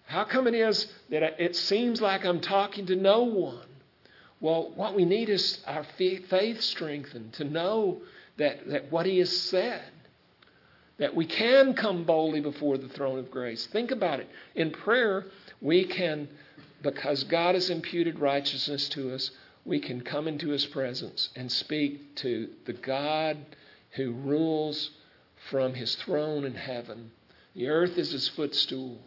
How 0.07 0.25
come 0.25 0.47
it 0.47 0.55
is 0.55 0.87
that 1.09 1.41
it 1.41 1.57
seems 1.57 2.01
like 2.01 2.25
I'm 2.25 2.41
talking 2.41 2.87
to 2.87 2.97
no 2.97 3.23
one? 3.23 3.67
Well, 4.41 4.73
what 4.75 4.95
we 4.95 5.05
need 5.05 5.29
is 5.29 5.61
our 5.67 5.85
faith 5.97 6.63
strengthened 6.63 7.35
to 7.35 7.45
know 7.45 8.03
that, 8.37 8.69
that 8.69 8.91
what 8.91 9.07
He 9.07 9.19
has 9.19 9.35
said 9.35 9.83
that 11.01 11.15
we 11.15 11.25
can 11.25 11.73
come 11.73 12.05
boldly 12.05 12.41
before 12.41 12.77
the 12.77 12.89
throne 12.89 13.19
of 13.19 13.31
grace. 13.31 13.67
Think 13.69 13.91
about 13.91 14.21
it. 14.21 14.29
In 14.55 14.71
prayer, 14.71 15.25
we 15.63 15.85
can, 15.85 16.29
because 16.83 17.25
God 17.25 17.55
has 17.55 17.71
imputed 17.71 18.19
righteousness 18.19 18.89
to 18.91 19.15
us, 19.15 19.31
we 19.65 19.81
can 19.81 20.03
come 20.03 20.29
into 20.29 20.51
His 20.51 20.67
presence 20.67 21.31
and 21.37 21.51
speak 21.51 22.17
to 22.17 22.51
the 22.67 22.75
God 22.75 23.39
who 23.93 24.13
rules 24.13 24.91
from 25.49 25.75
His 25.75 25.95
throne 25.97 26.45
in 26.45 26.55
heaven. 26.55 27.13
The 27.55 27.69
earth 27.69 27.97
is 27.99 28.13
His 28.13 28.29
footstool. 28.29 29.01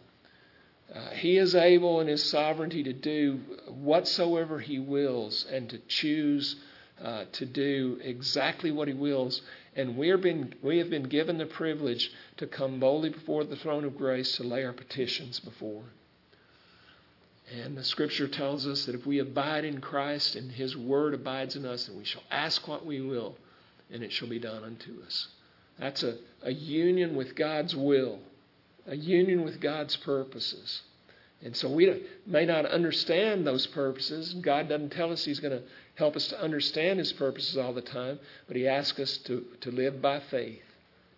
Uh, 0.94 1.10
he 1.10 1.38
is 1.38 1.54
able 1.54 2.00
in 2.00 2.08
His 2.08 2.22
sovereignty 2.22 2.82
to 2.82 2.92
do 2.92 3.40
whatsoever 3.68 4.58
He 4.58 4.78
wills 4.78 5.46
and 5.50 5.68
to 5.70 5.78
choose 5.88 6.56
uh, 7.02 7.24
to 7.32 7.44
do 7.44 7.98
exactly 8.02 8.70
what 8.70 8.88
He 8.88 8.94
wills. 8.94 9.42
And 9.74 9.96
we, 9.96 10.10
are 10.10 10.18
been, 10.18 10.54
we 10.62 10.78
have 10.78 10.90
been 10.90 11.04
given 11.04 11.38
the 11.38 11.46
privilege 11.46 12.12
to 12.36 12.46
come 12.46 12.78
boldly 12.78 13.10
before 13.10 13.44
the 13.44 13.56
throne 13.56 13.84
of 13.84 13.96
grace 13.96 14.36
to 14.36 14.44
lay 14.44 14.64
our 14.64 14.72
petitions 14.72 15.40
before. 15.40 15.82
And 17.52 17.76
the 17.76 17.84
scripture 17.84 18.28
tells 18.28 18.66
us 18.66 18.86
that 18.86 18.94
if 18.94 19.04
we 19.06 19.18
abide 19.18 19.64
in 19.64 19.80
Christ 19.80 20.34
and 20.34 20.50
his 20.50 20.76
word 20.76 21.12
abides 21.12 21.56
in 21.56 21.66
us, 21.66 21.86
then 21.86 21.96
we 21.96 22.04
shall 22.04 22.22
ask 22.30 22.66
what 22.66 22.86
we 22.86 23.00
will, 23.00 23.36
and 23.92 24.02
it 24.02 24.12
shall 24.12 24.28
be 24.28 24.38
done 24.38 24.64
unto 24.64 25.02
us. 25.04 25.28
That's 25.78 26.02
a, 26.02 26.16
a 26.42 26.52
union 26.52 27.16
with 27.16 27.34
God's 27.34 27.74
will, 27.74 28.18
a 28.86 28.96
union 28.96 29.44
with 29.44 29.60
God's 29.60 29.96
purposes. 29.96 30.82
And 31.42 31.54
so 31.54 31.68
we 31.68 32.02
may 32.26 32.46
not 32.46 32.64
understand 32.64 33.46
those 33.46 33.66
purposes. 33.66 34.34
God 34.34 34.68
doesn't 34.68 34.92
tell 34.92 35.12
us 35.12 35.24
He's 35.24 35.40
going 35.40 35.58
to 35.58 35.64
help 35.94 36.16
us 36.16 36.28
to 36.28 36.40
understand 36.40 36.98
His 36.98 37.12
purposes 37.12 37.56
all 37.56 37.74
the 37.74 37.82
time, 37.82 38.18
but 38.46 38.56
He 38.56 38.66
asks 38.66 38.98
us 38.98 39.18
to, 39.18 39.44
to 39.60 39.70
live 39.70 40.00
by 40.00 40.20
faith, 40.20 40.62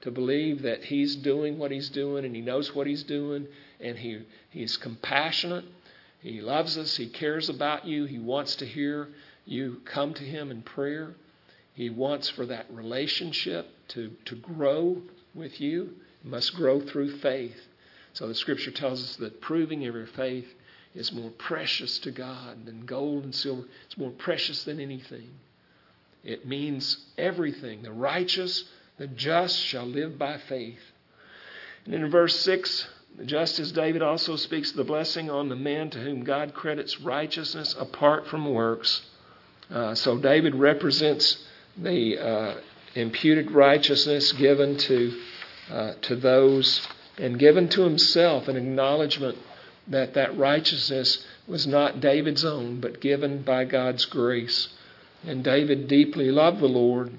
to 0.01 0.11
believe 0.11 0.63
that 0.63 0.85
He's 0.85 1.15
doing 1.17 1.59
what 1.59 1.71
He's 1.71 1.91
doing 1.91 2.25
and 2.25 2.35
He 2.35 2.43
knows 2.43 2.75
what 2.75 2.87
He's 2.87 3.05
doing, 3.05 3.47
and 3.79 3.99
he, 3.99 4.23
He's 4.51 4.77
compassionate. 4.77 5.65
He 6.21 6.41
loves 6.41 6.77
us. 6.77 6.97
He 6.97 7.07
cares 7.07 7.49
about 7.49 7.87
you. 7.87 8.07
He 8.07 8.19
wants 8.19 8.57
to 8.57 8.67
hear 8.67 9.09
you 9.45 9.81
come 9.85 10.13
to 10.15 10.25
Him 10.25 10.51
in 10.51 10.63
prayer. 10.63 11.15
He 11.77 11.91
wants 11.91 12.31
for 12.31 12.47
that 12.47 12.65
relationship 12.71 13.69
to, 13.89 14.11
to 14.25 14.35
grow 14.35 15.03
with 15.35 15.61
you. 15.61 15.91
It 16.25 16.31
must 16.31 16.55
grow 16.55 16.81
through 16.81 17.19
faith. 17.19 17.61
So 18.15 18.27
the 18.27 18.35
scripture 18.35 18.71
tells 18.71 19.03
us 19.03 19.17
that 19.17 19.43
proving 19.43 19.87
of 19.87 19.95
your 19.95 20.07
faith 20.07 20.49
is 20.95 21.13
more 21.13 21.31
precious 21.33 21.99
to 21.99 22.11
God 22.11 22.65
than 22.65 22.87
gold 22.87 23.25
and 23.25 23.35
silver. 23.35 23.65
It's 23.85 23.99
more 23.99 24.11
precious 24.11 24.65
than 24.65 24.81
anything. 24.81 25.29
It 26.25 26.47
means 26.47 26.97
everything. 27.19 27.83
The 27.83 27.93
righteous, 27.93 28.65
the 28.97 29.07
just 29.07 29.61
shall 29.61 29.85
live 29.85 30.19
by 30.19 30.39
faith. 30.39 30.81
And 31.85 31.93
in 31.93 32.11
verse 32.11 32.41
6, 32.41 32.89
just 33.27 33.59
as 33.59 33.71
David 33.71 34.01
also 34.01 34.37
speaks 34.37 34.73
the 34.73 34.83
blessing 34.83 35.29
on 35.29 35.51
the 35.51 35.57
man 35.57 35.91
to 35.91 35.99
whom 35.99 36.25
God 36.25 36.55
credits 36.55 37.03
righteousness 37.03 37.77
apart 37.79 38.29
from 38.29 38.51
works. 38.51 39.03
Uh, 39.71 39.95
so 39.95 40.17
David 40.17 40.55
represents 40.55 41.45
the 41.77 42.19
uh, 42.19 42.55
imputed 42.95 43.51
righteousness 43.51 44.33
given 44.33 44.77
to, 44.79 45.21
uh, 45.71 45.93
to 46.03 46.17
those 46.17 46.87
and 47.19 47.39
given 47.39 47.69
to 47.71 47.83
himself 47.83 48.49
an 48.49 48.57
acknowledgement 48.57 49.39
that 49.89 50.15
that 50.15 50.37
righteousness 50.37 51.25
was 51.47 51.67
not 51.67 52.01
David's 52.01 52.45
own, 52.45 52.81
but 52.81 53.01
given 53.01 53.43
by 53.43 53.65
God's 53.65 54.05
grace. 54.05 54.69
And 55.25 55.43
David 55.45 55.89
deeply 55.89 56.31
loved 56.31 56.61
the 56.61 56.67
Lord 56.67 57.13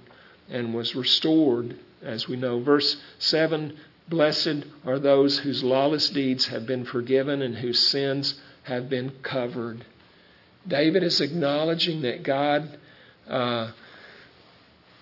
and 0.50 0.74
was 0.74 0.96
restored, 0.96 1.78
as 2.02 2.28
we 2.28 2.36
know. 2.36 2.60
Verse 2.60 2.98
7 3.20 3.78
Blessed 4.10 4.64
are 4.86 5.00
those 5.00 5.40
whose 5.40 5.64
lawless 5.64 6.10
deeds 6.10 6.48
have 6.48 6.66
been 6.66 6.86
forgiven 6.86 7.42
and 7.42 7.58
whose 7.58 7.80
sins 7.80 8.40
have 8.64 8.90
been 8.90 9.12
covered. 9.22 9.86
David 10.66 11.04
is 11.04 11.20
acknowledging 11.20 12.02
that 12.02 12.24
God, 12.24 12.78
uh, 13.28 13.72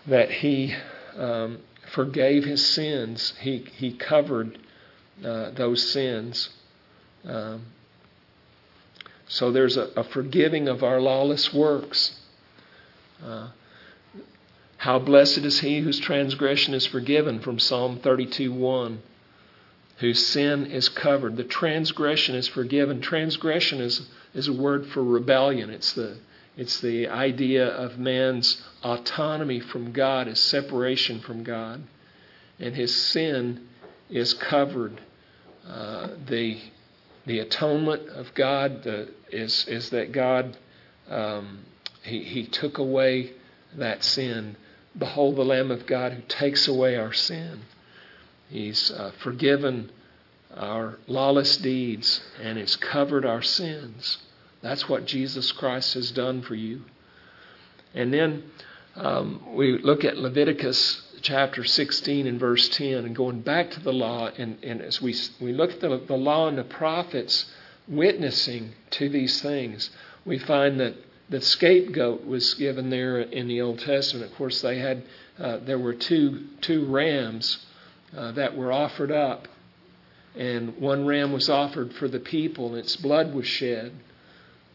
that 0.07 0.29
he 0.29 0.75
um, 1.17 1.59
forgave 1.91 2.43
his 2.43 2.65
sins, 2.65 3.33
he, 3.39 3.65
he 3.77 3.93
covered 3.93 4.57
uh, 5.23 5.51
those 5.51 5.91
sins. 5.91 6.49
Um, 7.25 7.65
so 9.27 9.51
there's 9.51 9.77
a, 9.77 9.89
a, 9.95 10.03
forgiving 10.03 10.67
of 10.67 10.83
our 10.83 11.01
lawless 11.01 11.53
works. 11.53 12.19
Uh, 13.23 13.49
how 14.77 14.99
blessed 14.99 15.39
is 15.39 15.61
he 15.61 15.79
whose 15.79 15.99
transgression 15.99 16.73
is 16.73 16.85
forgiven 16.85 17.39
from 17.39 17.57
Psalm 17.57 17.99
32 17.99 18.53
1, 18.53 19.01
whose 19.97 20.25
sin 20.27 20.67
is 20.67 20.89
covered. 20.89 21.37
The 21.37 21.43
transgression 21.43 22.35
is 22.35 22.47
forgiven. 22.47 23.01
Transgression 23.01 23.81
is, 23.81 24.07
is 24.35 24.47
a 24.47 24.53
word 24.53 24.85
for 24.85 25.03
rebellion. 25.03 25.71
It's 25.71 25.93
the, 25.93 26.17
it's 26.57 26.79
the 26.81 27.07
idea 27.09 27.67
of 27.67 27.97
man's 27.97 28.61
autonomy 28.83 29.59
from 29.59 29.91
God, 29.91 30.27
his 30.27 30.39
separation 30.39 31.19
from 31.19 31.43
God. 31.43 31.83
and 32.59 32.75
his 32.75 32.95
sin 32.95 33.67
is 34.09 34.33
covered. 34.33 35.01
Uh, 35.67 36.09
the 36.27 36.59
the 37.25 37.39
atonement 37.39 38.07
of 38.09 38.33
God 38.35 38.85
is 39.31 39.67
is 39.67 39.89
that 39.89 40.11
God 40.11 40.57
um, 41.09 41.65
he 42.03 42.23
he 42.23 42.45
took 42.45 42.77
away 42.77 43.33
that 43.75 44.03
sin. 44.03 44.55
Behold, 44.97 45.35
the 45.35 45.43
Lamb 45.43 45.71
of 45.71 45.85
God 45.85 46.13
who 46.13 46.21
takes 46.27 46.67
away 46.67 46.95
our 46.95 47.11
sin. 47.11 47.61
He's 48.49 48.91
uh, 48.91 49.11
forgiven 49.21 49.91
our 50.55 50.97
lawless 51.07 51.57
deeds 51.57 52.21
and 52.41 52.57
has 52.57 52.77
covered 52.77 53.25
our 53.25 53.41
sins. 53.41 54.19
That's 54.65 54.89
what 54.89 55.05
Jesus 55.05 55.51
Christ 55.51 55.93
has 55.93 56.09
done 56.09 56.41
for 56.41 56.55
you. 56.55 56.81
And 57.93 58.11
then 58.11 58.43
um, 58.95 59.55
we 59.55 59.77
look 59.77 60.03
at 60.03 60.17
Leviticus 60.17 61.03
chapter 61.21 61.63
16 61.63 62.25
and 62.25 62.39
verse 62.39 62.67
10 62.69 63.05
and 63.05 63.15
going 63.15 63.41
back 63.41 63.69
to 63.71 63.79
the 63.79 63.93
law. 63.93 64.31
And, 64.35 64.57
and 64.63 64.81
as 64.81 64.99
we, 64.99 65.15
we 65.39 65.53
look 65.53 65.73
at 65.73 65.81
the, 65.81 66.01
the 66.07 66.15
law 66.15 66.47
and 66.47 66.57
the 66.57 66.63
prophets 66.63 67.45
witnessing 67.87 68.73
to 68.89 69.07
these 69.07 69.39
things, 69.39 69.91
we 70.25 70.39
find 70.39 70.79
that 70.79 70.95
the 71.29 71.41
scapegoat 71.41 72.25
was 72.25 72.55
given 72.55 72.89
there 72.89 73.19
in 73.19 73.47
the 73.47 73.61
Old 73.61 73.77
Testament. 73.77 74.31
Of 74.31 74.35
course, 74.35 74.61
they 74.61 74.79
had 74.79 75.03
uh, 75.37 75.57
there 75.57 75.79
were 75.79 75.93
two 75.93 76.47
two 76.61 76.85
rams 76.85 77.65
uh, 78.17 78.31
that 78.31 78.57
were 78.57 78.71
offered 78.71 79.11
up, 79.11 79.47
and 80.35 80.77
one 80.77 81.05
ram 81.05 81.31
was 81.31 81.49
offered 81.49 81.93
for 81.93 82.07
the 82.07 82.19
people, 82.19 82.69
and 82.69 82.77
its 82.77 82.95
blood 82.95 83.33
was 83.33 83.45
shed. 83.45 83.91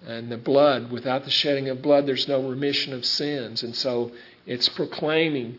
And 0.06 0.32
the 0.32 0.38
blood, 0.38 0.90
without 0.90 1.24
the 1.24 1.30
shedding 1.30 1.68
of 1.68 1.82
blood, 1.82 2.06
there's 2.06 2.26
no 2.26 2.48
remission 2.48 2.92
of 2.94 3.04
sins. 3.04 3.62
And 3.62 3.76
so 3.76 4.12
it's 4.46 4.68
proclaiming 4.68 5.58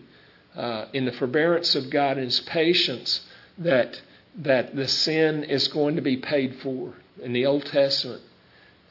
uh, 0.55 0.85
in 0.93 1.05
the 1.05 1.11
forbearance 1.11 1.75
of 1.75 1.89
God 1.89 2.17
and 2.17 2.25
His 2.25 2.39
patience 2.41 3.21
that 3.57 4.01
that 4.37 4.75
the 4.75 4.87
sin 4.87 5.43
is 5.43 5.67
going 5.67 5.97
to 5.97 6.01
be 6.01 6.17
paid 6.17 6.55
for. 6.63 6.93
In 7.21 7.33
the 7.33 7.45
Old 7.45 7.65
Testament, 7.65 8.21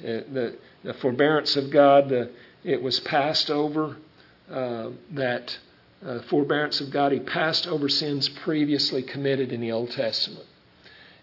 uh, 0.01 0.23
the 0.33 0.57
the 0.85 0.95
forbearance 0.95 1.57
of 1.57 1.71
God, 1.71 2.09
the, 2.09 2.31
it 2.63 2.83
was 2.83 3.01
passed 3.01 3.51
over. 3.51 3.97
Uh, 4.51 4.91
that 5.13 5.57
uh, 6.05 6.19
forbearance 6.23 6.81
of 6.81 6.91
God, 6.91 7.13
He 7.13 7.21
passed 7.21 7.67
over 7.69 7.89
sins 7.89 8.29
previously 8.29 9.03
committed 9.03 9.53
in 9.53 9.61
the 9.61 9.71
Old 9.71 9.93
Testament, 9.93 10.47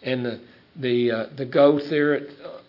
and 0.01 0.25
the 0.25 0.39
the 0.75 1.11
uh, 1.11 1.25
the 1.35 1.45
goat 1.45 1.83
there 1.89 2.13
at, 2.13 2.23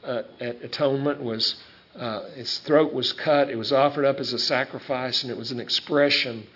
uh, 0.09 0.23
at 0.41 0.63
atonement 0.63 1.23
was 1.23 1.57
uh, 1.95 2.23
its 2.37 2.59
throat 2.59 2.93
was 2.93 3.13
cut. 3.13 3.51
It 3.51 3.57
was 3.57 3.73
offered 3.73 4.05
up 4.05 4.19
as 4.21 4.33
a 4.33 4.39
sacrifice, 4.39 5.23
and 5.23 5.31
it 5.31 5.39
was 5.39 5.53
an 5.53 5.61
expression 5.61 6.47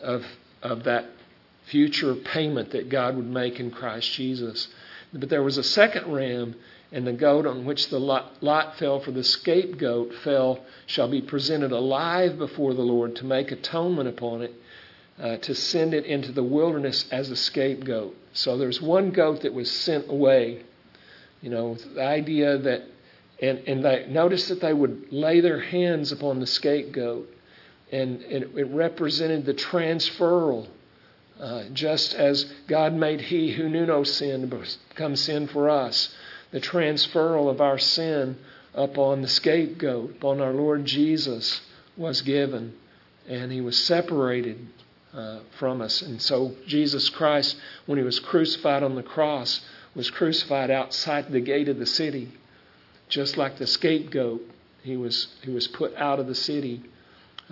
of 0.00 0.24
of 0.62 0.84
that 0.84 1.06
future 1.66 2.14
payment 2.14 2.70
that 2.70 2.88
God 2.88 3.16
would 3.16 3.26
make 3.26 3.60
in 3.60 3.70
Christ 3.70 4.12
Jesus. 4.12 4.68
But 5.12 5.28
there 5.28 5.42
was 5.42 5.58
a 5.58 5.62
second 5.62 6.12
ram, 6.12 6.54
and 6.90 7.06
the 7.06 7.12
goat 7.12 7.46
on 7.46 7.64
which 7.64 7.88
the 7.88 8.00
lot, 8.00 8.42
lot 8.42 8.78
fell 8.78 9.00
for 9.00 9.10
the 9.10 9.24
scapegoat 9.24 10.14
fell 10.24 10.60
shall 10.86 11.08
be 11.08 11.20
presented 11.20 11.72
alive 11.72 12.38
before 12.38 12.74
the 12.74 12.82
Lord 12.82 13.16
to 13.16 13.24
make 13.24 13.50
atonement 13.52 14.08
upon 14.08 14.42
it, 14.42 14.54
uh, 15.20 15.36
to 15.38 15.54
send 15.54 15.94
it 15.94 16.04
into 16.04 16.32
the 16.32 16.42
wilderness 16.42 17.04
as 17.10 17.30
a 17.30 17.36
scapegoat. 17.36 18.16
So 18.32 18.56
there's 18.56 18.80
one 18.80 19.10
goat 19.10 19.42
that 19.42 19.52
was 19.52 19.70
sent 19.70 20.08
away. 20.08 20.62
You 21.42 21.50
know, 21.50 21.74
the 21.74 22.02
idea 22.02 22.56
that, 22.58 22.82
and, 23.42 23.58
and 23.66 23.84
they, 23.84 24.06
notice 24.08 24.48
that 24.48 24.60
they 24.60 24.72
would 24.72 25.08
lay 25.10 25.40
their 25.40 25.60
hands 25.60 26.12
upon 26.12 26.40
the 26.40 26.46
scapegoat 26.46 27.28
and 27.92 28.22
it, 28.22 28.50
it 28.56 28.64
represented 28.68 29.44
the 29.44 29.54
transferal. 29.54 30.66
Uh, 31.38 31.64
just 31.72 32.14
as 32.14 32.44
God 32.68 32.94
made 32.94 33.20
he 33.20 33.50
who 33.52 33.68
knew 33.68 33.84
no 33.84 34.04
sin 34.04 34.48
become 34.88 35.16
sin 35.16 35.48
for 35.48 35.68
us, 35.68 36.14
the 36.52 36.60
transferal 36.60 37.50
of 37.50 37.60
our 37.60 37.78
sin 37.78 38.36
upon 38.74 39.22
the 39.22 39.28
scapegoat, 39.28 40.10
upon 40.10 40.40
our 40.40 40.52
Lord 40.52 40.84
Jesus, 40.84 41.60
was 41.96 42.22
given, 42.22 42.74
and 43.28 43.50
he 43.50 43.60
was 43.60 43.76
separated 43.76 44.66
uh, 45.12 45.40
from 45.58 45.82
us. 45.82 46.00
And 46.00 46.22
so 46.22 46.54
Jesus 46.66 47.08
Christ, 47.10 47.56
when 47.86 47.98
he 47.98 48.04
was 48.04 48.20
crucified 48.20 48.82
on 48.82 48.94
the 48.94 49.02
cross, 49.02 49.60
was 49.94 50.10
crucified 50.10 50.70
outside 50.70 51.30
the 51.30 51.40
gate 51.40 51.68
of 51.68 51.78
the 51.78 51.86
city, 51.86 52.30
just 53.12 53.36
like 53.36 53.58
the 53.58 53.66
scapegoat. 53.66 54.42
He 54.82 54.96
was 54.96 55.28
he 55.42 55.50
was 55.50 55.68
put 55.68 55.94
out 55.96 56.18
of 56.18 56.26
the 56.26 56.34
city 56.34 56.82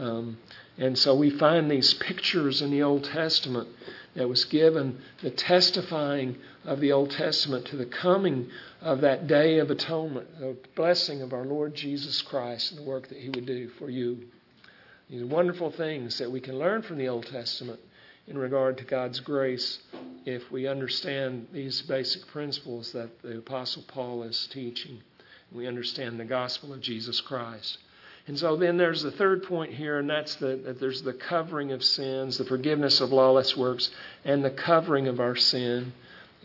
um, 0.01 0.39
and 0.79 0.99
so 0.99 1.15
we 1.15 1.31
find 1.31 1.71
these 1.71 1.93
pictures 1.95 2.63
in 2.63 2.71
the 2.71 2.83
Old 2.83 3.05
Testament 3.05 3.69
that 4.15 4.29
was 4.29 4.45
given, 4.47 5.01
the 5.23 5.31
testifying 5.31 6.37
of 6.65 6.81
the 6.81 6.93
Old 6.93 7.11
Testament 7.11 7.67
to 7.67 7.77
the 7.77 7.87
coming 7.87 8.49
of 8.81 9.03
that 9.03 9.27
day 9.27 9.59
of 9.59 9.71
atonement, 9.71 10.41
the 10.41 10.57
blessing 10.75 11.21
of 11.21 11.35
our 11.35 11.45
Lord 11.45 11.75
Jesus 11.75 12.23
Christ 12.23 12.73
and 12.73 12.81
the 12.81 12.85
work 12.85 13.09
that 13.09 13.19
He 13.19 13.29
would 13.29 13.45
do 13.45 13.69
for 13.79 13.91
you. 13.91 14.27
These 15.11 15.25
wonderful 15.25 15.71
things 15.71 16.19
that 16.19 16.31
we 16.31 16.41
can 16.41 16.59
learn 16.59 16.83
from 16.83 16.97
the 16.97 17.09
Old 17.09 17.27
Testament 17.27 17.81
in 18.27 18.39
regard 18.39 18.79
to 18.79 18.85
God's 18.85 19.21
grace 19.21 19.81
if 20.25 20.51
we 20.51 20.67
understand 20.67 21.49
these 21.53 21.83
basic 21.83 22.27
principles 22.29 22.93
that 22.93 23.21
the 23.23 23.39
Apostle 23.39 23.85
Paul 23.87 24.23
is 24.23 24.49
teaching. 24.51 25.03
We 25.53 25.66
understand 25.66 26.18
the 26.20 26.24
gospel 26.24 26.72
of 26.72 26.80
Jesus 26.80 27.20
Christ. 27.20 27.78
And 28.26 28.38
so 28.38 28.57
then 28.57 28.76
there's 28.76 29.03
the 29.03 29.11
third 29.11 29.42
point 29.44 29.72
here, 29.72 29.98
and 29.98 30.09
that's 30.09 30.36
the, 30.36 30.61
that 30.64 30.78
there's 30.78 31.03
the 31.03 31.12
covering 31.12 31.72
of 31.72 31.82
sins, 31.82 32.38
the 32.38 32.44
forgiveness 32.44 33.01
of 33.01 33.11
lawless 33.11 33.57
works, 33.57 33.90
and 34.24 34.44
the 34.44 34.51
covering 34.51 35.09
of 35.09 35.18
our 35.18 35.34
sin. 35.34 35.92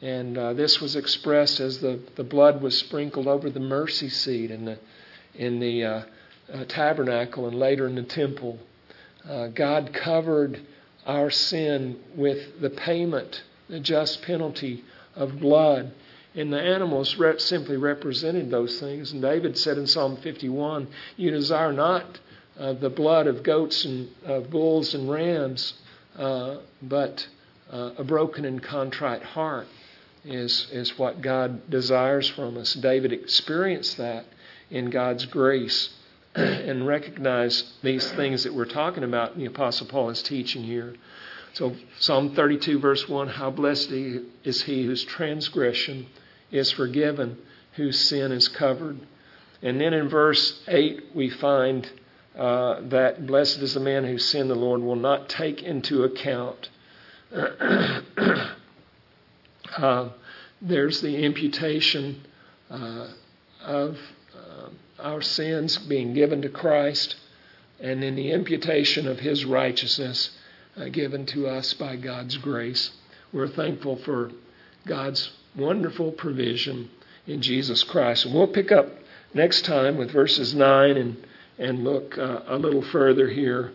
And 0.02 0.38
uh, 0.38 0.54
this 0.54 0.82
was 0.82 0.96
expressed 0.96 1.60
as 1.60 1.80
the, 1.80 2.00
the 2.16 2.24
blood 2.24 2.62
was 2.62 2.78
sprinkled 2.78 3.28
over 3.28 3.50
the 3.50 3.60
mercy 3.60 4.10
seat 4.10 4.52
in 4.52 4.66
the, 4.66 4.80
in 5.36 5.60
the 5.60 5.84
uh, 5.84 6.04
uh, 6.52 6.66
tabernacle 6.66 7.48
and 7.48 7.58
later 7.58 7.88
in 7.88 7.96
the 7.96 8.04
temple. 8.04 8.58
Uh, 9.28 9.48
God 9.48 9.94
covered 9.94 10.62
our 11.06 11.30
sin 11.30 12.00
with 12.16 12.62
the 12.62 12.70
payment, 12.70 13.44
the 13.70 13.80
just 13.80 14.22
penalty 14.24 14.84
of 15.16 15.40
blood. 15.40 15.92
And 16.36 16.52
the 16.52 16.62
animals 16.62 17.16
rep- 17.16 17.40
simply 17.40 17.78
represented 17.78 18.52
those 18.52 18.80
things. 18.80 19.14
And 19.14 19.22
David 19.22 19.58
said 19.58 19.78
in 19.78 19.88
Psalm 19.88 20.18
51, 20.18 20.88
You 21.16 21.32
desire 21.32 21.72
not 21.72 22.20
uh, 22.60 22.74
the 22.74 22.90
blood 22.90 23.28
of 23.28 23.44
goats 23.44 23.86
and 23.86 24.10
uh, 24.26 24.42
bulls 24.42 24.94
and 24.94 25.10
rams, 25.10 25.74
uh, 26.18 26.58
but 26.82 27.28
uh, 27.72 27.92
a 27.98 28.04
broken 28.04 28.46
and 28.46 28.62
contrite 28.62 29.24
heart 29.24 29.68
is, 30.26 30.68
is 30.72 30.98
what 30.98 31.22
God 31.22 31.70
desires 31.70 32.28
from 32.30 32.58
us. 32.58 32.74
David 32.74 33.14
experienced 33.14 33.98
that 33.98 34.26
in 34.70 34.90
God's 34.90 35.26
grace 35.26 35.90
and 36.36 36.86
recognized 36.86 37.66
these 37.82 38.12
things 38.12 38.44
that 38.44 38.54
we're 38.54 38.66
talking 38.66 39.04
about, 39.04 39.34
in 39.34 39.40
the 39.40 39.46
Apostle 39.46 39.88
Paul 39.88 40.10
is 40.10 40.22
teaching 40.22 40.64
here. 40.64 40.96
So, 41.54 41.76
Psalm 42.00 42.36
32, 42.36 42.80
verse 42.80 43.08
1 43.08 43.30
How 43.30 43.50
blessed 43.52 43.92
is 43.92 44.64
he 44.64 44.86
whose 44.86 45.06
transgression 45.06 46.08
is 46.56 46.72
forgiven, 46.72 47.38
whose 47.74 48.00
sin 48.00 48.32
is 48.32 48.48
covered. 48.48 49.00
And 49.62 49.80
then 49.82 49.94
in 49.94 50.10
verse 50.10 50.62
8, 50.68 51.16
we 51.16 51.30
find 51.30 51.90
uh, 52.38 52.82
that 52.90 53.26
blessed 53.26 53.60
is 53.60 53.74
the 53.74 53.80
man 53.80 54.04
whose 54.06 54.26
sin 54.26 54.48
the 54.48 54.56
Lord 54.56 54.82
will 54.82 54.96
not 54.96 55.30
take 55.30 55.64
into 55.64 56.04
account. 56.04 56.70
uh, 59.78 60.10
there's 60.62 61.02
the 61.02 61.24
imputation 61.24 62.26
uh, 62.70 63.08
of 63.64 63.98
uh, 64.36 64.70
our 65.00 65.22
sins 65.22 65.78
being 65.78 66.14
given 66.14 66.42
to 66.42 66.50
Christ, 66.50 67.16
and 67.80 68.04
then 68.04 68.16
the 68.16 68.32
imputation 68.32 69.08
of 69.08 69.20
his 69.20 69.46
righteousness 69.46 70.32
uh, 70.78 70.90
given 70.90 71.26
to 71.28 71.48
us 71.48 71.74
by 71.74 71.96
God's 71.96 72.38
grace. 72.38 72.92
We're 73.32 73.48
thankful 73.48 73.98
for 73.98 74.32
God's 74.86 75.32
wonderful 75.56 76.12
provision 76.12 76.90
in 77.28 77.42
Jesus 77.42 77.84
Christ. 77.84 78.26
And 78.26 78.34
we'll 78.34 78.48
pick 78.48 78.72
up 78.72 78.88
next 79.34 79.66
time 79.66 79.98
with 79.98 80.12
verses 80.12 80.54
9 80.54 80.98
and, 80.98 81.28
and 81.58 81.84
look 81.84 82.18
uh, 82.18 82.42
a 82.48 82.58
little 82.58 82.82
further 82.82 83.30
here 83.30 83.72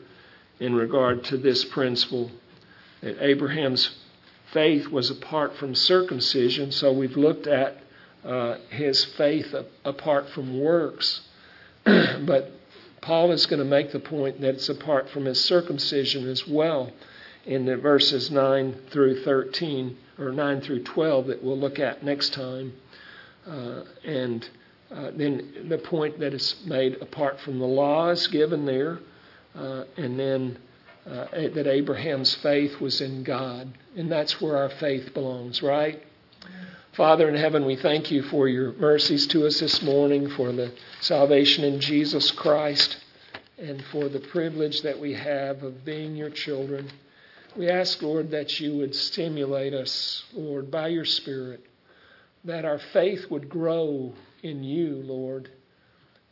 in 0.59 0.75
regard 0.75 1.25
to 1.25 1.37
this 1.37 1.65
principle 1.65 2.31
that 3.01 3.23
Abraham's 3.25 3.97
faith 4.53 4.89
was 4.89 5.11
apart 5.11 5.57
from 5.57 5.75
circumcision. 5.75 6.73
So 6.73 6.93
we've 6.93 7.17
looked 7.17 7.47
at 7.47 7.79
uh, 8.25 8.57
his 8.69 9.05
faith 9.05 9.55
apart 9.85 10.29
from 10.31 10.61
works. 10.61 11.23
but 11.85 12.53
Paul 13.01 13.33
is 13.33 13.47
going 13.47 13.61
to 13.61 13.65
make 13.65 13.93
the 13.93 14.01
point 14.01 14.41
that 14.43 14.57
it's 14.57 14.69
apart 14.69 15.09
from 15.09 15.25
his 15.25 15.43
circumcision 15.43 16.29
as 16.29 16.47
well 16.47 16.93
in 17.47 17.65
the 17.65 17.77
verses 17.77 18.31
9 18.31 18.77
through 18.91 19.23
13 19.23 19.97
or 20.19 20.33
9 20.33 20.61
through 20.61 20.83
12 20.83 21.27
that 21.29 21.43
we'll 21.43 21.59
look 21.59 21.79
at 21.79 22.05
next 22.05 22.33
time. 22.35 22.73
Uh, 23.47 23.83
and 24.05 24.49
uh, 24.91 25.11
then 25.15 25.67
the 25.69 25.79
point 25.79 26.19
that 26.21 26.35
is 26.35 26.57
made 26.67 27.01
apart 27.01 27.41
from 27.41 27.59
the 27.59 27.67
laws 27.67 28.27
given 28.27 28.67
there, 28.67 28.99
uh, 29.55 29.85
and 29.97 30.19
then 30.19 30.59
uh, 31.07 31.27
that 31.33 31.67
Abraham's 31.67 32.35
faith 32.37 32.81
was 32.81 33.01
in 33.01 33.23
God. 33.23 33.73
And 33.97 34.11
that's 34.11 34.41
where 34.41 34.57
our 34.57 34.69
faith 34.69 35.15
belongs, 35.15 35.63
right? 35.63 36.03
Father 36.93 37.29
in 37.29 37.37
heaven, 37.37 37.65
we 37.65 37.77
thank 37.77 38.11
you 38.11 38.23
for 38.25 38.49
your 38.49 38.73
mercies 38.73 39.27
to 39.29 39.47
us 39.47 39.61
this 39.61 39.81
morning, 39.81 40.29
for 40.31 40.53
the 40.53 40.73
salvation 41.01 41.65
in 41.65 41.81
Jesus 41.81 42.33
Christ, 42.33 42.99
and 43.59 43.83
for 43.93 44.09
the 44.09 44.19
privilege 44.19 44.83
that 44.83 44.99
we 44.99 45.15
have 45.15 45.63
of 45.63 45.85
being 45.85 46.17
your 46.17 46.31
children. 46.31 46.91
We 47.57 47.69
ask, 47.69 48.01
Lord, 48.01 48.31
that 48.31 48.61
you 48.61 48.77
would 48.77 48.95
stimulate 48.95 49.75
us, 49.75 50.23
Lord, 50.33 50.71
by 50.71 50.89
your 50.89 51.05
Spirit, 51.05 51.65
that 52.45 52.65
our 52.65 52.79
faith 52.79 53.29
would 53.31 53.49
grow 53.49 54.15
in 54.43 54.63
you, 54.63 55.03
Lord, 55.05 55.51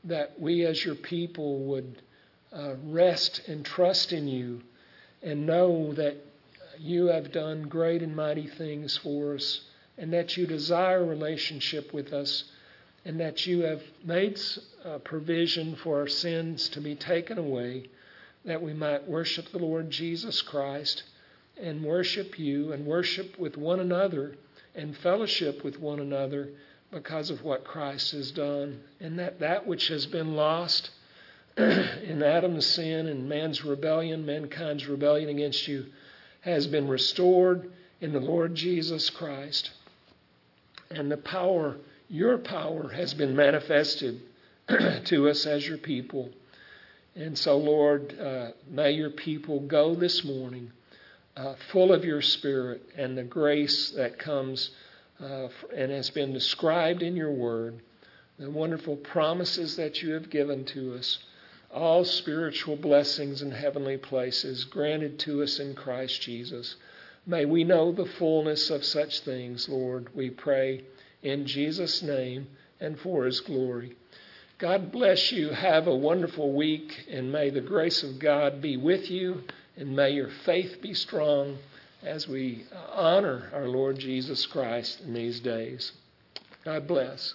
that 0.04 0.38
we 0.38 0.64
as 0.64 0.84
your 0.84 0.94
people 0.94 1.58
would 1.64 2.02
uh, 2.52 2.74
rest 2.84 3.42
and 3.48 3.64
trust 3.64 4.12
in 4.12 4.28
you 4.28 4.62
and 5.22 5.44
know 5.44 5.92
that 5.94 6.16
you 6.78 7.06
have 7.06 7.32
done 7.32 7.62
great 7.62 8.02
and 8.02 8.14
mighty 8.14 8.46
things 8.46 8.96
for 8.96 9.34
us 9.34 9.62
and 9.96 10.12
that 10.12 10.36
you 10.36 10.46
desire 10.46 11.04
relationship 11.04 11.92
with 11.92 12.12
us 12.12 12.44
and 13.04 13.18
that 13.18 13.44
you 13.44 13.62
have 13.62 13.82
made 14.04 14.40
uh, 14.84 14.98
provision 14.98 15.74
for 15.82 15.98
our 15.98 16.06
sins 16.06 16.68
to 16.68 16.80
be 16.80 16.94
taken 16.94 17.38
away 17.38 17.86
that 18.48 18.62
we 18.62 18.72
might 18.72 19.08
worship 19.08 19.50
the 19.50 19.58
Lord 19.58 19.90
Jesus 19.90 20.42
Christ 20.42 21.04
and 21.60 21.84
worship 21.84 22.38
you 22.38 22.72
and 22.72 22.86
worship 22.86 23.38
with 23.38 23.56
one 23.56 23.80
another 23.80 24.36
and 24.74 24.96
fellowship 24.96 25.64
with 25.64 25.78
one 25.78 26.00
another 26.00 26.50
because 26.90 27.30
of 27.30 27.42
what 27.42 27.64
Christ 27.64 28.12
has 28.12 28.30
done 28.30 28.80
and 29.00 29.18
that 29.18 29.40
that 29.40 29.66
which 29.66 29.88
has 29.88 30.06
been 30.06 30.34
lost 30.34 30.90
in 31.56 32.22
Adam's 32.22 32.66
sin 32.66 33.08
and 33.08 33.28
man's 33.28 33.64
rebellion, 33.64 34.24
mankind's 34.24 34.86
rebellion 34.86 35.28
against 35.28 35.66
you, 35.66 35.86
has 36.42 36.66
been 36.66 36.88
restored 36.88 37.70
in 38.00 38.12
the 38.12 38.20
Lord 38.20 38.54
Jesus 38.54 39.10
Christ. 39.10 39.72
And 40.90 41.10
the 41.10 41.16
power, 41.16 41.76
your 42.08 42.38
power, 42.38 42.90
has 42.90 43.12
been 43.12 43.34
manifested 43.34 44.22
to 45.04 45.28
us 45.28 45.46
as 45.46 45.66
your 45.66 45.78
people. 45.78 46.30
And 47.18 47.36
so, 47.36 47.58
Lord, 47.58 48.16
uh, 48.16 48.52
may 48.70 48.92
your 48.92 49.10
people 49.10 49.58
go 49.58 49.96
this 49.96 50.22
morning 50.22 50.70
uh, 51.36 51.54
full 51.72 51.92
of 51.92 52.04
your 52.04 52.22
Spirit 52.22 52.80
and 52.96 53.18
the 53.18 53.24
grace 53.24 53.90
that 53.90 54.20
comes 54.20 54.70
uh, 55.20 55.48
and 55.74 55.90
has 55.90 56.10
been 56.10 56.32
described 56.32 57.02
in 57.02 57.16
your 57.16 57.32
word, 57.32 57.80
the 58.38 58.48
wonderful 58.48 58.94
promises 58.94 59.74
that 59.74 60.00
you 60.00 60.12
have 60.12 60.30
given 60.30 60.64
to 60.66 60.94
us 60.94 61.18
all 61.72 62.04
spiritual 62.04 62.76
blessings 62.76 63.42
in 63.42 63.50
heavenly 63.50 63.96
places 63.96 64.62
granted 64.62 65.18
to 65.18 65.42
us 65.42 65.58
in 65.58 65.74
Christ 65.74 66.22
Jesus. 66.22 66.76
May 67.26 67.44
we 67.46 67.64
know 67.64 67.90
the 67.90 68.06
fullness 68.06 68.70
of 68.70 68.84
such 68.84 69.20
things, 69.20 69.68
Lord, 69.68 70.14
we 70.14 70.30
pray 70.30 70.84
in 71.24 71.46
Jesus' 71.46 72.00
name 72.00 72.46
and 72.78 72.96
for 72.96 73.24
his 73.24 73.40
glory. 73.40 73.96
God 74.58 74.90
bless 74.90 75.30
you. 75.30 75.50
Have 75.50 75.86
a 75.86 75.94
wonderful 75.94 76.52
week, 76.52 77.06
and 77.08 77.30
may 77.30 77.50
the 77.50 77.60
grace 77.60 78.02
of 78.02 78.18
God 78.18 78.60
be 78.60 78.76
with 78.76 79.08
you, 79.08 79.44
and 79.76 79.94
may 79.94 80.10
your 80.10 80.30
faith 80.44 80.82
be 80.82 80.94
strong 80.94 81.58
as 82.02 82.26
we 82.26 82.64
honor 82.92 83.50
our 83.54 83.68
Lord 83.68 84.00
Jesus 84.00 84.46
Christ 84.46 85.00
in 85.02 85.14
these 85.14 85.38
days. 85.38 85.92
God 86.64 86.88
bless. 86.88 87.34